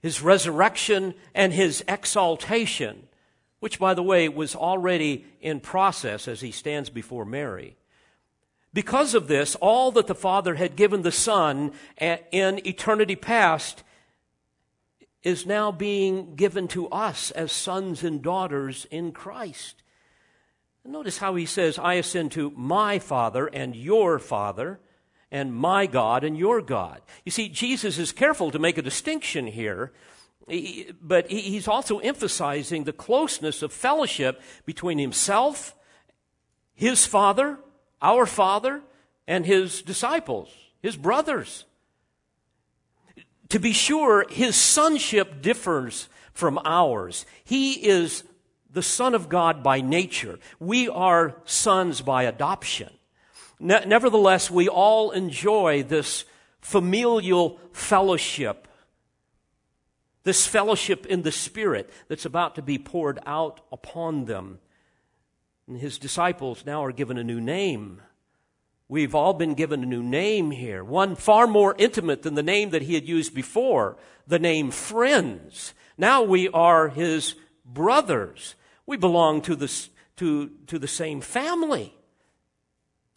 his 0.00 0.20
resurrection, 0.20 1.14
and 1.34 1.52
his 1.52 1.84
exaltation, 1.86 3.06
which, 3.60 3.78
by 3.78 3.94
the 3.94 4.02
way, 4.02 4.28
was 4.28 4.56
already 4.56 5.24
in 5.40 5.60
process 5.60 6.26
as 6.26 6.40
he 6.40 6.50
stands 6.50 6.90
before 6.90 7.24
Mary. 7.24 7.76
Because 8.74 9.14
of 9.14 9.28
this, 9.28 9.54
all 9.56 9.92
that 9.92 10.08
the 10.08 10.14
Father 10.14 10.56
had 10.56 10.74
given 10.74 11.02
the 11.02 11.12
Son 11.12 11.72
in 12.00 12.66
eternity 12.66 13.14
past 13.14 13.84
is 15.22 15.46
now 15.46 15.70
being 15.70 16.34
given 16.34 16.68
to 16.68 16.88
us 16.88 17.30
as 17.30 17.52
sons 17.52 18.02
and 18.02 18.22
daughters 18.22 18.86
in 18.90 19.12
Christ. 19.12 19.82
Notice 20.84 21.18
how 21.18 21.36
he 21.36 21.46
says, 21.46 21.78
I 21.78 21.94
ascend 21.94 22.32
to 22.32 22.50
my 22.56 22.98
Father 22.98 23.46
and 23.46 23.76
your 23.76 24.18
Father, 24.18 24.80
and 25.30 25.54
my 25.54 25.86
God 25.86 26.24
and 26.24 26.36
your 26.36 26.60
God. 26.60 27.00
You 27.24 27.30
see, 27.30 27.48
Jesus 27.48 27.98
is 27.98 28.12
careful 28.12 28.50
to 28.50 28.58
make 28.58 28.78
a 28.78 28.82
distinction 28.82 29.46
here, 29.46 29.92
but 31.00 31.30
he's 31.30 31.68
also 31.68 31.98
emphasizing 32.00 32.84
the 32.84 32.92
closeness 32.92 33.62
of 33.62 33.72
fellowship 33.72 34.42
between 34.66 34.98
himself, 34.98 35.74
his 36.74 37.06
Father, 37.06 37.58
our 38.02 38.26
Father, 38.26 38.82
and 39.26 39.46
his 39.46 39.82
disciples, 39.82 40.50
his 40.82 40.96
brothers. 40.96 41.64
To 43.52 43.58
be 43.58 43.74
sure, 43.74 44.24
his 44.30 44.56
sonship 44.56 45.42
differs 45.42 46.08
from 46.32 46.58
ours. 46.64 47.26
He 47.44 47.74
is 47.86 48.24
the 48.70 48.82
Son 48.82 49.14
of 49.14 49.28
God 49.28 49.62
by 49.62 49.82
nature. 49.82 50.38
We 50.58 50.88
are 50.88 51.36
sons 51.44 52.00
by 52.00 52.22
adoption. 52.22 52.88
Ne- 53.60 53.84
nevertheless, 53.84 54.50
we 54.50 54.70
all 54.70 55.10
enjoy 55.10 55.82
this 55.82 56.24
familial 56.62 57.60
fellowship, 57.74 58.68
this 60.24 60.46
fellowship 60.46 61.04
in 61.04 61.20
the 61.20 61.30
Spirit 61.30 61.90
that's 62.08 62.24
about 62.24 62.54
to 62.54 62.62
be 62.62 62.78
poured 62.78 63.18
out 63.26 63.60
upon 63.70 64.24
them. 64.24 64.60
And 65.68 65.76
his 65.76 65.98
disciples 65.98 66.64
now 66.64 66.82
are 66.82 66.90
given 66.90 67.18
a 67.18 67.22
new 67.22 67.38
name. 67.38 68.00
We've 68.92 69.14
all 69.14 69.32
been 69.32 69.54
given 69.54 69.82
a 69.82 69.86
new 69.86 70.02
name 70.02 70.50
here, 70.50 70.84
one 70.84 71.16
far 71.16 71.46
more 71.46 71.74
intimate 71.78 72.20
than 72.20 72.34
the 72.34 72.42
name 72.42 72.68
that 72.72 72.82
he 72.82 72.92
had 72.92 73.08
used 73.08 73.34
before, 73.34 73.96
the 74.26 74.38
name 74.38 74.70
friends. 74.70 75.72
Now 75.96 76.20
we 76.20 76.50
are 76.50 76.90
his 76.90 77.34
brothers. 77.64 78.54
We 78.84 78.98
belong 78.98 79.40
to 79.42 79.56
the, 79.56 79.72
to, 80.16 80.50
to 80.66 80.78
the 80.78 80.86
same 80.86 81.22
family. 81.22 81.94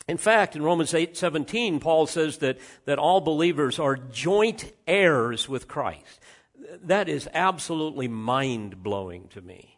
In 0.08 0.16
fact, 0.16 0.56
in 0.56 0.64
Romans 0.64 0.94
8 0.94 1.18
17, 1.18 1.82
Paul 1.82 2.08
says 2.08 2.38
that, 2.38 2.58
that 2.86 2.98
all 2.98 3.20
believers 3.20 3.78
are 3.78 3.98
joint 3.98 4.72
heirs 4.88 5.50
with 5.50 5.68
Christ. 5.68 6.22
That 6.84 7.10
is 7.10 7.28
absolutely 7.34 8.08
mind 8.08 8.82
blowing 8.82 9.28
to 9.34 9.42
me. 9.42 9.78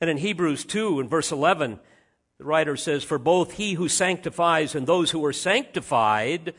And 0.00 0.10
in 0.10 0.16
Hebrews 0.16 0.64
2, 0.64 0.98
in 0.98 1.06
verse 1.06 1.30
11, 1.30 1.78
the 2.42 2.48
writer 2.48 2.76
says, 2.76 3.04
For 3.04 3.20
both 3.20 3.52
he 3.52 3.74
who 3.74 3.88
sanctifies 3.88 4.74
and 4.74 4.84
those 4.84 5.12
who 5.12 5.24
are 5.24 5.32
sanctified 5.32 6.54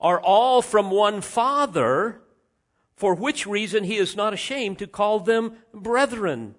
are 0.00 0.20
all 0.20 0.62
from 0.62 0.92
one 0.92 1.20
Father, 1.20 2.20
for 2.94 3.12
which 3.12 3.44
reason 3.44 3.82
he 3.82 3.96
is 3.96 4.14
not 4.14 4.32
ashamed 4.32 4.78
to 4.78 4.86
call 4.86 5.18
them 5.18 5.56
brethren. 5.74 6.54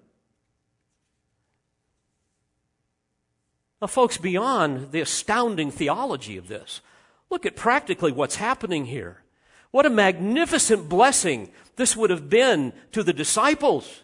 Now, 3.82 3.88
folks, 3.88 4.18
beyond 4.18 4.92
the 4.92 5.00
astounding 5.00 5.72
theology 5.72 6.36
of 6.36 6.50
this, 6.50 6.82
look 7.30 7.46
at 7.46 7.56
practically 7.56 8.12
what's 8.12 8.36
happening 8.36 8.88
here. 8.88 9.24
What 9.72 9.86
a 9.86 9.90
magnificent 9.90 10.90
blessing 10.90 11.52
this 11.78 11.96
would 11.96 12.10
have 12.10 12.30
been 12.30 12.74
to 12.92 13.02
the 13.02 13.14
disciples 13.14 14.04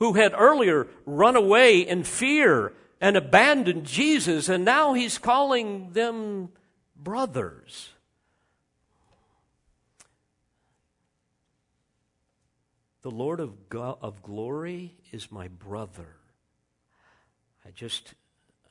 who 0.00 0.14
had 0.14 0.34
earlier 0.36 0.88
run 1.06 1.36
away 1.36 1.78
in 1.78 2.02
fear 2.02 2.72
and 3.02 3.16
abandoned 3.16 3.84
Jesus, 3.84 4.48
and 4.48 4.64
now 4.64 4.92
he's 4.94 5.18
calling 5.18 5.90
them 5.90 6.50
brothers. 6.94 7.90
The 13.02 13.10
Lord 13.10 13.40
of, 13.40 13.54
of 13.72 14.22
glory 14.22 14.94
is 15.10 15.32
my 15.32 15.48
brother. 15.48 16.14
I 17.66 17.72
just 17.72 18.14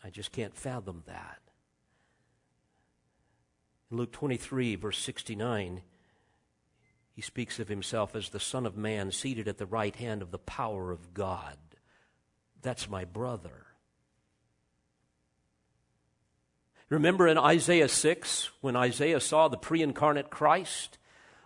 I 0.01 0.09
just 0.09 0.31
can't 0.31 0.55
fathom 0.55 1.03
that. 1.07 1.39
In 3.91 3.97
Luke 3.97 4.13
23, 4.13 4.75
verse 4.75 4.97
69, 4.97 5.81
he 7.11 7.21
speaks 7.21 7.59
of 7.59 7.67
himself 7.67 8.15
as 8.15 8.29
the 8.29 8.39
Son 8.39 8.65
of 8.65 8.77
Man 8.77 9.11
seated 9.11 9.49
at 9.49 9.57
the 9.57 9.65
right 9.65 9.95
hand 9.97 10.21
of 10.21 10.31
the 10.31 10.39
power 10.39 10.89
of 10.91 11.13
God. 11.13 11.57
That's 12.61 12.89
my 12.89 13.03
brother. 13.03 13.65
Remember 16.91 17.25
in 17.25 17.37
Isaiah 17.37 17.87
6, 17.87 18.49
when 18.59 18.75
Isaiah 18.75 19.21
saw 19.21 19.47
the 19.47 19.55
pre 19.55 19.81
incarnate 19.81 20.29
Christ, 20.29 20.97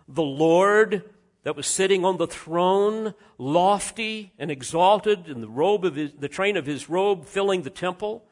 the 0.08 0.20
Lord 0.20 1.08
that 1.44 1.54
was 1.54 1.68
sitting 1.68 2.04
on 2.04 2.16
the 2.16 2.26
throne, 2.26 3.14
lofty 3.38 4.32
and 4.40 4.50
exalted 4.50 5.28
in 5.28 5.40
the 5.40 5.48
robe 5.48 5.84
of 5.84 5.94
his, 5.94 6.10
the 6.18 6.28
train 6.28 6.56
of 6.56 6.66
his 6.66 6.90
robe 6.90 7.26
filling 7.26 7.62
the 7.62 7.70
temple. 7.70 8.24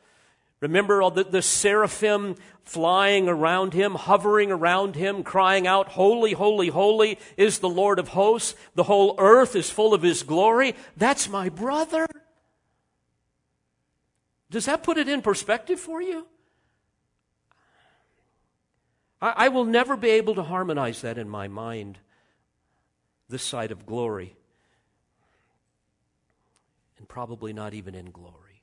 Remember 0.59 1.03
all 1.03 1.13
the, 1.13 1.23
the 1.23 1.41
seraphim 1.41 2.35
flying 2.65 3.29
around 3.29 3.75
him, 3.75 3.95
hovering 3.95 4.51
around 4.51 4.97
him, 4.97 5.23
crying 5.23 5.69
out, 5.69 5.91
Holy, 5.91 6.33
holy, 6.33 6.69
holy 6.69 7.21
is 7.37 7.61
the 7.61 7.69
Lord 7.69 8.01
of 8.01 8.09
hosts. 8.09 8.57
The 8.75 8.83
whole 8.83 9.15
earth 9.19 9.55
is 9.55 9.71
full 9.71 9.95
of 9.95 10.03
his 10.03 10.25
glory. 10.25 10.75
That's 10.97 11.29
my 11.29 11.49
brother. 11.49 12.07
Does 14.51 14.65
that 14.65 14.83
put 14.83 14.99
it 14.99 15.09
in 15.09 15.23
perspective 15.23 15.79
for 15.79 16.03
you? 16.03 16.27
I, 19.25 19.47
I 19.47 19.49
will 19.49 19.65
never 19.65 19.97
be 19.97 20.11
able 20.11 20.35
to 20.35 20.43
harmonize 20.43 21.01
that 21.01 21.17
in 21.17 21.31
my 21.31 21.49
mind, 21.49 21.99
this 23.31 23.43
side 23.43 23.71
of 23.71 23.87
glory, 23.87 24.37
and 26.99 27.09
probably 27.09 27.55
not 27.55 27.73
even 27.73 27.95
in 27.95 28.11
glory. 28.11 28.63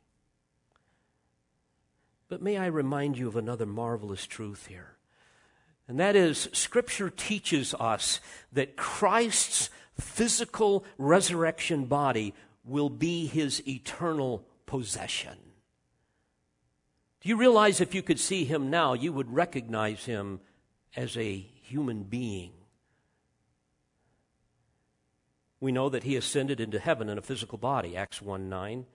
But 2.29 2.43
may 2.43 2.57
I 2.57 2.67
remind 2.67 3.17
you 3.17 3.27
of 3.27 3.35
another 3.35 3.65
marvelous 3.65 4.27
truth 4.27 4.67
here. 4.67 4.97
And 5.87 5.99
that 5.99 6.15
is, 6.15 6.47
Scripture 6.53 7.09
teaches 7.09 7.73
us 7.73 8.21
that 8.53 8.77
Christ's 8.77 9.71
physical 9.99 10.85
resurrection 10.99 11.85
body 11.85 12.35
will 12.63 12.89
be 12.89 13.25
his 13.25 13.67
eternal 13.67 14.45
possession. 14.67 15.37
Do 17.21 17.29
you 17.29 17.35
realize 17.35 17.81
if 17.81 17.95
you 17.95 18.03
could 18.03 18.19
see 18.19 18.45
him 18.45 18.69
now, 18.69 18.93
you 18.93 19.11
would 19.11 19.33
recognize 19.33 20.05
him 20.05 20.39
as 20.95 21.17
a 21.17 21.37
human 21.63 22.03
being? 22.03 22.51
We 25.59 25.71
know 25.71 25.89
that 25.89 26.03
he 26.03 26.15
ascended 26.15 26.59
into 26.59 26.79
heaven 26.79 27.07
in 27.07 27.17
a 27.17 27.21
physical 27.21 27.57
body, 27.57 27.95
Acts 27.95 28.21
1 28.21 28.49
9. 28.49 28.85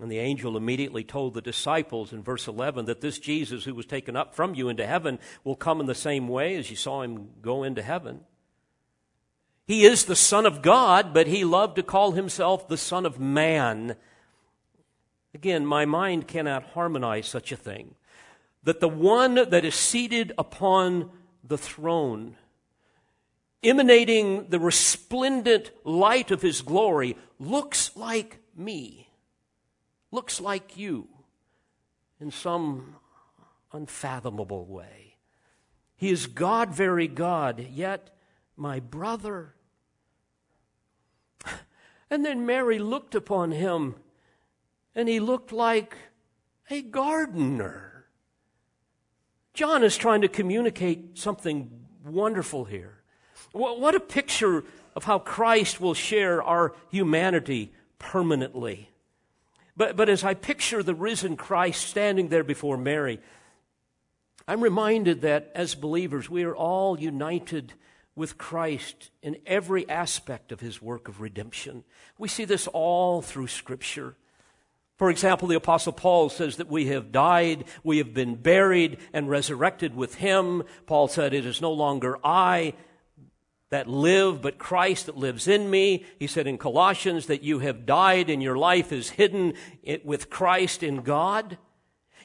And 0.00 0.10
the 0.10 0.18
angel 0.18 0.56
immediately 0.56 1.04
told 1.04 1.34
the 1.34 1.42
disciples 1.42 2.12
in 2.12 2.22
verse 2.22 2.46
11 2.46 2.84
that 2.84 3.00
this 3.00 3.18
Jesus 3.18 3.64
who 3.64 3.74
was 3.74 3.86
taken 3.86 4.16
up 4.16 4.34
from 4.34 4.54
you 4.54 4.68
into 4.68 4.86
heaven 4.86 5.18
will 5.42 5.56
come 5.56 5.80
in 5.80 5.86
the 5.86 5.94
same 5.94 6.28
way 6.28 6.56
as 6.56 6.70
you 6.70 6.76
saw 6.76 7.02
him 7.02 7.30
go 7.42 7.64
into 7.64 7.82
heaven. 7.82 8.20
He 9.66 9.84
is 9.84 10.04
the 10.04 10.16
Son 10.16 10.46
of 10.46 10.62
God, 10.62 11.12
but 11.14 11.26
he 11.26 11.44
loved 11.44 11.76
to 11.76 11.82
call 11.82 12.12
himself 12.12 12.68
the 12.68 12.76
Son 12.76 13.06
of 13.06 13.20
Man. 13.20 13.96
Again, 15.34 15.64
my 15.64 15.84
mind 15.84 16.26
cannot 16.26 16.70
harmonize 16.70 17.26
such 17.26 17.52
a 17.52 17.56
thing. 17.56 17.94
That 18.62 18.80
the 18.80 18.88
one 18.88 19.34
that 19.34 19.64
is 19.64 19.74
seated 19.74 20.32
upon 20.36 21.10
the 21.42 21.58
throne, 21.58 22.36
emanating 23.62 24.48
the 24.48 24.60
resplendent 24.60 25.70
light 25.84 26.30
of 26.30 26.42
his 26.42 26.62
glory, 26.62 27.16
looks 27.38 27.96
like 27.96 28.38
me 28.54 29.10
looks 30.10 30.40
like 30.40 30.76
you 30.76 31.08
in 32.20 32.30
some 32.30 32.96
unfathomable 33.72 34.66
way. 34.66 35.16
He 35.96 36.10
is 36.10 36.26
God, 36.26 36.74
very 36.74 37.08
God, 37.08 37.66
yet 37.70 38.10
my 38.56 38.80
brother. 38.80 39.54
And 42.12 42.24
then 42.24 42.44
Mary 42.44 42.80
looked 42.80 43.14
upon 43.14 43.52
him, 43.52 43.94
and 44.96 45.08
he 45.08 45.20
looked 45.20 45.52
like 45.52 45.96
a 46.68 46.82
gardener. 46.82 47.89
John 49.60 49.84
is 49.84 49.98
trying 49.98 50.22
to 50.22 50.28
communicate 50.28 51.18
something 51.18 51.70
wonderful 52.02 52.64
here. 52.64 53.02
What 53.52 53.94
a 53.94 54.00
picture 54.00 54.64
of 54.96 55.04
how 55.04 55.18
Christ 55.18 55.82
will 55.82 55.92
share 55.92 56.42
our 56.42 56.74
humanity 56.90 57.70
permanently. 57.98 58.88
But, 59.76 59.96
but 59.96 60.08
as 60.08 60.24
I 60.24 60.32
picture 60.32 60.82
the 60.82 60.94
risen 60.94 61.36
Christ 61.36 61.86
standing 61.86 62.28
there 62.28 62.42
before 62.42 62.78
Mary, 62.78 63.20
I'm 64.48 64.62
reminded 64.62 65.20
that 65.20 65.52
as 65.54 65.74
believers, 65.74 66.30
we 66.30 66.42
are 66.44 66.56
all 66.56 66.98
united 66.98 67.74
with 68.16 68.38
Christ 68.38 69.10
in 69.22 69.36
every 69.44 69.86
aspect 69.90 70.52
of 70.52 70.60
his 70.60 70.80
work 70.80 71.06
of 71.06 71.20
redemption. 71.20 71.84
We 72.16 72.28
see 72.28 72.46
this 72.46 72.66
all 72.66 73.20
through 73.20 73.48
Scripture. 73.48 74.16
For 75.00 75.08
example, 75.08 75.48
the 75.48 75.56
Apostle 75.56 75.94
Paul 75.94 76.28
says 76.28 76.58
that 76.58 76.68
we 76.68 76.88
have 76.88 77.10
died, 77.10 77.64
we 77.82 77.96
have 77.96 78.12
been 78.12 78.34
buried, 78.34 78.98
and 79.14 79.30
resurrected 79.30 79.96
with 79.96 80.16
him. 80.16 80.62
Paul 80.84 81.08
said, 81.08 81.32
It 81.32 81.46
is 81.46 81.62
no 81.62 81.72
longer 81.72 82.18
I 82.22 82.74
that 83.70 83.88
live, 83.88 84.42
but 84.42 84.58
Christ 84.58 85.06
that 85.06 85.16
lives 85.16 85.48
in 85.48 85.70
me. 85.70 86.04
He 86.18 86.26
said 86.26 86.46
in 86.46 86.58
Colossians 86.58 87.28
that 87.28 87.42
you 87.42 87.60
have 87.60 87.86
died 87.86 88.28
and 88.28 88.42
your 88.42 88.58
life 88.58 88.92
is 88.92 89.08
hidden 89.08 89.54
with 90.04 90.28
Christ 90.28 90.82
in 90.82 91.00
God. 91.00 91.56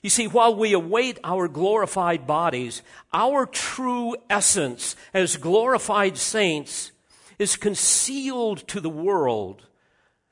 You 0.04 0.10
see, 0.10 0.28
while 0.28 0.54
we 0.54 0.74
await 0.74 1.18
our 1.24 1.48
glorified 1.48 2.28
bodies, 2.28 2.82
our 3.14 3.46
true 3.46 4.18
essence 4.30 4.98
as 5.14 5.38
glorified 5.38 6.18
saints 6.18 6.92
is 7.40 7.56
concealed 7.56 8.68
to 8.68 8.82
the 8.82 8.90
world. 8.90 9.66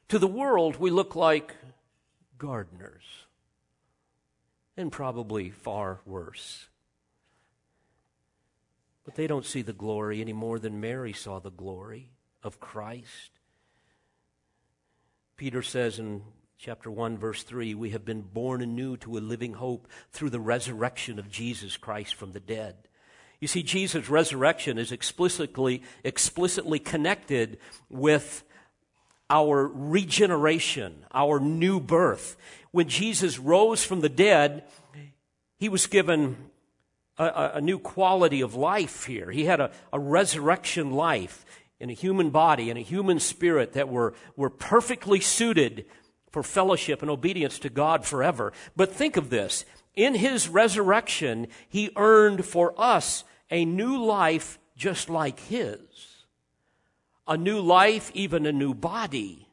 To 0.09 0.19
the 0.19 0.27
world, 0.27 0.75
we 0.75 0.91
look 0.91 1.15
like 1.15 1.55
gardeners, 2.37 3.03
and 4.75 4.91
probably 4.91 5.49
far 5.49 6.01
worse. 6.05 6.67
But 9.05 9.15
they 9.15 9.27
don't 9.27 9.45
see 9.45 9.61
the 9.61 9.73
glory 9.73 10.21
any 10.21 10.33
more 10.33 10.59
than 10.59 10.79
Mary 10.79 11.13
saw 11.13 11.39
the 11.39 11.51
glory 11.51 12.11
of 12.41 12.59
Christ. 12.59 13.31
Peter 15.35 15.61
says 15.61 15.99
in 15.99 16.21
chapter 16.57 16.89
1, 16.89 17.17
verse 17.17 17.43
3 17.43 17.73
We 17.73 17.89
have 17.89 18.05
been 18.05 18.21
born 18.21 18.61
anew 18.61 18.95
to 18.97 19.17
a 19.17 19.19
living 19.19 19.53
hope 19.53 19.87
through 20.11 20.29
the 20.29 20.39
resurrection 20.39 21.19
of 21.19 21.29
Jesus 21.29 21.75
Christ 21.75 22.15
from 22.15 22.31
the 22.31 22.39
dead. 22.39 22.75
You 23.41 23.47
see, 23.47 23.61
Jesus' 23.61 24.09
resurrection 24.09 24.77
is 24.77 24.93
explicitly, 24.93 25.81
explicitly 26.05 26.79
connected 26.79 27.57
with 27.89 28.45
our 29.33 29.67
regeneration, 29.67 30.93
our 31.11 31.39
new 31.39 31.79
birth. 31.79 32.37
When 32.69 32.87
Jesus 32.87 33.39
rose 33.39 33.83
from 33.83 34.01
the 34.01 34.09
dead, 34.09 34.63
he 35.57 35.69
was 35.69 35.87
given 35.87 36.37
a, 37.17 37.53
a 37.55 37.61
new 37.61 37.79
quality 37.79 38.41
of 38.41 38.53
life 38.53 39.05
here. 39.05 39.31
He 39.31 39.45
had 39.45 39.59
a, 39.59 39.71
a 39.91 39.99
resurrection 39.99 40.91
life 40.91 41.45
in 41.79 41.89
a 41.89 41.93
human 41.93 42.29
body 42.29 42.69
and 42.69 42.77
a 42.77 42.83
human 42.83 43.19
spirit 43.19 43.73
that 43.73 43.89
were, 43.89 44.13
were 44.35 44.51
perfectly 44.51 45.19
suited 45.19 45.85
for 46.29 46.43
fellowship 46.43 47.01
and 47.01 47.09
obedience 47.09 47.57
to 47.59 47.69
God 47.69 48.05
forever. 48.05 48.53
But 48.75 48.91
think 48.91 49.17
of 49.17 49.31
this. 49.31 49.65
In 49.95 50.13
his 50.13 50.47
resurrection, 50.47 51.47
he 51.67 51.89
earned 51.95 52.45
for 52.45 52.73
us 52.77 53.23
a 53.49 53.65
new 53.65 53.97
life 54.03 54.59
just 54.75 55.09
like 55.09 55.39
his. 55.39 55.79
A 57.27 57.37
new 57.37 57.59
life, 57.61 58.11
even 58.13 58.45
a 58.45 58.51
new 58.51 58.73
body. 58.73 59.47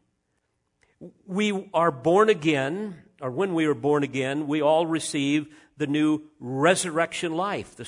We 1.26 1.70
are 1.72 1.90
born 1.90 2.28
again, 2.28 2.96
or 3.20 3.30
when 3.30 3.54
we 3.54 3.66
are 3.66 3.74
born 3.74 4.02
again, 4.02 4.46
we 4.46 4.60
all 4.60 4.86
receive 4.86 5.46
the 5.76 5.86
new 5.86 6.22
resurrection 6.40 7.32
life, 7.32 7.76
the 7.76 7.86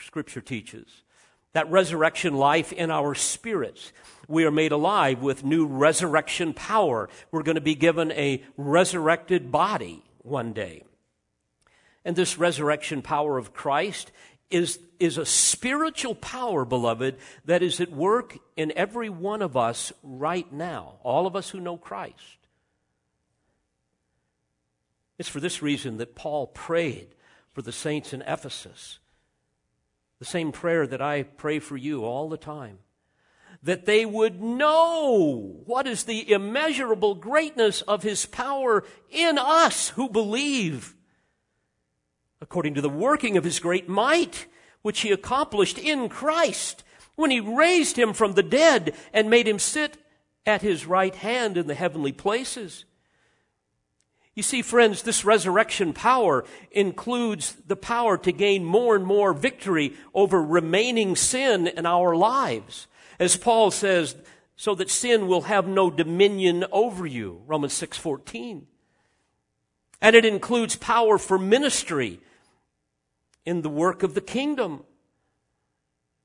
scripture 0.00 0.40
teaches. 0.40 1.02
That 1.52 1.70
resurrection 1.70 2.34
life 2.34 2.72
in 2.72 2.90
our 2.90 3.14
spirits. 3.14 3.92
We 4.28 4.44
are 4.44 4.50
made 4.50 4.72
alive 4.72 5.22
with 5.22 5.44
new 5.44 5.66
resurrection 5.66 6.52
power. 6.52 7.08
We're 7.30 7.42
going 7.42 7.54
to 7.54 7.60
be 7.60 7.74
given 7.74 8.12
a 8.12 8.42
resurrected 8.56 9.50
body 9.52 10.04
one 10.22 10.52
day. 10.52 10.84
And 12.04 12.16
this 12.16 12.38
resurrection 12.38 13.02
power 13.02 13.38
of 13.38 13.52
Christ 13.52 14.12
is, 14.50 14.78
is 14.98 15.18
a 15.18 15.26
spiritual 15.26 16.14
power, 16.14 16.64
beloved, 16.64 17.16
that 17.44 17.62
is 17.62 17.80
at 17.80 17.92
work 17.92 18.38
in 18.56 18.72
every 18.76 19.08
one 19.08 19.42
of 19.42 19.56
us 19.56 19.92
right 20.02 20.50
now, 20.52 20.94
all 21.02 21.26
of 21.26 21.36
us 21.36 21.50
who 21.50 21.60
know 21.60 21.76
Christ. 21.76 22.38
It's 25.18 25.28
for 25.28 25.40
this 25.40 25.62
reason 25.62 25.96
that 25.98 26.14
Paul 26.14 26.46
prayed 26.46 27.08
for 27.52 27.62
the 27.62 27.72
saints 27.72 28.12
in 28.12 28.22
Ephesus. 28.22 29.00
The 30.20 30.24
same 30.24 30.52
prayer 30.52 30.86
that 30.86 31.02
I 31.02 31.24
pray 31.24 31.58
for 31.58 31.76
you 31.76 32.04
all 32.04 32.28
the 32.28 32.36
time. 32.36 32.78
That 33.62 33.86
they 33.86 34.06
would 34.06 34.40
know 34.40 35.62
what 35.64 35.88
is 35.88 36.04
the 36.04 36.30
immeasurable 36.30 37.16
greatness 37.16 37.82
of 37.82 38.04
his 38.04 38.26
power 38.26 38.84
in 39.10 39.36
us 39.38 39.90
who 39.90 40.08
believe, 40.08 40.94
according 42.40 42.74
to 42.74 42.80
the 42.80 42.88
working 42.88 43.36
of 43.36 43.44
his 43.44 43.60
great 43.60 43.88
might, 43.88 44.46
which 44.82 45.00
he 45.00 45.10
accomplished 45.10 45.78
in 45.78 46.08
Christ 46.08 46.84
when 47.16 47.30
he 47.30 47.40
raised 47.40 47.98
him 47.98 48.12
from 48.12 48.32
the 48.32 48.42
dead 48.42 48.94
and 49.12 49.28
made 49.28 49.48
him 49.48 49.58
sit 49.58 49.96
at 50.46 50.62
his 50.62 50.86
right 50.86 51.14
hand 51.14 51.56
in 51.56 51.66
the 51.66 51.74
heavenly 51.74 52.12
places 52.12 52.84
you 54.38 54.42
see, 54.44 54.62
friends, 54.62 55.02
this 55.02 55.24
resurrection 55.24 55.92
power 55.92 56.44
includes 56.70 57.56
the 57.66 57.74
power 57.74 58.16
to 58.18 58.30
gain 58.30 58.64
more 58.64 58.94
and 58.94 59.04
more 59.04 59.32
victory 59.32 59.94
over 60.14 60.40
remaining 60.40 61.16
sin 61.16 61.66
in 61.66 61.84
our 61.84 62.14
lives. 62.14 62.86
As 63.18 63.36
Paul 63.36 63.72
says, 63.72 64.14
so 64.54 64.76
that 64.76 64.90
sin 64.90 65.26
will 65.26 65.40
have 65.40 65.66
no 65.66 65.90
dominion 65.90 66.64
over 66.70 67.04
you. 67.04 67.42
Romans 67.48 67.72
6:14. 67.72 68.68
And 70.00 70.14
it 70.14 70.24
includes 70.24 70.76
power 70.76 71.18
for 71.18 71.36
ministry 71.36 72.20
in 73.48 73.62
the 73.62 73.70
work 73.70 74.02
of 74.02 74.12
the 74.12 74.20
kingdom. 74.20 74.84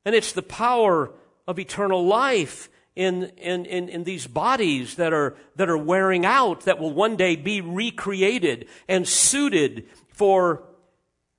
And 0.03 0.13
it's 0.13 0.33
the 0.33 0.41
power 0.41 1.13
of 1.47 1.57
eternal 1.57 2.05
life 2.05 2.69
in, 2.97 3.31
in, 3.37 3.65
in, 3.65 3.87
in, 3.87 4.03
these 4.03 4.27
bodies 4.27 4.95
that 4.95 5.13
are, 5.13 5.37
that 5.55 5.69
are 5.69 5.77
wearing 5.77 6.25
out, 6.25 6.65
that 6.65 6.79
will 6.79 6.91
one 6.93 7.15
day 7.15 7.37
be 7.37 7.61
recreated 7.61 8.67
and 8.89 9.07
suited 9.07 9.87
for 10.09 10.63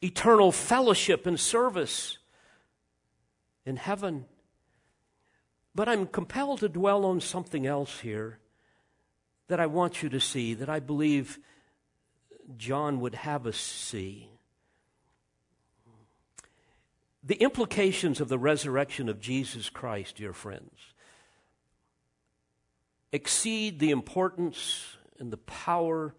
eternal 0.02 0.50
fellowship 0.52 1.26
and 1.26 1.38
service 1.38 2.16
in 3.66 3.76
heaven. 3.76 4.24
But 5.74 5.90
I'm 5.90 6.06
compelled 6.06 6.60
to 6.60 6.68
dwell 6.70 7.04
on 7.04 7.20
something 7.20 7.66
else 7.66 8.00
here 8.00 8.38
that 9.48 9.60
I 9.60 9.66
want 9.66 10.02
you 10.02 10.08
to 10.08 10.18
see, 10.18 10.54
that 10.54 10.70
I 10.70 10.80
believe 10.80 11.38
John 12.56 13.00
would 13.00 13.14
have 13.14 13.46
us 13.46 13.58
see. 13.58 14.30
The 17.26 17.40
implications 17.40 18.20
of 18.20 18.28
the 18.28 18.38
resurrection 18.38 19.08
of 19.08 19.20
Jesus 19.20 19.70
Christ, 19.70 20.16
dear 20.16 20.32
friends 20.32 20.94
exceed 23.14 23.78
the 23.78 23.92
importance 23.92 24.96
and 25.20 25.32
the 25.32 25.36
power 25.36 26.16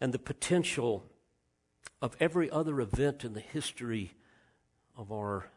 and 0.00 0.14
the 0.14 0.18
potential 0.18 1.04
of 2.00 2.16
every 2.20 2.48
other 2.48 2.80
event 2.80 3.24
in 3.24 3.32
the 3.32 3.40
history 3.40 4.12
of 4.96 5.10
our 5.10 5.50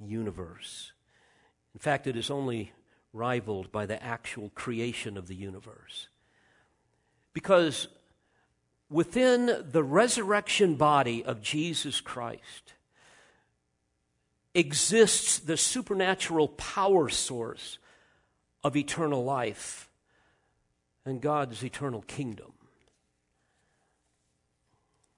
universe. 0.00 0.92
In 1.74 1.80
fact, 1.80 2.06
it 2.06 2.16
is 2.16 2.30
only 2.30 2.72
rivaled 3.12 3.70
by 3.70 3.84
the 3.84 4.02
actual 4.02 4.48
creation 4.54 5.18
of 5.18 5.28
the 5.28 5.34
universe. 5.34 6.08
Because 7.34 7.88
within 8.88 9.66
the 9.70 9.84
resurrection 9.84 10.76
body 10.76 11.22
of 11.22 11.42
Jesus 11.42 12.00
Christ 12.00 12.72
exists 14.56 15.38
the 15.38 15.56
supernatural 15.56 16.48
power 16.48 17.08
source 17.08 17.78
of 18.64 18.76
eternal 18.76 19.24
life 19.24 19.90
and 21.04 21.20
God's 21.20 21.62
eternal 21.62 22.02
kingdom. 22.02 22.52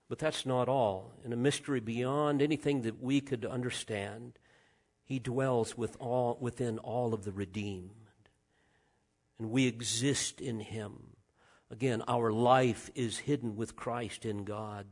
But 0.08 0.18
that's 0.18 0.46
not 0.46 0.68
all. 0.68 1.12
In 1.24 1.32
a 1.32 1.36
mystery 1.36 1.80
beyond 1.80 2.40
anything 2.40 2.82
that 2.82 3.02
we 3.02 3.20
could 3.20 3.44
understand, 3.44 4.38
He 5.04 5.18
dwells 5.18 5.76
with 5.76 5.96
all, 6.00 6.38
within 6.40 6.78
all 6.78 7.14
of 7.14 7.24
the 7.24 7.32
redeemed. 7.32 7.90
And 9.38 9.50
we 9.50 9.66
exist 9.66 10.40
in 10.40 10.60
Him. 10.60 11.14
Again, 11.70 12.02
our 12.08 12.32
life 12.32 12.90
is 12.94 13.18
hidden 13.18 13.54
with 13.54 13.76
Christ 13.76 14.24
in 14.24 14.44
God. 14.44 14.86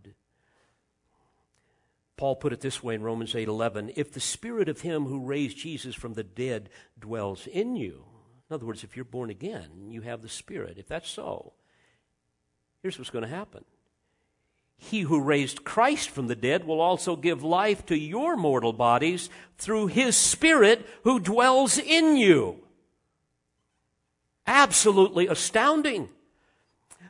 Paul 2.17 2.37
put 2.37 2.53
it 2.53 2.61
this 2.61 2.83
way 2.83 2.95
in 2.95 3.03
Romans 3.03 3.35
8:11, 3.35 3.93
if 3.97 4.13
the 4.13 4.21
spirit 4.21 4.69
of 4.69 4.81
him 4.81 5.07
who 5.07 5.21
raised 5.21 5.59
Jesus 5.59 5.95
from 5.95 6.15
the 6.15 6.25
dead 6.25 6.71
dwells 6.99 7.47
in 7.47 7.77
you, 7.77 8.07
in 8.49 8.55
other 8.55 8.67
words, 8.67 8.85
if 8.85 8.95
you're 8.95 9.05
born 9.05 9.31
again, 9.31 9.91
you 9.91 10.03
have 10.03 10.23
the 10.23 10.29
Spirit. 10.29 10.79
If 10.79 10.87
that's 10.87 11.11
so, 11.11 11.53
here's 12.83 12.99
what's 12.99 13.11
going 13.11 13.25
to 13.25 13.29
happen 13.29 13.65
He 14.77 15.01
who 15.01 15.21
raised 15.21 15.65
Christ 15.65 16.11
from 16.11 16.29
the 16.29 16.37
dead 16.37 16.65
will 16.65 16.81
also 16.81 17.17
give 17.17 17.43
life 17.43 17.85
to 17.87 17.99
your 17.99 18.37
mortal 18.37 18.73
bodies 18.73 19.31
through 19.59 19.89
His 19.89 20.17
Spirit 20.17 20.87
who 21.03 21.19
dwells 21.19 21.79
in 21.79 22.17
you. 22.17 22.63
Absolutely 24.47 25.27
astounding. 25.27 26.09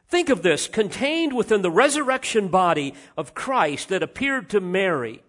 Think 0.09 0.29
of 0.29 0.43
this 0.43 0.69
contained 0.69 1.35
within 1.35 1.63
the 1.63 1.71
resurrection 1.71 2.49
body 2.49 2.95
of 3.17 3.35
Christ 3.35 3.89
that 3.89 4.03
appeared 4.03 4.49
to 4.51 4.61
Mary 4.61 5.23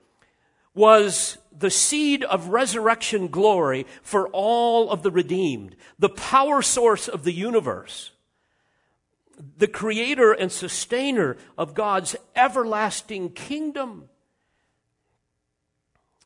was 0.75 1.39
the 1.51 1.71
seed 1.71 2.23
of 2.23 2.49
resurrection 2.49 3.30
glory 3.30 3.88
for 4.03 4.28
all 4.28 4.91
of 4.91 5.01
the 5.01 5.09
redeemed, 5.09 5.75
the 5.97 6.09
power 6.09 6.61
source 6.61 7.07
of 7.07 7.23
the 7.23 7.34
universe, 7.34 8.11
the 9.57 9.67
creator 9.67 10.32
and 10.32 10.51
sustainer 10.51 11.36
of 11.57 11.73
God's 11.73 12.15
everlasting 12.36 13.32
kingdom. 13.32 14.07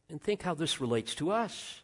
And 0.09 0.21
think 0.21 0.41
how 0.41 0.53
this 0.53 0.81
relates 0.81 1.15
to 1.15 1.31
us. 1.31 1.79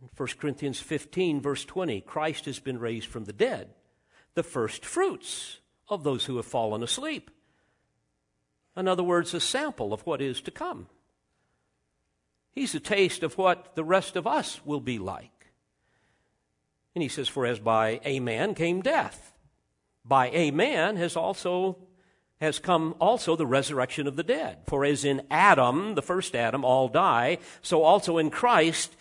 In 0.00 0.08
1 0.16 0.28
Corinthians 0.38 0.78
15, 0.78 1.40
verse 1.40 1.64
20, 1.64 2.00
Christ 2.02 2.44
has 2.44 2.60
been 2.60 2.78
raised 2.78 3.08
from 3.08 3.24
the 3.24 3.32
dead, 3.32 3.70
the 4.34 4.44
first 4.44 4.84
fruits 4.84 5.58
of 5.92 6.04
those 6.04 6.24
who 6.24 6.36
have 6.36 6.46
fallen 6.46 6.82
asleep. 6.82 7.30
In 8.76 8.88
other 8.88 9.02
words, 9.02 9.34
a 9.34 9.40
sample 9.40 9.92
of 9.92 10.06
what 10.06 10.22
is 10.22 10.40
to 10.42 10.50
come. 10.50 10.86
He's 12.52 12.74
a 12.74 12.80
taste 12.80 13.22
of 13.22 13.38
what 13.38 13.74
the 13.76 13.84
rest 13.84 14.16
of 14.16 14.26
us 14.26 14.60
will 14.64 14.80
be 14.80 14.98
like. 14.98 15.30
And 16.94 17.02
he 17.02 17.08
says, 17.08 17.28
For 17.28 17.46
as 17.46 17.58
by 17.58 18.00
a 18.04 18.20
man 18.20 18.54
came 18.54 18.82
death, 18.82 19.32
by 20.04 20.28
a 20.30 20.50
man 20.50 20.96
has 20.96 21.16
also 21.16 21.78
has 22.40 22.58
come 22.58 22.96
also 22.98 23.36
the 23.36 23.46
resurrection 23.46 24.08
of 24.08 24.16
the 24.16 24.24
dead. 24.24 24.58
For 24.66 24.84
as 24.84 25.04
in 25.04 25.22
Adam, 25.30 25.94
the 25.94 26.02
first 26.02 26.34
Adam, 26.34 26.64
all 26.64 26.88
die, 26.88 27.38
so 27.62 27.84
also 27.84 28.18
in 28.18 28.30
Christ 28.30 28.96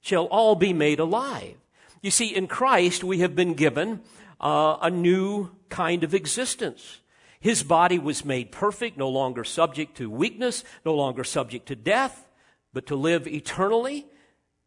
shall 0.00 0.26
all 0.26 0.54
be 0.54 0.72
made 0.72 1.00
alive. 1.00 1.56
You 2.00 2.12
see, 2.12 2.32
in 2.32 2.46
Christ 2.46 3.02
we 3.02 3.18
have 3.18 3.34
been 3.34 3.54
given 3.54 4.02
uh, 4.40 4.76
a 4.82 4.90
new 4.90 5.50
kind 5.68 6.04
of 6.04 6.14
existence. 6.14 7.00
His 7.40 7.62
body 7.62 7.98
was 7.98 8.24
made 8.24 8.50
perfect, 8.50 8.96
no 8.96 9.08
longer 9.08 9.44
subject 9.44 9.96
to 9.98 10.10
weakness, 10.10 10.64
no 10.84 10.94
longer 10.94 11.24
subject 11.24 11.66
to 11.68 11.76
death, 11.76 12.26
but 12.72 12.86
to 12.86 12.96
live 12.96 13.26
eternally. 13.26 14.06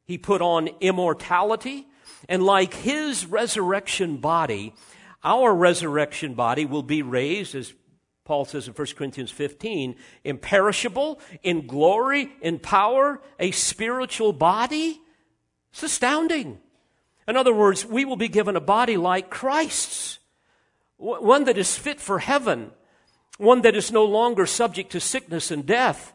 He 0.06 0.18
put 0.18 0.42
on 0.42 0.70
immortality. 0.80 1.88
And 2.28 2.44
like 2.44 2.74
his 2.74 3.26
resurrection 3.26 4.18
body, 4.18 4.74
our 5.24 5.54
resurrection 5.54 6.34
body 6.34 6.66
will 6.66 6.84
be 6.84 7.02
raised, 7.02 7.56
as 7.56 7.74
Paul 8.26 8.46
says 8.46 8.68
in 8.68 8.74
1 8.74 8.88
Corinthians 8.96 9.32
15, 9.32 9.96
imperishable, 10.24 11.20
in 11.44 11.68
glory, 11.68 12.32
in 12.42 12.60
power, 12.60 13.22
a 13.40 13.52
spiritual 13.52 14.34
body. 14.34 15.02
It's 15.72 15.84
astounding. 15.84 16.60
In 17.30 17.38
other 17.38 17.54
words, 17.54 17.86
we 17.86 18.06
will 18.06 18.16
be 18.16 18.28
given 18.28 18.56
a 18.56 18.60
body 18.60 18.98
like 18.98 19.30
Christ's, 19.30 20.18
one 20.98 21.44
that 21.44 21.60
is 21.60 21.78
fit 21.78 22.02
for 22.02 22.18
heaven, 22.18 22.72
one 23.38 23.62
that 23.62 23.76
is 23.76 23.92
no 23.92 24.04
longer 24.04 24.48
subject 24.48 24.92
to 24.94 25.00
sickness 25.00 25.52
and 25.52 25.64
death 25.64 26.12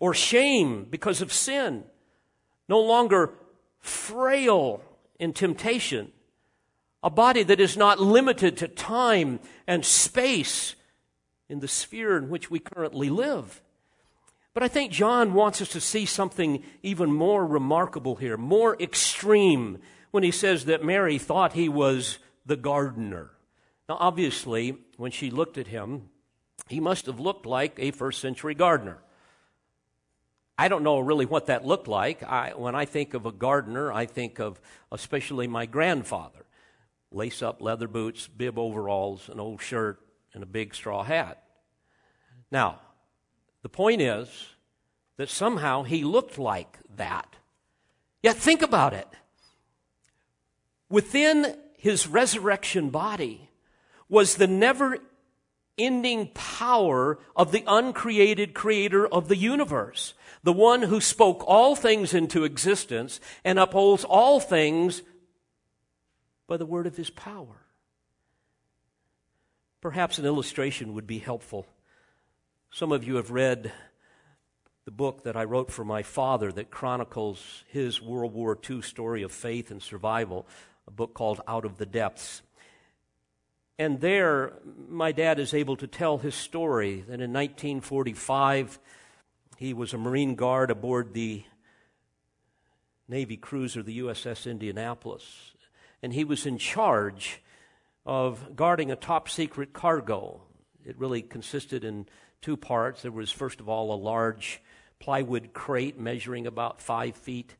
or 0.00 0.14
shame 0.14 0.86
because 0.88 1.20
of 1.20 1.34
sin, 1.34 1.84
no 2.66 2.80
longer 2.80 3.34
frail 3.78 4.80
in 5.18 5.34
temptation, 5.34 6.10
a 7.02 7.10
body 7.10 7.42
that 7.42 7.60
is 7.60 7.76
not 7.76 8.00
limited 8.00 8.56
to 8.56 8.68
time 8.68 9.38
and 9.66 9.84
space 9.84 10.76
in 11.50 11.60
the 11.60 11.68
sphere 11.68 12.16
in 12.16 12.30
which 12.30 12.50
we 12.50 12.58
currently 12.58 13.10
live. 13.10 13.60
But 14.54 14.62
I 14.62 14.68
think 14.68 14.92
John 14.92 15.34
wants 15.34 15.60
us 15.60 15.68
to 15.70 15.80
see 15.80 16.06
something 16.06 16.62
even 16.84 17.12
more 17.12 17.44
remarkable 17.44 18.14
here, 18.14 18.36
more 18.36 18.80
extreme, 18.80 19.78
when 20.12 20.22
he 20.22 20.30
says 20.30 20.66
that 20.66 20.84
Mary 20.84 21.18
thought 21.18 21.54
he 21.54 21.68
was 21.68 22.18
the 22.46 22.56
gardener. 22.56 23.32
Now, 23.88 23.96
obviously, 23.98 24.78
when 24.96 25.10
she 25.10 25.30
looked 25.30 25.58
at 25.58 25.66
him, 25.66 26.08
he 26.68 26.78
must 26.78 27.06
have 27.06 27.18
looked 27.18 27.46
like 27.46 27.74
a 27.78 27.90
first 27.90 28.20
century 28.20 28.54
gardener. 28.54 28.98
I 30.56 30.68
don't 30.68 30.84
know 30.84 31.00
really 31.00 31.26
what 31.26 31.46
that 31.46 31.66
looked 31.66 31.88
like. 31.88 32.22
I, 32.22 32.52
when 32.56 32.76
I 32.76 32.84
think 32.84 33.14
of 33.14 33.26
a 33.26 33.32
gardener, 33.32 33.92
I 33.92 34.06
think 34.06 34.38
of 34.38 34.60
especially 34.92 35.48
my 35.48 35.66
grandfather 35.66 36.46
lace 37.10 37.42
up 37.42 37.60
leather 37.60 37.88
boots, 37.88 38.28
bib 38.28 38.58
overalls, 38.58 39.28
an 39.28 39.40
old 39.40 39.60
shirt, 39.60 40.00
and 40.32 40.42
a 40.42 40.46
big 40.46 40.74
straw 40.74 41.02
hat. 41.02 41.42
Now, 42.50 42.80
the 43.64 43.68
point 43.70 44.02
is 44.02 44.28
that 45.16 45.30
somehow 45.30 45.84
he 45.84 46.04
looked 46.04 46.38
like 46.38 46.78
that. 46.96 47.36
Yet 48.22 48.36
think 48.36 48.60
about 48.60 48.92
it. 48.92 49.08
Within 50.90 51.56
his 51.78 52.06
resurrection 52.06 52.90
body 52.90 53.48
was 54.06 54.34
the 54.34 54.46
never 54.46 54.98
ending 55.78 56.28
power 56.34 57.18
of 57.34 57.52
the 57.52 57.64
uncreated 57.66 58.52
creator 58.52 59.06
of 59.06 59.28
the 59.28 59.36
universe, 59.36 60.12
the 60.42 60.52
one 60.52 60.82
who 60.82 61.00
spoke 61.00 61.42
all 61.46 61.74
things 61.74 62.12
into 62.12 62.44
existence 62.44 63.18
and 63.44 63.58
upholds 63.58 64.04
all 64.04 64.40
things 64.40 65.00
by 66.46 66.58
the 66.58 66.66
word 66.66 66.86
of 66.86 66.98
his 66.98 67.08
power. 67.08 67.62
Perhaps 69.80 70.18
an 70.18 70.26
illustration 70.26 70.92
would 70.92 71.06
be 71.06 71.18
helpful. 71.18 71.66
Some 72.74 72.90
of 72.90 73.04
you 73.04 73.14
have 73.14 73.30
read 73.30 73.70
the 74.84 74.90
book 74.90 75.22
that 75.22 75.36
I 75.36 75.44
wrote 75.44 75.70
for 75.70 75.84
my 75.84 76.02
father 76.02 76.50
that 76.50 76.72
chronicles 76.72 77.62
his 77.68 78.02
World 78.02 78.34
War 78.34 78.58
II 78.68 78.82
story 78.82 79.22
of 79.22 79.30
faith 79.30 79.70
and 79.70 79.80
survival, 79.80 80.44
a 80.88 80.90
book 80.90 81.14
called 81.14 81.40
Out 81.46 81.64
of 81.64 81.76
the 81.76 81.86
Depths. 81.86 82.42
And 83.78 84.00
there, 84.00 84.54
my 84.88 85.12
dad 85.12 85.38
is 85.38 85.54
able 85.54 85.76
to 85.76 85.86
tell 85.86 86.18
his 86.18 86.34
story 86.34 87.02
that 87.02 87.20
in 87.20 87.32
1945, 87.32 88.80
he 89.56 89.72
was 89.72 89.94
a 89.94 89.98
Marine 89.98 90.34
Guard 90.34 90.72
aboard 90.72 91.14
the 91.14 91.44
Navy 93.06 93.36
cruiser, 93.36 93.84
the 93.84 94.00
USS 94.00 94.50
Indianapolis 94.50 95.52
and 96.02 96.12
he 96.12 96.24
was 96.24 96.44
in 96.44 96.58
charge 96.58 97.40
of 98.04 98.56
guarding 98.56 98.90
a 98.90 98.96
top 98.96 99.28
secret 99.28 99.72
cargo. 99.72 100.42
It 100.84 100.98
really 100.98 101.22
consisted 101.22 101.84
in 101.84 102.06
two 102.44 102.56
parts. 102.56 103.02
There 103.02 103.10
was, 103.10 103.30
first 103.30 103.60
of 103.60 103.68
all, 103.68 103.92
a 103.92 103.96
large 103.96 104.62
plywood 104.98 105.52
crate 105.52 105.98
measuring 105.98 106.46
about 106.46 106.80
five 106.80 107.16
feet 107.16 107.56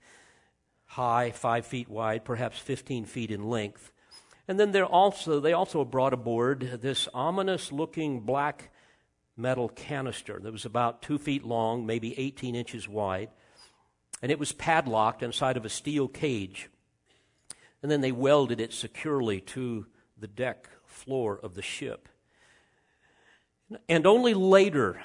high, 0.87 1.31
five 1.31 1.67
feet 1.67 1.89
wide, 1.89 2.25
perhaps 2.25 2.59
15 2.59 3.05
feet 3.07 3.31
in 3.31 3.49
length. 3.49 3.93
And 4.47 4.61
then 4.61 4.73
there 4.73 4.87
also, 4.87 5.41
they 5.41 5.55
also 5.55 5.85
brought 5.85 6.13
aboard 6.13 6.81
this 6.83 7.09
ominous 7.15 7.73
looking 7.73 8.21
black 8.21 8.71
metal 9.37 9.69
canister 9.69 10.39
that 10.39 10.53
was 10.53 10.65
about 10.65 11.03
two 11.03 11.19
feet 11.19 11.45
long, 11.45 11.87
maybe 11.87 12.17
18 12.19 12.55
inches 12.55 12.89
wide, 12.89 13.31
and 14.23 14.31
it 14.31 14.39
was 14.39 14.53
padlocked 14.53 15.23
inside 15.23 15.57
of 15.57 15.65
a 15.65 15.71
steel 15.71 16.07
cage 16.07 16.69
and 17.85 17.91
then 17.91 18.01
they 18.01 18.13
welded 18.13 18.63
it 18.63 18.73
securely 18.73 19.43
to 19.43 19.85
the 20.17 20.27
deck 20.27 20.71
floor 20.87 21.39
of 21.43 21.55
the 21.55 21.61
ship. 21.61 22.09
And 23.89 24.07
only 24.07 24.35
later, 24.35 25.03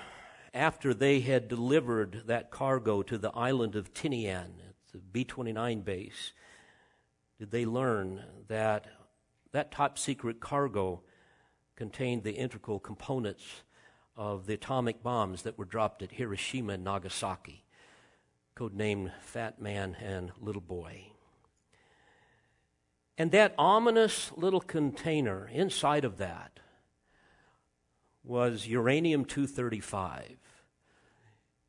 after 0.54 0.94
they 0.94 1.20
had 1.22 1.48
delivered 1.48 2.24
that 2.26 2.52
cargo 2.52 3.02
to 3.04 3.18
the 3.18 3.32
island 3.32 3.76
of 3.76 3.94
Tinian, 3.94 4.60
at 4.68 4.76
the 4.92 5.00
B 5.00 5.24
29 5.24 5.82
base, 5.82 6.34
did 7.38 7.52
they 7.52 7.66
learn 7.66 8.24
that 8.48 8.88
that 9.52 9.72
top 9.72 9.98
secret 9.98 10.40
cargo 10.40 11.02
contained 11.76 12.24
the 12.24 12.34
integral 12.34 12.80
components 12.80 13.64
of 14.16 14.46
the 14.46 14.54
atomic 14.54 15.02
bombs 15.02 15.44
that 15.44 15.58
were 15.58 15.66
dropped 15.66 16.02
at 16.02 16.12
Hiroshima 16.12 16.74
and 16.74 16.84
Nagasaki, 16.84 17.64
codenamed 18.56 19.14
Fat 19.22 19.62
Man 19.62 19.96
and 20.02 20.32
Little 20.42 20.62
Boy. 20.62 21.06
And 23.18 23.32
that 23.32 23.56
ominous 23.58 24.32
little 24.36 24.62
container 24.62 25.48
inside 25.48 26.04
of 26.04 26.18
that 26.18 26.59
was 28.30 28.68
uranium 28.68 29.26
235. 29.26 30.38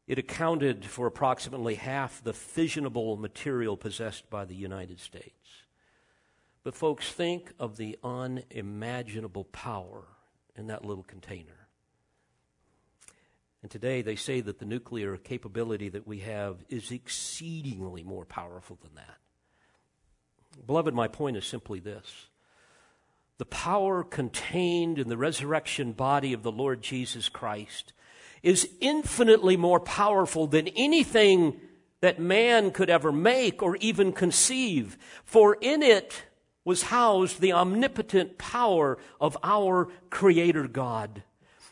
It 0.06 0.18
accounted 0.18 0.84
for 0.84 1.06
approximately 1.06 1.76
half 1.76 2.22
the 2.22 2.32
fissionable 2.32 3.18
material 3.18 3.76
possessed 3.76 4.28
by 4.28 4.44
the 4.44 4.54
United 4.54 5.00
States. 5.00 5.64
But, 6.62 6.74
folks, 6.74 7.10
think 7.10 7.52
of 7.58 7.76
the 7.76 7.98
unimaginable 8.04 9.44
power 9.44 10.04
in 10.54 10.66
that 10.66 10.84
little 10.84 11.04
container. 11.04 11.68
And 13.62 13.70
today 13.70 14.02
they 14.02 14.16
say 14.16 14.40
that 14.40 14.58
the 14.58 14.64
nuclear 14.64 15.16
capability 15.16 15.88
that 15.90 16.06
we 16.06 16.20
have 16.20 16.64
is 16.68 16.90
exceedingly 16.90 18.02
more 18.02 18.24
powerful 18.24 18.78
than 18.82 18.94
that. 18.94 19.18
Beloved, 20.66 20.94
my 20.94 21.08
point 21.08 21.36
is 21.36 21.46
simply 21.46 21.80
this 21.80 22.29
the 23.40 23.46
power 23.46 24.04
contained 24.04 24.98
in 24.98 25.08
the 25.08 25.16
resurrection 25.16 25.92
body 25.92 26.34
of 26.34 26.42
the 26.42 26.52
Lord 26.52 26.82
Jesus 26.82 27.30
Christ 27.30 27.94
is 28.42 28.68
infinitely 28.82 29.56
more 29.56 29.80
powerful 29.80 30.46
than 30.46 30.68
anything 30.68 31.58
that 32.02 32.20
man 32.20 32.70
could 32.70 32.90
ever 32.90 33.10
make 33.10 33.62
or 33.62 33.76
even 33.76 34.12
conceive, 34.12 34.98
for 35.24 35.56
in 35.62 35.82
it 35.82 36.24
was 36.66 36.82
housed 36.82 37.40
the 37.40 37.54
omnipotent 37.54 38.36
power 38.36 38.98
of 39.18 39.38
our 39.42 39.88
Creator 40.10 40.68
God. 40.68 41.22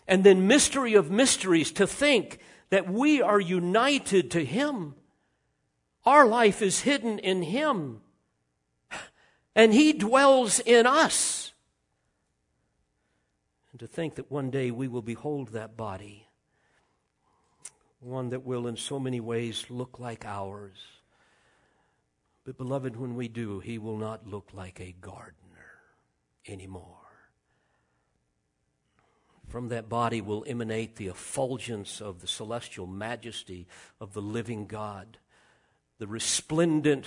And 0.07 0.25
then, 0.25 0.47
mystery 0.47 0.95
of 0.95 1.11
mysteries, 1.11 1.71
to 1.73 1.87
think 1.87 2.39
that 2.71 2.91
we 2.91 3.21
are 3.21 3.39
united 3.39 4.31
to 4.31 4.43
Him. 4.43 4.95
Our 6.07 6.27
life 6.27 6.63
is 6.63 6.81
hidden 6.81 7.19
in 7.19 7.43
Him 7.43 8.01
and 9.55 9.75
He 9.75 9.93
dwells 9.93 10.61
in 10.61 10.87
us. 10.87 11.48
And 13.79 13.89
to 13.89 13.95
think 13.95 14.17
that 14.17 14.29
one 14.29 14.51
day 14.51 14.73
we 14.73 14.89
will 14.89 15.03
behold 15.03 15.51
that 15.51 15.77
body, 15.77 16.27
one 18.01 18.31
that 18.31 18.45
will 18.45 18.67
in 18.67 18.77
so 18.77 18.99
many 18.99 19.21
ways 19.21 19.67
look 19.71 20.01
like 20.01 20.25
ours. 20.25 20.75
But, 22.45 22.59
beloved, 22.59 22.97
when 22.97 23.15
we 23.15 23.29
do, 23.29 23.61
He 23.61 23.79
will 23.79 23.97
not 23.97 24.27
look 24.27 24.49
like 24.53 24.81
a 24.81 24.97
gardener 25.01 25.79
anymore. 26.49 27.07
From 29.47 29.69
that 29.69 29.89
body 29.89 30.21
will 30.21 30.45
emanate 30.49 30.97
the 30.97 31.07
effulgence 31.07 32.01
of 32.01 32.21
the 32.21 32.27
celestial 32.27 32.89
majesty 32.89 33.69
of 34.01 34.13
the 34.13 34.23
living 34.23 34.67
God, 34.67 35.19
the 36.01 36.09
resplendent 36.09 37.07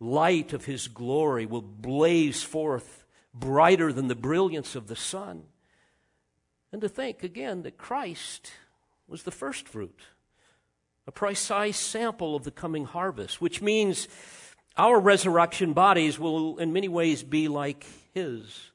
light 0.00 0.52
of 0.52 0.64
his 0.64 0.88
glory 0.88 1.46
will 1.46 1.62
blaze 1.62 2.42
forth 2.42 3.04
brighter 3.32 3.92
than 3.92 4.08
the 4.08 4.16
brilliance 4.16 4.74
of 4.74 4.88
the 4.88 4.96
sun. 4.96 5.44
And 6.72 6.80
to 6.82 6.88
think 6.88 7.22
again 7.22 7.62
that 7.62 7.78
Christ 7.78 8.52
was 9.08 9.24
the 9.24 9.30
first 9.30 9.68
fruit, 9.68 10.00
a 11.06 11.12
precise 11.12 11.78
sample 11.78 12.36
of 12.36 12.44
the 12.44 12.50
coming 12.50 12.84
harvest, 12.84 13.40
which 13.40 13.60
means 13.60 14.06
our 14.76 15.00
resurrection 15.00 15.72
bodies 15.72 16.18
will 16.18 16.58
in 16.58 16.72
many 16.72 16.88
ways 16.88 17.22
be 17.22 17.48
like 17.48 17.84
his, 18.14 18.70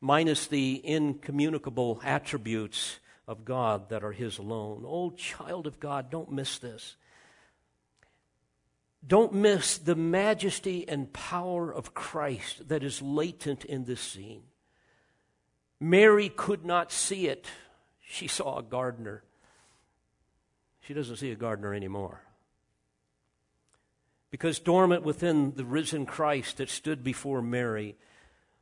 minus 0.00 0.46
the 0.46 0.80
incommunicable 0.84 2.00
attributes 2.04 2.98
of 3.26 3.44
God 3.44 3.88
that 3.88 4.04
are 4.04 4.12
his 4.12 4.38
alone. 4.38 4.84
Oh, 4.86 5.10
child 5.10 5.66
of 5.66 5.80
God, 5.80 6.10
don't 6.10 6.32
miss 6.32 6.58
this. 6.58 6.96
Don't 9.04 9.32
miss 9.32 9.78
the 9.78 9.96
majesty 9.96 10.86
and 10.86 11.12
power 11.12 11.72
of 11.72 11.94
Christ 11.94 12.68
that 12.68 12.84
is 12.84 13.02
latent 13.02 13.64
in 13.64 13.84
this 13.84 14.00
scene. 14.00 14.42
Mary 15.82 16.28
could 16.28 16.64
not 16.64 16.92
see 16.92 17.26
it. 17.26 17.48
She 18.06 18.28
saw 18.28 18.58
a 18.58 18.62
gardener. 18.62 19.24
She 20.82 20.94
doesn't 20.94 21.16
see 21.16 21.32
a 21.32 21.36
gardener 21.36 21.74
anymore. 21.74 22.22
Because 24.30 24.60
dormant 24.60 25.02
within 25.02 25.54
the 25.56 25.64
risen 25.64 26.06
Christ 26.06 26.58
that 26.58 26.70
stood 26.70 27.02
before 27.02 27.42
Mary 27.42 27.96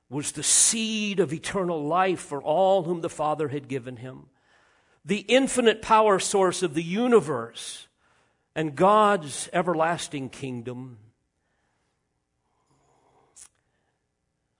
was 0.08 0.32
the 0.32 0.42
seed 0.42 1.20
of 1.20 1.32
eternal 1.32 1.84
life 1.84 2.20
for 2.20 2.42
all 2.42 2.84
whom 2.84 3.02
the 3.02 3.10
Father 3.10 3.48
had 3.48 3.68
given 3.68 3.96
him, 3.96 4.26
the 5.04 5.20
infinite 5.28 5.82
power 5.82 6.18
source 6.18 6.62
of 6.62 6.72
the 6.72 6.82
universe 6.82 7.86
and 8.54 8.74
God's 8.74 9.50
everlasting 9.52 10.30
kingdom. 10.30 10.96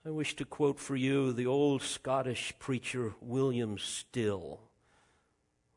I 0.03 0.09
wish 0.09 0.35
to 0.37 0.47
quote 0.47 0.81
for 0.81 0.97
you 0.97 1.31
the 1.31 1.45
old 1.45 1.83
Scottish 1.83 2.55
preacher 2.59 3.13
William 3.21 3.77
Still, 3.77 4.61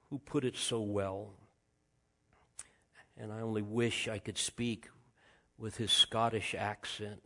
who 0.10 0.18
put 0.18 0.46
it 0.46 0.56
so 0.56 0.80
well. 0.80 1.34
And 3.18 3.34
I 3.34 3.42
only 3.42 3.62
wish 3.62 4.08
I 4.08 4.20
could 4.20 4.38
speak 4.38 4.88
with 5.58 5.76
his 5.76 5.92
Scottish 5.92 6.56
accent, 6.56 7.22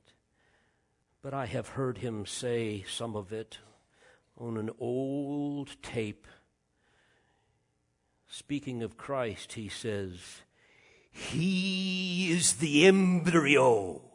but 1.21 1.35
I 1.35 1.45
have 1.45 1.69
heard 1.69 1.99
him 1.99 2.25
say 2.25 2.83
some 2.89 3.15
of 3.15 3.31
it 3.31 3.59
on 4.35 4.57
an 4.57 4.71
old 4.79 5.79
tape. 5.83 6.25
Speaking 8.27 8.81
of 8.81 8.97
Christ, 8.97 9.53
he 9.53 9.69
says, 9.69 10.41
he 11.11 12.31
is 12.31 12.55
the 12.55 12.87
embryo 12.87 14.06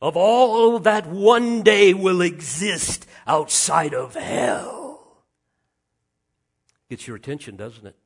of 0.00 0.16
all 0.16 0.78
that 0.80 1.06
one 1.06 1.62
day 1.62 1.94
will 1.94 2.20
exist 2.20 3.06
outside 3.26 3.94
of 3.94 4.14
hell. 4.14 5.22
Gets 6.88 7.06
your 7.06 7.16
attention, 7.16 7.56
doesn't 7.56 7.86
it? 7.86 7.96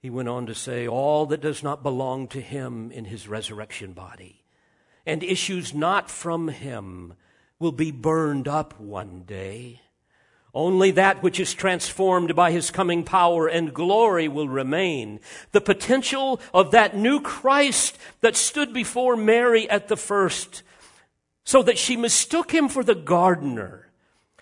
He 0.00 0.10
went 0.10 0.28
on 0.28 0.46
to 0.46 0.54
say, 0.54 0.86
All 0.86 1.26
that 1.26 1.40
does 1.40 1.62
not 1.62 1.82
belong 1.82 2.28
to 2.28 2.40
him 2.40 2.90
in 2.92 3.06
his 3.06 3.28
resurrection 3.28 3.92
body 3.92 4.44
and 5.06 5.22
issues 5.22 5.72
not 5.72 6.10
from 6.10 6.48
him 6.48 7.14
will 7.58 7.72
be 7.72 7.92
burned 7.92 8.48
up 8.48 8.78
one 8.78 9.22
day. 9.22 9.80
Only 10.56 10.90
that 10.92 11.22
which 11.22 11.38
is 11.38 11.52
transformed 11.52 12.34
by 12.34 12.50
his 12.50 12.70
coming 12.70 13.04
power 13.04 13.46
and 13.46 13.74
glory 13.74 14.26
will 14.26 14.48
remain. 14.48 15.20
The 15.52 15.60
potential 15.60 16.40
of 16.54 16.70
that 16.70 16.96
new 16.96 17.20
Christ 17.20 17.98
that 18.22 18.36
stood 18.36 18.72
before 18.72 19.16
Mary 19.18 19.68
at 19.68 19.88
the 19.88 19.98
first, 19.98 20.62
so 21.44 21.62
that 21.62 21.76
she 21.76 21.94
mistook 21.94 22.52
him 22.52 22.70
for 22.70 22.82
the 22.82 22.94
gardener, 22.94 23.90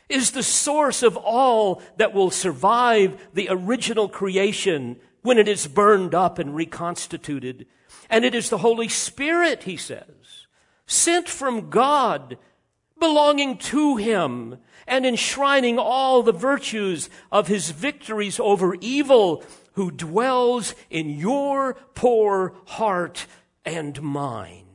is 0.08 0.30
the 0.30 0.44
source 0.44 1.02
of 1.02 1.16
all 1.16 1.82
that 1.96 2.14
will 2.14 2.30
survive 2.30 3.20
the 3.34 3.48
original 3.50 4.08
creation 4.08 5.00
when 5.22 5.36
it 5.36 5.48
is 5.48 5.66
burned 5.66 6.14
up 6.14 6.38
and 6.38 6.54
reconstituted. 6.54 7.66
And 8.08 8.24
it 8.24 8.36
is 8.36 8.50
the 8.50 8.58
Holy 8.58 8.88
Spirit, 8.88 9.64
he 9.64 9.76
says, 9.76 10.46
sent 10.86 11.28
from 11.28 11.70
God, 11.70 12.38
belonging 13.00 13.58
to 13.58 13.96
him 13.96 14.58
and 14.86 15.06
enshrining 15.06 15.78
all 15.78 16.22
the 16.22 16.32
virtues 16.32 17.10
of 17.32 17.48
his 17.48 17.70
victories 17.70 18.38
over 18.40 18.76
evil, 18.80 19.42
who 19.72 19.90
dwells 19.90 20.74
in 20.90 21.10
your 21.10 21.74
poor 21.94 22.54
heart 22.66 23.26
and 23.64 24.00
mine. 24.02 24.66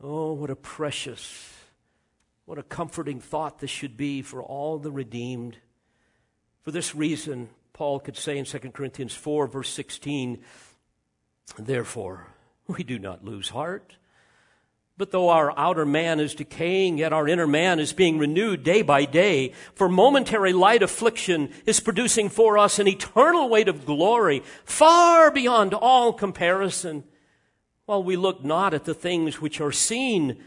Oh, 0.00 0.34
what 0.34 0.50
a 0.50 0.56
precious, 0.56 1.52
what 2.44 2.58
a 2.58 2.62
comforting 2.62 3.20
thought 3.20 3.58
this 3.58 3.70
should 3.70 3.96
be 3.96 4.22
for 4.22 4.42
all 4.42 4.78
the 4.78 4.92
redeemed. 4.92 5.56
For 6.62 6.70
this 6.70 6.94
reason, 6.94 7.48
Paul 7.72 8.00
could 8.00 8.16
say 8.16 8.38
in 8.38 8.44
2 8.44 8.58
Corinthians 8.70 9.14
4, 9.14 9.46
verse 9.46 9.70
16, 9.70 10.42
Therefore, 11.58 12.26
we 12.66 12.82
do 12.84 12.98
not 12.98 13.24
lose 13.24 13.50
heart. 13.50 13.96
But 14.98 15.10
though 15.10 15.28
our 15.28 15.52
outer 15.58 15.84
man 15.84 16.20
is 16.20 16.34
decaying, 16.34 16.98
yet 16.98 17.12
our 17.12 17.28
inner 17.28 17.46
man 17.46 17.80
is 17.80 17.92
being 17.92 18.18
renewed 18.18 18.62
day 18.62 18.80
by 18.80 19.04
day. 19.04 19.52
For 19.74 19.90
momentary 19.90 20.54
light 20.54 20.82
affliction 20.82 21.52
is 21.66 21.80
producing 21.80 22.30
for 22.30 22.56
us 22.56 22.78
an 22.78 22.88
eternal 22.88 23.50
weight 23.50 23.68
of 23.68 23.84
glory, 23.84 24.42
far 24.64 25.30
beyond 25.30 25.74
all 25.74 26.14
comparison. 26.14 27.04
While 27.84 28.02
we 28.02 28.16
look 28.16 28.42
not 28.42 28.72
at 28.72 28.84
the 28.84 28.94
things 28.94 29.40
which 29.40 29.60
are 29.60 29.70
seen, 29.72 30.42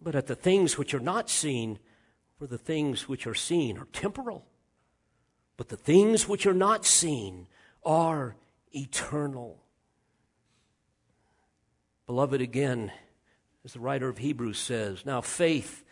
but 0.00 0.14
at 0.14 0.26
the 0.26 0.34
things 0.34 0.78
which 0.78 0.94
are 0.94 1.00
not 1.00 1.28
seen. 1.28 1.78
For 2.38 2.46
the 2.46 2.56
things 2.56 3.06
which 3.06 3.26
are 3.26 3.34
seen 3.34 3.76
are 3.76 3.86
temporal, 3.92 4.46
but 5.58 5.68
the 5.68 5.76
things 5.76 6.26
which 6.26 6.46
are 6.46 6.54
not 6.54 6.86
seen 6.86 7.48
are 7.84 8.34
eternal. 8.72 9.62
Beloved, 12.06 12.40
again, 12.40 12.92
as 13.64 13.72
the 13.72 13.80
writer 13.80 14.08
of 14.08 14.18
Hebrews 14.18 14.58
says. 14.58 15.04
Now, 15.04 15.20
faith 15.20 15.84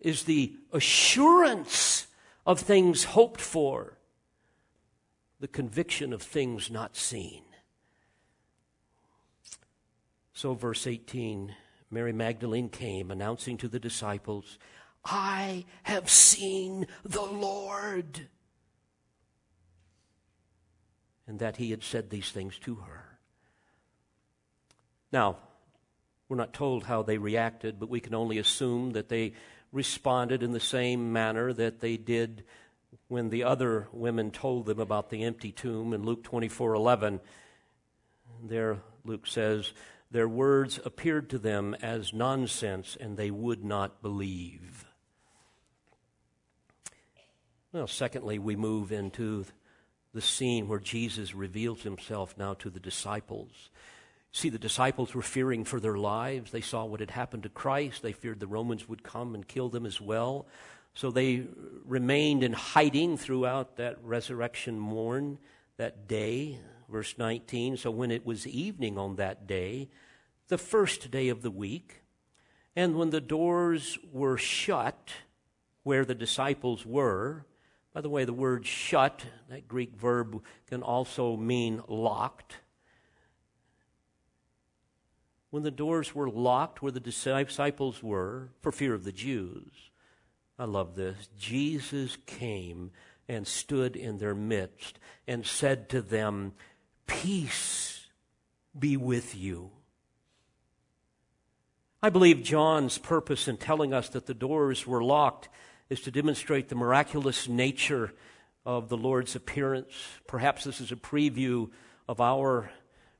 is 0.00 0.24
the 0.24 0.54
assurance 0.72 2.06
of 2.46 2.60
things 2.60 3.04
hoped 3.04 3.40
for, 3.40 3.98
the 5.40 5.48
conviction 5.48 6.12
of 6.12 6.22
things 6.22 6.70
not 6.70 6.96
seen. 6.96 7.42
So, 10.32 10.54
verse 10.54 10.86
18 10.86 11.54
Mary 11.90 12.12
Magdalene 12.12 12.68
came, 12.68 13.10
announcing 13.10 13.56
to 13.58 13.68
the 13.68 13.80
disciples, 13.80 14.58
I 15.04 15.64
have 15.84 16.10
seen 16.10 16.86
the 17.02 17.22
Lord. 17.22 18.28
And 21.26 21.38
that 21.38 21.56
he 21.56 21.70
had 21.70 21.82
said 21.82 22.10
these 22.10 22.30
things 22.30 22.58
to 22.60 22.76
her. 22.76 23.18
Now, 25.10 25.36
we're 26.28 26.36
not 26.36 26.52
told 26.52 26.84
how 26.84 27.02
they 27.02 27.18
reacted, 27.18 27.80
but 27.80 27.88
we 27.88 28.00
can 28.00 28.14
only 28.14 28.38
assume 28.38 28.92
that 28.92 29.08
they 29.08 29.32
responded 29.72 30.42
in 30.42 30.52
the 30.52 30.60
same 30.60 31.12
manner 31.12 31.52
that 31.52 31.80
they 31.80 31.96
did 31.96 32.44
when 33.08 33.30
the 33.30 33.44
other 33.44 33.88
women 33.92 34.30
told 34.30 34.66
them 34.66 34.78
about 34.78 35.10
the 35.10 35.24
empty 35.24 35.52
tomb 35.52 35.92
in 35.92 36.04
Luke 36.04 36.22
24:11. 36.22 37.20
There 38.42 38.78
Luke 39.04 39.26
says, 39.26 39.72
their 40.10 40.28
words 40.28 40.78
appeared 40.84 41.28
to 41.30 41.38
them 41.38 41.74
as 41.82 42.12
nonsense 42.12 42.96
and 42.98 43.16
they 43.16 43.30
would 43.30 43.64
not 43.64 44.00
believe. 44.02 44.84
Well, 47.72 47.86
secondly, 47.86 48.38
we 48.38 48.56
move 48.56 48.92
into 48.92 49.44
the 50.14 50.22
scene 50.22 50.68
where 50.68 50.78
Jesus 50.78 51.34
reveals 51.34 51.82
himself 51.82 52.36
now 52.38 52.54
to 52.54 52.70
the 52.70 52.80
disciples. 52.80 53.70
See, 54.32 54.50
the 54.50 54.58
disciples 54.58 55.14
were 55.14 55.22
fearing 55.22 55.64
for 55.64 55.80
their 55.80 55.96
lives. 55.96 56.50
They 56.50 56.60
saw 56.60 56.84
what 56.84 57.00
had 57.00 57.10
happened 57.10 57.44
to 57.44 57.48
Christ. 57.48 58.02
They 58.02 58.12
feared 58.12 58.40
the 58.40 58.46
Romans 58.46 58.88
would 58.88 59.02
come 59.02 59.34
and 59.34 59.46
kill 59.46 59.68
them 59.68 59.86
as 59.86 60.00
well. 60.00 60.46
So 60.94 61.10
they 61.10 61.46
remained 61.84 62.42
in 62.42 62.52
hiding 62.52 63.16
throughout 63.16 63.76
that 63.76 63.96
resurrection 64.02 64.78
morn, 64.78 65.38
that 65.76 66.08
day. 66.08 66.58
Verse 66.88 67.16
19. 67.18 67.76
So 67.76 67.90
when 67.90 68.10
it 68.10 68.26
was 68.26 68.46
evening 68.46 68.98
on 68.98 69.16
that 69.16 69.46
day, 69.46 69.88
the 70.48 70.58
first 70.58 71.10
day 71.10 71.28
of 71.28 71.42
the 71.42 71.50
week, 71.50 72.02
and 72.74 72.96
when 72.96 73.10
the 73.10 73.20
doors 73.20 73.98
were 74.12 74.38
shut 74.38 75.12
where 75.82 76.04
the 76.04 76.14
disciples 76.14 76.86
were, 76.86 77.44
by 77.92 78.00
the 78.00 78.08
way, 78.08 78.24
the 78.24 78.32
word 78.32 78.66
shut, 78.66 79.24
that 79.48 79.68
Greek 79.68 79.96
verb, 79.96 80.42
can 80.68 80.82
also 80.82 81.36
mean 81.36 81.82
locked 81.88 82.56
when 85.50 85.62
the 85.62 85.70
doors 85.70 86.14
were 86.14 86.28
locked 86.28 86.82
where 86.82 86.92
the 86.92 87.00
disciples 87.00 88.02
were 88.02 88.50
for 88.60 88.70
fear 88.72 88.94
of 88.94 89.04
the 89.04 89.12
Jews. 89.12 89.72
I 90.58 90.64
love 90.64 90.94
this. 90.94 91.28
Jesus 91.38 92.18
came 92.26 92.90
and 93.28 93.46
stood 93.46 93.96
in 93.96 94.18
their 94.18 94.34
midst 94.34 94.98
and 95.26 95.46
said 95.46 95.88
to 95.90 96.02
them, 96.02 96.52
Peace 97.06 98.06
be 98.78 98.96
with 98.96 99.36
you. 99.36 99.70
I 102.02 102.10
believe 102.10 102.42
John's 102.42 102.98
purpose 102.98 103.48
in 103.48 103.56
telling 103.56 103.92
us 103.92 104.08
that 104.10 104.26
the 104.26 104.34
doors 104.34 104.86
were 104.86 105.02
locked 105.02 105.48
is 105.90 106.00
to 106.02 106.10
demonstrate 106.10 106.68
the 106.68 106.74
miraculous 106.74 107.48
nature 107.48 108.12
of 108.64 108.88
the 108.88 108.96
Lord's 108.96 109.34
appearance. 109.34 109.92
Perhaps 110.26 110.64
this 110.64 110.80
is 110.80 110.92
a 110.92 110.96
preview 110.96 111.70
of 112.06 112.20
our 112.20 112.70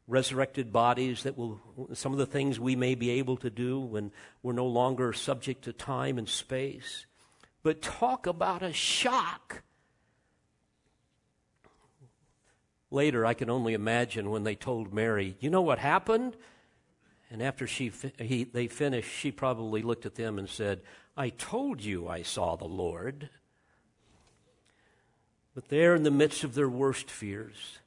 resurrected 0.09 0.73
bodies 0.73 1.23
that 1.23 1.37
will 1.37 1.61
some 1.93 2.13
of 2.13 2.19
the 2.19 2.27
things 2.27 2.59
we 2.59 2.75
may 2.75 2.95
be 2.95 3.11
able 3.11 3.37
to 3.37 3.51
do 3.51 3.79
when 3.79 4.11
we're 4.43 4.55
no 4.55 4.67
longer 4.67 5.13
subject 5.13 5.65
to 5.65 5.73
time 5.73 6.17
and 6.17 6.29
space. 6.29 7.05
But 7.63 7.83
talk 7.83 8.27
about 8.27 8.63
a 8.63 8.73
shock. 8.73 9.63
Later 12.91 13.27
i 13.27 13.35
can 13.35 13.51
only 13.51 13.75
imagine 13.75 14.31
when 14.31 14.45
they 14.45 14.55
told 14.55 14.95
mary 14.95 15.37
you 15.41 15.51
know 15.51 15.61
what 15.61 15.79
happened? 15.79 16.37
And 17.31 17.43
after 17.43 17.67
she 17.67 17.93
he, 18.19 18.45
they 18.45 18.67
finished 18.67 19.11
she 19.15 19.31
probably 19.31 19.83
looked 19.83 20.07
at 20.07 20.15
them 20.15 20.39
and 20.39 20.49
said 20.49 20.81
i 21.15 21.29
told 21.29 21.83
you 21.83 22.09
i 22.09 22.23
saw 22.23 22.57
the 22.57 22.65
lord. 22.65 23.29
But 25.55 25.69
there 25.69 25.95
in 25.95 26.05
the 26.05 26.11
midst 26.11 26.45
of 26.45 26.55
their 26.55 26.69
worst 26.69 27.11
fears 27.11 27.81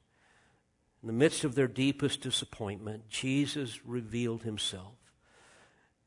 in 1.02 1.08
the 1.08 1.12
midst 1.12 1.42
of 1.42 1.54
their 1.56 1.66
deepest 1.66 2.20
disappointment, 2.20 3.08
Jesus 3.08 3.84
revealed 3.84 4.44
himself. 4.44 4.94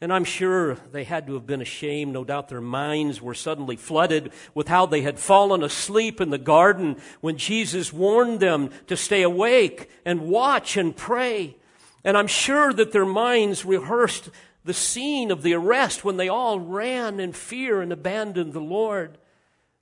And 0.01 0.13
I'm 0.13 0.23
sure 0.23 0.75
they 0.91 1.03
had 1.03 1.27
to 1.27 1.33
have 1.33 1.45
been 1.45 1.61
ashamed. 1.61 2.13
No 2.13 2.23
doubt 2.23 2.47
their 2.47 2.61
minds 2.61 3.21
were 3.21 3.33
suddenly 3.33 3.75
flooded 3.75 4.31
with 4.53 4.67
how 4.67 4.85
they 4.85 5.01
had 5.01 5.19
fallen 5.19 5.63
asleep 5.63 6.21
in 6.21 6.29
the 6.29 6.37
garden 6.37 6.97
when 7.21 7.37
Jesus 7.37 7.91
warned 7.91 8.39
them 8.39 8.69
to 8.87 8.95
stay 8.95 9.21
awake 9.21 9.89
and 10.05 10.29
watch 10.29 10.77
and 10.77 10.95
pray. 10.95 11.55
And 12.03 12.17
I'm 12.17 12.27
sure 12.27 12.71
that 12.73 12.91
their 12.91 13.05
minds 13.05 13.65
rehearsed 13.65 14.29
the 14.63 14.73
scene 14.73 15.31
of 15.31 15.43
the 15.43 15.53
arrest 15.53 16.03
when 16.03 16.17
they 16.17 16.29
all 16.29 16.59
ran 16.59 17.19
in 17.19 17.33
fear 17.33 17.81
and 17.81 17.91
abandoned 17.91 18.53
the 18.53 18.59
Lord. 18.59 19.17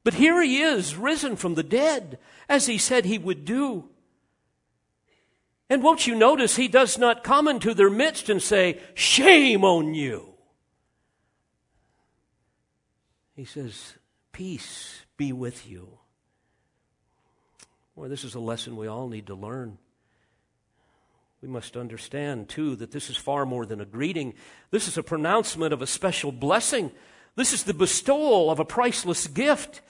But 0.04 0.16
here 0.16 0.42
he 0.42 0.62
is, 0.62 0.96
risen 0.96 1.36
from 1.36 1.56
the 1.56 1.64
dead, 1.64 2.20
as 2.48 2.68
he 2.68 2.78
said 2.78 3.06
he 3.06 3.18
would 3.18 3.46
do. 3.46 3.90
And 5.70 5.82
won't 5.82 6.06
you 6.06 6.16
notice 6.16 6.56
he 6.56 6.68
does 6.68 6.98
not 6.98 7.24
come 7.24 7.48
into 7.48 7.74
their 7.74 7.90
midst 7.90 8.30
and 8.30 8.42
say, 8.42 8.80
Shame 8.94 9.64
on 9.64 9.94
you. 9.94 10.34
He 13.36 13.46
says, 13.46 13.94
Peace 14.32 15.02
be 15.18 15.32
with 15.32 15.68
you. 15.70 16.00
Well, 17.96 18.10
this 18.10 18.24
is 18.24 18.36
a 18.36 18.40
lesson 18.40 18.76
we 18.76 18.88
all 18.88 19.08
need 19.08 19.28
to 19.28 19.36
learn. 19.36 19.78
We 21.42 21.50
must 21.50 21.76
understand, 21.76 22.50
too, 22.50 22.76
that 22.78 22.92
this 22.92 23.10
is 23.10 23.18
far 23.18 23.46
more 23.46 23.66
than 23.66 23.82
a 23.82 23.86
greeting. 23.86 24.34
This 24.72 24.88
is 24.88 24.98
a 24.98 25.04
pronouncement 25.04 25.74
of 25.74 25.82
a 25.82 25.88
special 25.88 26.32
blessing. 26.32 26.92
This 27.36 27.52
is 27.52 27.64
the 27.64 27.74
bestowal 27.74 28.50
of 28.50 28.60
a 28.60 28.66
priceless 28.66 29.28
gift. 29.28 29.82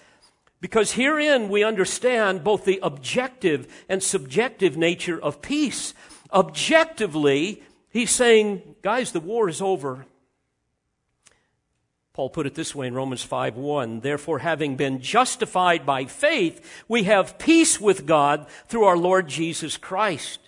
Because 0.64 0.94
herein 0.94 1.50
we 1.50 1.62
understand 1.62 2.42
both 2.42 2.64
the 2.64 2.80
objective 2.82 3.68
and 3.90 4.02
subjective 4.02 4.78
nature 4.78 5.22
of 5.22 5.42
peace. 5.42 5.94
Objectively, 6.32 7.62
he's 7.90 8.12
saying, 8.12 8.76
guys, 8.82 9.12
the 9.12 9.20
war 9.20 9.50
is 9.50 9.62
over. 9.62 10.06
Paul 12.14 12.30
put 12.30 12.46
it 12.46 12.56
this 12.56 12.74
way 12.74 12.88
in 12.88 12.94
Romans 12.94 13.24
5 13.24 13.58
1. 13.58 14.00
Therefore, 14.00 14.40
having 14.40 14.78
been 14.78 15.02
justified 15.02 15.86
by 15.86 16.06
faith, 16.06 16.86
we 16.88 17.04
have 17.04 17.38
peace 17.38 17.82
with 17.82 18.06
God 18.06 18.48
through 18.68 18.86
our 18.86 18.96
Lord 18.96 19.28
Jesus 19.28 19.76
Christ. 19.76 20.40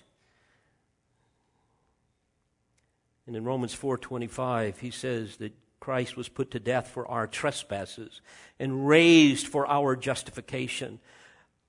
And 3.26 3.36
in 3.36 3.44
Romans 3.44 3.74
4:25 3.74 4.78
he 4.78 4.90
says 4.90 5.36
that 5.36 5.52
Christ 5.80 6.16
was 6.16 6.28
put 6.28 6.50
to 6.52 6.60
death 6.60 6.88
for 6.88 7.06
our 7.06 7.26
trespasses 7.26 8.20
and 8.58 8.88
raised 8.88 9.46
for 9.46 9.66
our 9.66 9.96
justification. 9.96 10.98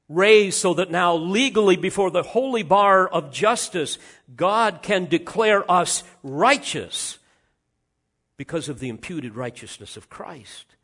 Raised 0.09 0.57
so 0.57 0.73
that 0.75 0.89
now 0.89 1.15
legally 1.15 1.75
before 1.75 2.11
the 2.11 2.23
holy 2.23 2.63
bar 2.63 3.07
of 3.07 3.31
justice, 3.31 3.97
God 4.35 4.81
can 4.81 5.05
declare 5.05 5.69
us 5.69 6.03
righteous 6.23 7.19
because 8.37 8.69
of 8.69 8.79
the 8.79 8.89
imputed 8.89 9.35
righteousness 9.35 9.97
of 9.97 10.09
Christ. 10.09 10.75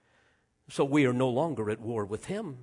So 0.70 0.84
we 0.84 1.06
are 1.06 1.14
no 1.14 1.30
longer 1.30 1.70
at 1.70 1.80
war 1.80 2.04
with 2.04 2.26
Him. 2.26 2.58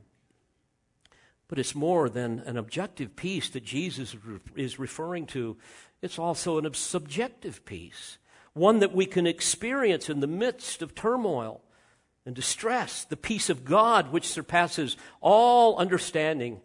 But 1.48 1.58
it's 1.58 1.74
more 1.74 2.08
than 2.08 2.40
an 2.40 2.56
objective 2.56 3.16
peace 3.16 3.48
that 3.50 3.64
Jesus 3.64 4.14
is 4.54 4.78
referring 4.78 5.26
to. 5.26 5.56
It's 6.02 6.18
also 6.18 6.60
a 6.60 6.74
subjective 6.74 7.64
peace 7.64 8.18
one 8.54 8.80
that 8.80 8.94
we 8.94 9.06
can 9.06 9.26
experience 9.26 10.08
in 10.08 10.20
the 10.20 10.26
midst 10.26 10.82
of 10.82 10.94
turmoil 10.94 11.60
and 12.26 12.34
distress, 12.34 13.04
the 13.04 13.16
peace 13.16 13.48
of 13.48 13.64
God 13.64 14.12
which 14.12 14.26
surpasses 14.26 14.96
all 15.20 15.76
understanding, 15.78 16.60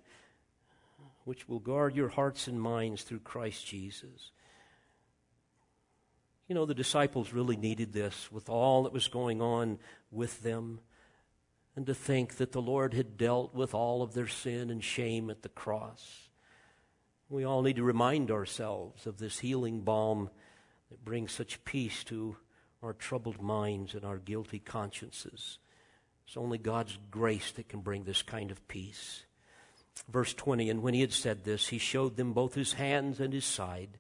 which 1.24 1.48
will 1.48 1.60
guard 1.60 1.96
your 1.96 2.10
hearts 2.10 2.48
and 2.48 2.62
minds 2.62 3.04
through 3.04 3.20
Christ 3.20 3.66
Jesus. 3.66 4.32
You 6.48 6.56
know, 6.56 6.66
the 6.66 6.76
disciples 6.76 7.34
really 7.34 7.58
needed 7.58 7.94
this 7.94 8.32
with 8.32 8.50
all 8.50 8.84
that 8.84 8.94
was 8.94 9.08
going 9.08 9.42
on 9.42 9.80
with 10.12 10.44
them, 10.44 10.80
and 11.76 11.86
to 11.88 11.96
think 11.96 12.36
that 12.38 12.52
the 12.52 12.62
Lord 12.62 12.94
had 12.94 13.18
dealt 13.18 13.56
with 13.56 13.74
all 13.74 14.02
of 14.02 14.14
their 14.14 14.28
sin 14.28 14.70
and 14.70 14.84
shame 14.84 15.30
at 15.30 15.42
the 15.42 15.50
cross. 15.50 16.30
We 17.28 17.44
all 17.44 17.64
need 17.64 17.78
to 17.78 17.84
remind 17.84 18.30
ourselves 18.30 19.08
of 19.08 19.18
this 19.18 19.40
healing 19.40 19.82
balm 19.82 20.30
that 20.96 21.04
brings 21.04 21.34
such 21.34 21.66
peace 21.66 22.06
to 22.06 22.38
our 22.82 22.94
troubled 22.94 23.42
minds 23.42 23.96
and 23.96 24.06
our 24.06 24.18
guilty 24.18 24.60
consciences. 24.60 25.60
It's 26.26 26.38
only 26.38 26.58
God's 26.58 26.98
grace 27.12 27.52
that 27.52 27.68
can 27.68 27.82
bring 27.82 28.06
this 28.06 28.22
kind 28.22 28.50
of 28.50 28.66
peace. 28.70 29.26
Verse 30.10 30.34
20 30.34 30.70
And 30.70 30.82
when 30.82 30.94
he 30.94 31.02
had 31.02 31.12
said 31.12 31.44
this, 31.44 31.68
he 31.68 31.80
showed 31.80 32.16
them 32.16 32.32
both 32.32 32.54
his 32.54 32.74
hands 32.74 33.20
and 33.20 33.34
his 33.34 33.44
side. 33.44 33.98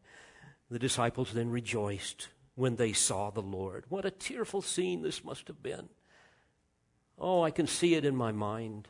The 0.71 0.79
disciples 0.79 1.33
then 1.33 1.49
rejoiced 1.49 2.29
when 2.55 2.77
they 2.77 2.93
saw 2.93 3.29
the 3.29 3.41
Lord. 3.41 3.83
What 3.89 4.05
a 4.05 4.11
tearful 4.11 4.61
scene 4.61 5.01
this 5.01 5.21
must 5.21 5.49
have 5.49 5.61
been. 5.61 5.89
Oh, 7.19 7.41
I 7.41 7.51
can 7.51 7.67
see 7.67 7.95
it 7.95 8.05
in 8.05 8.15
my 8.15 8.31
mind. 8.31 8.87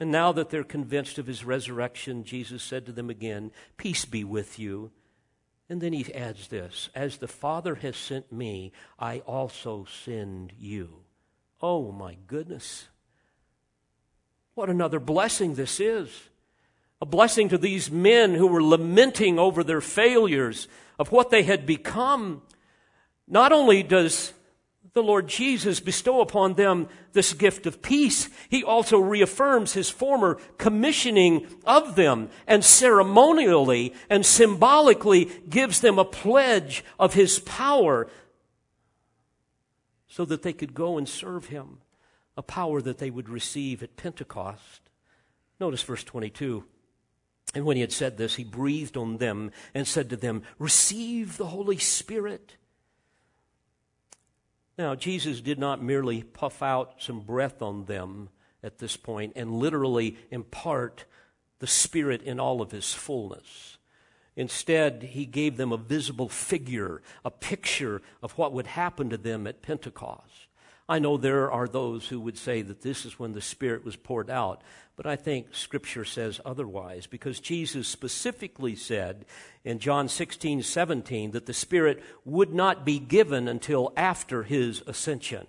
And 0.00 0.10
now 0.10 0.32
that 0.32 0.48
they're 0.48 0.64
convinced 0.64 1.18
of 1.18 1.26
his 1.26 1.44
resurrection, 1.44 2.24
Jesus 2.24 2.62
said 2.62 2.86
to 2.86 2.92
them 2.92 3.10
again, 3.10 3.50
Peace 3.76 4.06
be 4.06 4.24
with 4.24 4.58
you. 4.58 4.90
And 5.68 5.80
then 5.80 5.92
he 5.92 6.12
adds 6.14 6.48
this 6.48 6.88
As 6.94 7.18
the 7.18 7.28
Father 7.28 7.74
has 7.76 7.96
sent 7.96 8.32
me, 8.32 8.72
I 8.98 9.20
also 9.20 9.86
send 10.04 10.52
you. 10.58 11.00
Oh, 11.60 11.92
my 11.92 12.16
goodness. 12.26 12.88
What 14.54 14.70
another 14.70 15.00
blessing 15.00 15.54
this 15.54 15.80
is. 15.80 16.10
A 17.00 17.06
blessing 17.06 17.48
to 17.50 17.58
these 17.58 17.90
men 17.90 18.34
who 18.34 18.48
were 18.48 18.62
lamenting 18.62 19.38
over 19.38 19.62
their 19.62 19.80
failures 19.80 20.66
of 20.98 21.12
what 21.12 21.30
they 21.30 21.44
had 21.44 21.64
become. 21.64 22.42
Not 23.28 23.52
only 23.52 23.84
does 23.84 24.32
the 24.98 25.02
Lord 25.04 25.28
Jesus 25.28 25.78
bestow 25.78 26.20
upon 26.20 26.54
them 26.54 26.88
this 27.12 27.32
gift 27.32 27.66
of 27.66 27.82
peace, 27.82 28.28
he 28.48 28.64
also 28.64 28.98
reaffirms 28.98 29.74
his 29.74 29.88
former 29.88 30.40
commissioning 30.58 31.46
of 31.64 31.94
them 31.94 32.30
and 32.48 32.64
ceremonially 32.64 33.94
and 34.10 34.26
symbolically 34.26 35.26
gives 35.48 35.80
them 35.80 36.00
a 36.00 36.04
pledge 36.04 36.84
of 36.98 37.14
his 37.14 37.38
power 37.38 38.08
so 40.08 40.24
that 40.24 40.42
they 40.42 40.52
could 40.52 40.74
go 40.74 40.98
and 40.98 41.08
serve 41.08 41.46
him, 41.46 41.78
a 42.36 42.42
power 42.42 42.82
that 42.82 42.98
they 42.98 43.08
would 43.08 43.28
receive 43.28 43.84
at 43.84 43.96
Pentecost. 43.96 44.80
Notice 45.60 45.82
verse 45.84 46.02
22. 46.02 46.64
And 47.54 47.64
when 47.64 47.76
he 47.76 47.82
had 47.82 47.92
said 47.92 48.16
this, 48.16 48.34
he 48.34 48.42
breathed 48.42 48.96
on 48.96 49.18
them 49.18 49.52
and 49.74 49.86
said 49.86 50.10
to 50.10 50.16
them, 50.16 50.42
Receive 50.58 51.36
the 51.36 51.46
Holy 51.46 51.78
Spirit. 51.78 52.56
Now, 54.78 54.94
Jesus 54.94 55.40
did 55.40 55.58
not 55.58 55.82
merely 55.82 56.22
puff 56.22 56.62
out 56.62 57.02
some 57.02 57.20
breath 57.20 57.60
on 57.60 57.86
them 57.86 58.28
at 58.62 58.78
this 58.78 58.96
point 58.96 59.32
and 59.34 59.58
literally 59.58 60.16
impart 60.30 61.04
the 61.58 61.66
Spirit 61.66 62.22
in 62.22 62.38
all 62.38 62.62
of 62.62 62.70
his 62.70 62.94
fullness. 62.94 63.78
Instead, 64.36 65.02
he 65.02 65.26
gave 65.26 65.56
them 65.56 65.72
a 65.72 65.76
visible 65.76 66.28
figure, 66.28 67.02
a 67.24 67.30
picture 67.30 68.00
of 68.22 68.38
what 68.38 68.52
would 68.52 68.68
happen 68.68 69.10
to 69.10 69.16
them 69.16 69.48
at 69.48 69.62
Pentecost. 69.62 70.47
I 70.88 70.98
know 70.98 71.18
there 71.18 71.50
are 71.52 71.68
those 71.68 72.08
who 72.08 72.18
would 72.20 72.38
say 72.38 72.62
that 72.62 72.80
this 72.80 73.04
is 73.04 73.18
when 73.18 73.32
the 73.32 73.42
Spirit 73.42 73.84
was 73.84 73.96
poured 73.96 74.30
out, 74.30 74.62
but 74.96 75.06
I 75.06 75.16
think 75.16 75.54
Scripture 75.54 76.06
says 76.06 76.40
otherwise 76.46 77.06
because 77.06 77.40
Jesus 77.40 77.86
specifically 77.86 78.74
said 78.74 79.26
in 79.64 79.80
John 79.80 80.08
16, 80.08 80.62
17 80.62 81.32
that 81.32 81.44
the 81.44 81.52
Spirit 81.52 82.02
would 82.24 82.54
not 82.54 82.86
be 82.86 82.98
given 82.98 83.48
until 83.48 83.92
after 83.98 84.44
his 84.44 84.82
ascension. 84.86 85.46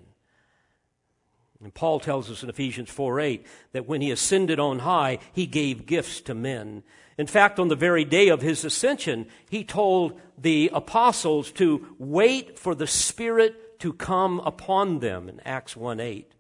And 1.64 1.74
Paul 1.74 2.02
tells 2.02 2.30
us 2.30 2.44
in 2.44 2.50
Ephesians 2.50 2.90
4 2.90 3.20
8 3.20 3.46
that 3.72 3.88
when 3.88 4.02
he 4.02 4.12
ascended 4.12 4.60
on 4.60 4.80
high, 4.80 5.20
he 5.34 5.46
gave 5.46 5.86
gifts 5.86 6.20
to 6.22 6.34
men. 6.34 6.84
In 7.18 7.28
fact, 7.28 7.60
on 7.60 7.68
the 7.70 7.76
very 7.76 8.06
day 8.06 8.30
of 8.30 8.42
his 8.42 8.64
ascension, 8.64 9.28
he 9.50 9.64
told 9.64 10.20
the 10.38 10.70
apostles 10.74 11.52
to 11.54 11.96
wait 11.98 12.58
for 12.60 12.76
the 12.76 12.88
Spirit 12.88 13.56
to 13.80 13.94
come 13.94 14.40
upon 14.42 15.00
them 15.00 15.30
in 15.30 15.40
Acts 15.42 15.76
1 15.76 16.00
8. 16.00 16.32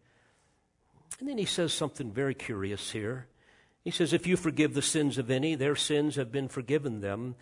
And 1.20 1.28
then 1.28 1.38
he 1.38 1.46
says 1.46 1.74
something 1.74 2.12
very 2.12 2.36
curious 2.36 2.92
here. 2.92 3.28
He 3.84 3.92
says, 3.92 4.14
If 4.14 4.28
you 4.28 4.38
forgive 4.38 4.74
the 4.74 4.82
sins 4.82 5.18
of 5.18 5.32
any, 5.32 5.56
their 5.56 5.76
sins 5.76 6.16
have 6.16 6.32
been 6.32 6.48
forgiven 6.48 7.02
them. 7.02 7.36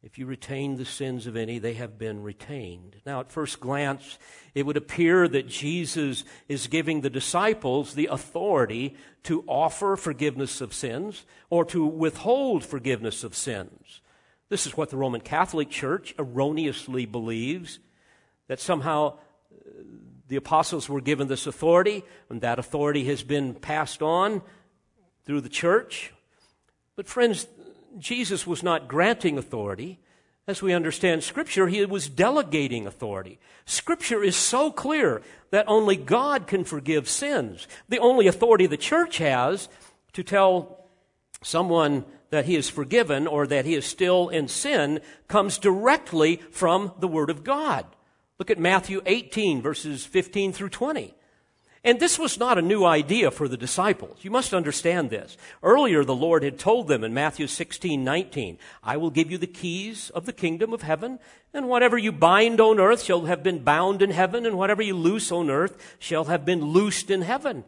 If 0.00 0.16
you 0.16 0.26
retain 0.26 0.76
the 0.76 0.84
sins 0.84 1.26
of 1.26 1.36
any, 1.36 1.58
they 1.58 1.74
have 1.74 1.98
been 1.98 2.22
retained. 2.22 2.96
Now, 3.04 3.18
at 3.18 3.32
first 3.32 3.58
glance, 3.58 4.16
it 4.54 4.64
would 4.64 4.76
appear 4.76 5.26
that 5.26 5.48
Jesus 5.48 6.22
is 6.46 6.68
giving 6.68 7.00
the 7.00 7.10
disciples 7.10 7.94
the 7.94 8.06
authority 8.06 8.94
to 9.24 9.42
offer 9.48 9.96
forgiveness 9.96 10.60
of 10.60 10.72
sins 10.72 11.26
or 11.50 11.64
to 11.66 11.84
withhold 11.84 12.64
forgiveness 12.64 13.24
of 13.24 13.34
sins. 13.34 14.00
This 14.50 14.66
is 14.66 14.76
what 14.76 14.90
the 14.90 14.96
Roman 14.96 15.20
Catholic 15.20 15.68
Church 15.68 16.14
erroneously 16.16 17.04
believes 17.04 17.80
that 18.46 18.60
somehow 18.60 19.18
the 20.28 20.36
apostles 20.36 20.88
were 20.88 21.00
given 21.00 21.28
this 21.28 21.46
authority, 21.46 22.04
and 22.28 22.40
that 22.42 22.58
authority 22.58 23.04
has 23.04 23.22
been 23.22 23.54
passed 23.54 24.02
on 24.02 24.42
through 25.24 25.40
the 25.40 25.48
church. 25.48 26.12
But, 26.96 27.08
friends, 27.08 27.46
Jesus 27.98 28.46
was 28.46 28.62
not 28.62 28.88
granting 28.88 29.38
authority. 29.38 29.98
As 30.46 30.62
we 30.62 30.72
understand 30.72 31.22
Scripture, 31.22 31.68
he 31.68 31.84
was 31.84 32.08
delegating 32.08 32.86
authority. 32.86 33.38
Scripture 33.66 34.22
is 34.22 34.36
so 34.36 34.70
clear 34.70 35.20
that 35.50 35.68
only 35.68 35.96
God 35.96 36.46
can 36.46 36.64
forgive 36.64 37.08
sins. 37.08 37.66
The 37.88 37.98
only 37.98 38.26
authority 38.26 38.66
the 38.66 38.76
church 38.76 39.18
has 39.18 39.68
to 40.14 40.22
tell 40.22 40.86
someone 41.42 42.04
that 42.30 42.46
he 42.46 42.56
is 42.56 42.68
forgiven 42.68 43.26
or 43.26 43.46
that 43.46 43.64
he 43.64 43.74
is 43.74 43.84
still 43.84 44.28
in 44.28 44.48
sin 44.48 45.00
comes 45.28 45.58
directly 45.58 46.36
from 46.50 46.92
the 46.98 47.08
Word 47.08 47.30
of 47.30 47.44
God. 47.44 47.86
Look 48.38 48.50
at 48.50 48.58
Matthew 48.58 49.02
18, 49.04 49.60
verses 49.60 50.06
15 50.06 50.52
through 50.52 50.68
20. 50.68 51.14
And 51.84 51.98
this 51.98 52.18
was 52.18 52.38
not 52.38 52.58
a 52.58 52.62
new 52.62 52.84
idea 52.84 53.30
for 53.30 53.48
the 53.48 53.56
disciples. 53.56 54.18
You 54.22 54.30
must 54.30 54.52
understand 54.52 55.10
this. 55.10 55.36
Earlier, 55.62 56.04
the 56.04 56.14
Lord 56.14 56.42
had 56.42 56.58
told 56.58 56.86
them 56.86 57.02
in 57.02 57.14
Matthew 57.14 57.46
16, 57.46 58.02
19, 58.02 58.58
I 58.82 58.96
will 58.96 59.10
give 59.10 59.30
you 59.30 59.38
the 59.38 59.46
keys 59.46 60.10
of 60.10 60.26
the 60.26 60.32
kingdom 60.32 60.72
of 60.72 60.82
heaven, 60.82 61.18
and 61.54 61.68
whatever 61.68 61.96
you 61.96 62.12
bind 62.12 62.60
on 62.60 62.78
earth 62.78 63.02
shall 63.02 63.26
have 63.26 63.42
been 63.42 63.64
bound 63.64 64.02
in 64.02 64.10
heaven, 64.10 64.44
and 64.44 64.58
whatever 64.58 64.82
you 64.82 64.94
loose 64.94 65.32
on 65.32 65.50
earth 65.50 65.96
shall 65.98 66.24
have 66.24 66.44
been 66.44 66.64
loosed 66.64 67.10
in 67.10 67.22
heaven. 67.22 67.64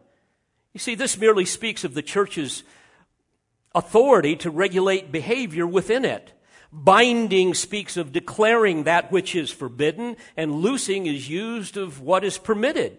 You 0.73 0.81
see, 0.81 0.95
this 0.95 1.19
merely 1.19 1.45
speaks 1.45 1.83
of 1.83 1.95
the 1.95 2.03
church's 2.03 2.63
authority 3.75 4.37
to 4.37 4.51
regulate 4.51 5.11
behavior 5.11 5.67
within 5.67 6.05
it. 6.05 6.33
Binding 6.73 7.55
speaks 7.55 7.97
of 7.97 8.13
declaring 8.13 8.85
that 8.85 9.11
which 9.11 9.35
is 9.35 9.51
forbidden, 9.51 10.17
and 10.37 10.53
loosing 10.53 11.07
is 11.07 11.29
used 11.29 11.77
of 11.77 12.01
what 12.01 12.25
is 12.25 12.39
permitted. 12.39 12.99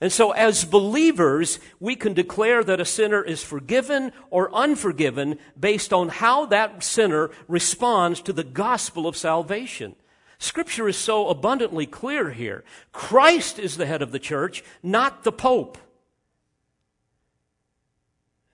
And 0.00 0.10
so, 0.10 0.30
as 0.30 0.64
believers, 0.64 1.58
we 1.78 1.94
can 1.94 2.14
declare 2.14 2.64
that 2.64 2.80
a 2.80 2.86
sinner 2.86 3.22
is 3.22 3.44
forgiven 3.44 4.12
or 4.30 4.54
unforgiven 4.54 5.38
based 5.58 5.92
on 5.92 6.08
how 6.08 6.46
that 6.46 6.82
sinner 6.82 7.30
responds 7.48 8.22
to 8.22 8.32
the 8.32 8.44
gospel 8.44 9.06
of 9.06 9.16
salvation. 9.16 9.94
Scripture 10.38 10.88
is 10.88 10.96
so 10.96 11.28
abundantly 11.28 11.84
clear 11.84 12.30
here. 12.30 12.64
Christ 12.92 13.58
is 13.58 13.76
the 13.76 13.84
head 13.84 14.00
of 14.00 14.10
the 14.10 14.18
church, 14.18 14.64
not 14.82 15.22
the 15.22 15.32
Pope. 15.32 15.76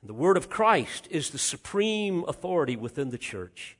The 0.02 0.12
word 0.14 0.36
of 0.36 0.50
Christ 0.50 1.06
is 1.12 1.30
the 1.30 1.38
supreme 1.38 2.24
authority 2.26 2.74
within 2.74 3.10
the 3.10 3.18
church, 3.18 3.76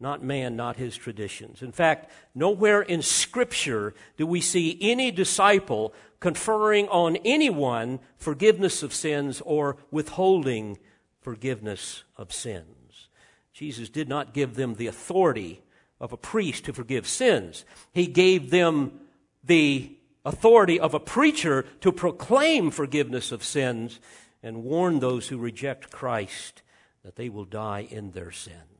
not 0.00 0.22
man, 0.22 0.56
not 0.56 0.76
his 0.76 0.96
traditions. 0.96 1.62
In 1.62 1.72
fact, 1.72 2.10
nowhere 2.34 2.82
in 2.82 3.02
Scripture 3.02 3.94
do 4.16 4.26
we 4.26 4.40
see 4.40 4.78
any 4.80 5.10
disciple 5.10 5.94
conferring 6.20 6.88
on 6.88 7.16
anyone 7.24 8.00
forgiveness 8.16 8.82
of 8.82 8.94
sins 8.94 9.40
or 9.44 9.76
withholding 9.90 10.78
forgiveness 11.20 12.04
of 12.16 12.32
sins. 12.32 13.08
Jesus 13.52 13.88
did 13.88 14.08
not 14.08 14.34
give 14.34 14.54
them 14.54 14.74
the 14.74 14.86
authority 14.86 15.62
of 16.00 16.12
a 16.12 16.16
priest 16.16 16.64
to 16.64 16.72
forgive 16.72 17.06
sins, 17.06 17.64
He 17.92 18.06
gave 18.06 18.50
them 18.50 19.00
the 19.42 19.96
authority 20.24 20.80
of 20.80 20.94
a 20.94 21.00
preacher 21.00 21.64
to 21.80 21.92
proclaim 21.92 22.70
forgiveness 22.70 23.30
of 23.30 23.44
sins 23.44 24.00
and 24.42 24.64
warn 24.64 24.98
those 24.98 25.28
who 25.28 25.38
reject 25.38 25.90
Christ 25.90 26.62
that 27.04 27.16
they 27.16 27.28
will 27.28 27.44
die 27.44 27.86
in 27.90 28.10
their 28.10 28.30
sins. 28.30 28.73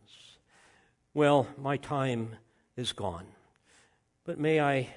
Well, 1.14 1.46
my 1.56 1.76
time 1.76 2.36
is 2.76 2.92
gone. 2.92 3.26
But 4.24 4.38
may 4.38 4.60
I 4.60 4.88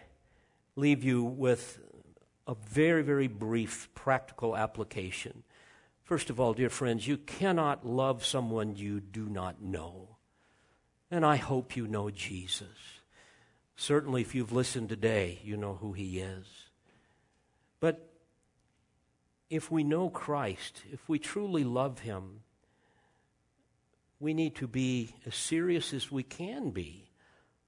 leave 0.76 1.04
you 1.04 1.24
with 1.24 1.80
a 2.48 2.56
very, 2.56 3.04
very 3.04 3.28
brief 3.28 3.88
practical 3.94 4.58
application. 4.58 5.44
First 6.04 6.32
of 6.32 6.40
all, 6.40 6.54
dear 6.54 6.70
friends, 6.70 7.08
you 7.08 7.18
cannot 7.18 7.86
love 7.86 8.26
someone 8.26 8.76
you 8.76 9.00
do 9.00 9.30
not 9.30 9.62
know. 9.62 10.18
And 11.12 11.24
I 11.24 11.36
hope 11.36 11.76
you 11.76 11.88
know 11.88 12.10
Jesus. 12.10 12.68
Certainly, 13.76 14.22
if 14.22 14.34
you've 14.34 14.52
listened 14.52 14.90
today, 14.90 15.40
you 15.44 15.56
know 15.56 15.76
who 15.76 15.94
he 15.94 16.20
is. 16.20 16.46
But 17.80 18.10
if 19.50 19.72
we 19.72 19.84
know 19.84 20.10
Christ, 20.10 20.82
if 20.92 21.08
we 21.08 21.20
truly 21.20 21.64
love 21.64 22.00
Him, 22.00 22.42
we 24.20 24.34
need 24.34 24.56
to 24.56 24.68
be 24.68 25.10
as 25.26 25.36
serious 25.36 25.94
as 25.94 26.12
we 26.12 26.24
can 26.24 26.72
be 26.72 27.10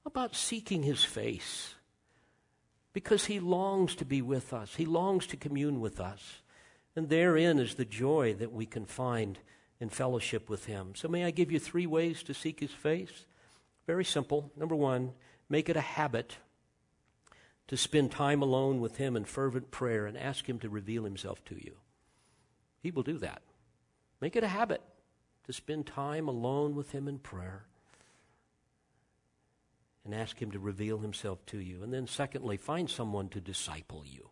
about 0.05 0.35
seeking 0.35 0.83
His 0.83 1.03
face 1.03 1.75
because 2.93 3.25
He 3.25 3.39
longs 3.39 3.95
to 3.95 4.05
be 4.05 4.21
with 4.21 4.53
us, 4.53 4.75
He 4.75 4.85
longs 4.85 5.27
to 5.27 5.37
commune 5.37 5.79
with 5.79 5.99
us. 5.99 6.41
And 6.95 7.07
therein 7.07 7.59
is 7.59 7.75
the 7.75 7.85
joy 7.85 8.33
that 8.39 8.51
we 8.51 8.65
can 8.65 8.85
find 8.85 9.37
in 9.79 9.89
fellowship 9.89 10.49
with 10.49 10.65
Him. 10.65 10.93
So, 10.95 11.07
may 11.07 11.23
I 11.23 11.31
give 11.31 11.51
you 11.51 11.59
three 11.59 11.85
ways 11.85 12.23
to 12.23 12.33
seek 12.33 12.59
His 12.59 12.71
face? 12.71 13.25
Very 13.85 14.03
simple. 14.03 14.51
Number 14.57 14.75
one, 14.75 15.13
make 15.49 15.69
it 15.69 15.77
a 15.77 15.81
habit 15.81 16.37
to 17.67 17.77
spend 17.77 18.11
time 18.11 18.41
alone 18.41 18.81
with 18.81 18.97
Him 18.97 19.15
in 19.15 19.23
fervent 19.23 19.69
prayer 19.69 20.07
and 20.07 20.17
ask 20.17 20.49
Him 20.49 20.59
to 20.59 20.69
reveal 20.69 21.03
Himself 21.03 21.45
to 21.45 21.55
you. 21.55 21.75
He 22.81 22.91
will 22.91 23.03
do 23.03 23.19
that. 23.19 23.43
Make 24.19 24.35
it 24.35 24.43
a 24.43 24.47
habit 24.47 24.81
to 25.49 25.53
spend 25.53 25.87
time 25.87 26.27
alone 26.27 26.75
with 26.75 26.91
Him 26.91 27.07
in 27.07 27.17
prayer 27.17 27.65
and 30.05 30.13
ask 30.13 30.39
Him 30.39 30.51
to 30.51 30.59
reveal 30.59 30.99
Himself 30.99 31.43
to 31.47 31.57
you. 31.57 31.81
And 31.81 31.91
then, 31.91 32.05
secondly, 32.05 32.55
find 32.55 32.87
someone 32.87 33.29
to 33.29 33.41
disciple 33.41 34.03
you, 34.05 34.29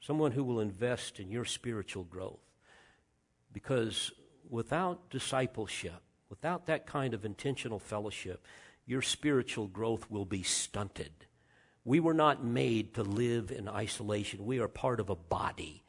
someone 0.00 0.32
who 0.32 0.42
will 0.42 0.58
invest 0.58 1.20
in 1.20 1.30
your 1.30 1.44
spiritual 1.44 2.02
growth. 2.02 2.40
Because 3.52 4.10
without 4.48 5.08
discipleship, 5.08 6.02
without 6.28 6.66
that 6.66 6.88
kind 6.88 7.14
of 7.14 7.24
intentional 7.24 7.78
fellowship, 7.78 8.44
your 8.86 9.02
spiritual 9.02 9.68
growth 9.68 10.10
will 10.10 10.24
be 10.24 10.42
stunted. 10.42 11.12
We 11.84 12.00
were 12.00 12.12
not 12.12 12.44
made 12.44 12.94
to 12.94 13.04
live 13.04 13.52
in 13.52 13.68
isolation. 13.68 14.44
We 14.44 14.58
are 14.58 14.66
part 14.66 14.98
of 14.98 15.10
a 15.10 15.14
body. 15.14 15.84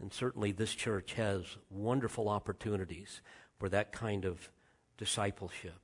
And 0.00 0.12
certainly 0.12 0.52
this 0.52 0.74
church 0.74 1.14
has 1.14 1.44
wonderful 1.70 2.28
opportunities 2.28 3.20
for 3.58 3.68
that 3.68 3.92
kind 3.92 4.24
of 4.24 4.50
discipleship. 4.96 5.78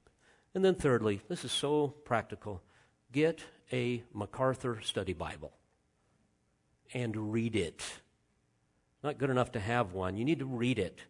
And 0.54 0.64
then, 0.64 0.74
thirdly, 0.74 1.20
this 1.28 1.44
is 1.44 1.52
so 1.52 1.88
practical 2.04 2.62
get 3.12 3.42
a 3.72 4.02
MacArthur 4.12 4.80
Study 4.82 5.12
Bible 5.12 5.52
and 6.92 7.32
read 7.32 7.56
it. 7.56 7.82
Not 9.02 9.18
good 9.18 9.30
enough 9.30 9.52
to 9.52 9.60
have 9.60 9.92
one, 9.92 10.16
you 10.16 10.24
need 10.24 10.40
to 10.40 10.46
read 10.46 10.78
it. 10.78 11.00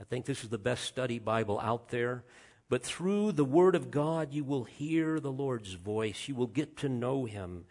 I 0.00 0.04
think 0.04 0.26
this 0.26 0.44
is 0.44 0.50
the 0.50 0.58
best 0.58 0.84
study 0.84 1.18
Bible 1.18 1.58
out 1.60 1.88
there. 1.88 2.24
But 2.68 2.84
through 2.84 3.32
the 3.32 3.44
Word 3.44 3.74
of 3.74 3.90
God, 3.90 4.32
you 4.32 4.44
will 4.44 4.64
hear 4.64 5.20
the 5.20 5.32
Lord's 5.32 5.72
voice. 5.72 6.28
You 6.28 6.34
will 6.34 6.46
get 6.46 6.76
to 6.78 6.88
know 6.88 7.24
Him. 7.24 7.64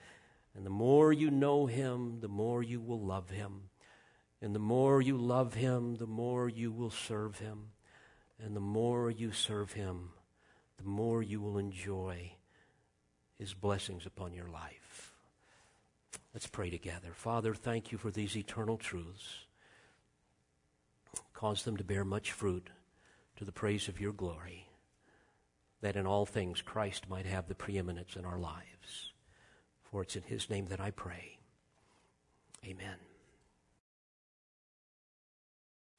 And 0.55 0.65
the 0.65 0.71
more 0.71 1.13
you 1.13 1.30
know 1.30 1.67
Him, 1.67 2.19
the 2.19 2.28
more 2.28 2.63
you 2.63 2.80
will 2.80 2.99
love 2.99 3.30
Him. 3.30 3.69
And 4.41 4.53
the 4.53 4.59
more 4.59 5.01
you 5.01 5.17
love 5.17 5.53
Him, 5.55 5.95
the 5.95 6.07
more 6.07 6.47
you 6.47 6.71
will 6.71 6.91
serve 6.91 7.39
Him. 7.39 7.69
And 8.43 8.55
the 8.55 8.61
more 8.61 9.09
you 9.09 9.31
serve 9.31 9.73
Him, 9.73 10.11
the 10.77 10.88
more 10.88 11.23
you 11.23 11.41
will 11.41 11.57
enjoy 11.57 12.33
His 13.39 13.53
blessings 13.53 14.05
upon 14.05 14.33
your 14.33 14.47
life. 14.47 15.13
Let's 16.33 16.47
pray 16.47 16.69
together. 16.69 17.09
Father, 17.13 17.55
thank 17.55 17.91
you 17.91 17.97
for 17.97 18.11
these 18.11 18.38
eternal 18.38 18.77
truths. 18.77 19.45
Cause 21.33 21.63
them 21.63 21.77
to 21.77 21.83
bear 21.83 22.05
much 22.05 22.31
fruit 22.31 22.69
to 23.38 23.45
the 23.45 23.51
praise 23.51 23.88
of 23.88 23.99
your 23.99 24.13
glory 24.13 24.67
that 25.81 25.95
in 25.95 26.07
all 26.07 26.25
things 26.25 26.61
Christ 26.61 27.09
might 27.09 27.25
have 27.25 27.47
the 27.47 27.55
preeminence 27.55 28.15
in 28.15 28.25
our 28.25 28.39
lives. 28.39 29.13
For 29.83 30.01
it's 30.01 30.15
in 30.15 30.23
his 30.23 30.49
name 30.49 30.67
that 30.67 30.81
I 30.81 30.91
pray. 30.91 31.39
Amen. 32.65 33.07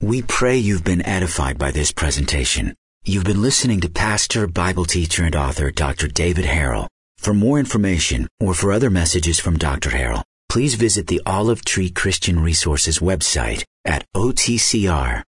We 0.01 0.22
pray 0.22 0.59
you've 0.59 0.84
been 0.84 1.05
edified 1.05 1.59
by 1.59 1.72
this 1.72 1.90
presentation. 1.90 2.76
You've 3.05 3.24
been 3.24 3.42
listening 3.42 3.80
to 3.80 3.90
pastor, 3.90 4.46
Bible 4.46 4.84
teacher, 4.84 5.24
and 5.24 5.34
author 5.34 5.72
Dr. 5.72 6.07
David 6.07 6.44
Harrell. 6.44 6.86
For 7.16 7.34
more 7.34 7.59
information 7.59 8.28
or 8.38 8.55
for 8.55 8.70
other 8.70 8.90
messages 8.90 9.40
from 9.40 9.59
Dr. 9.59 9.90
Harrell, 9.90 10.22
please 10.49 10.76
visit 10.76 11.09
the 11.09 11.20
Olive 11.26 11.64
Tree 11.64 11.90
Christian 11.90 12.38
Resources 12.38 13.01
website 13.01 13.64
at 13.84 14.05
otcr.org. 14.14 15.24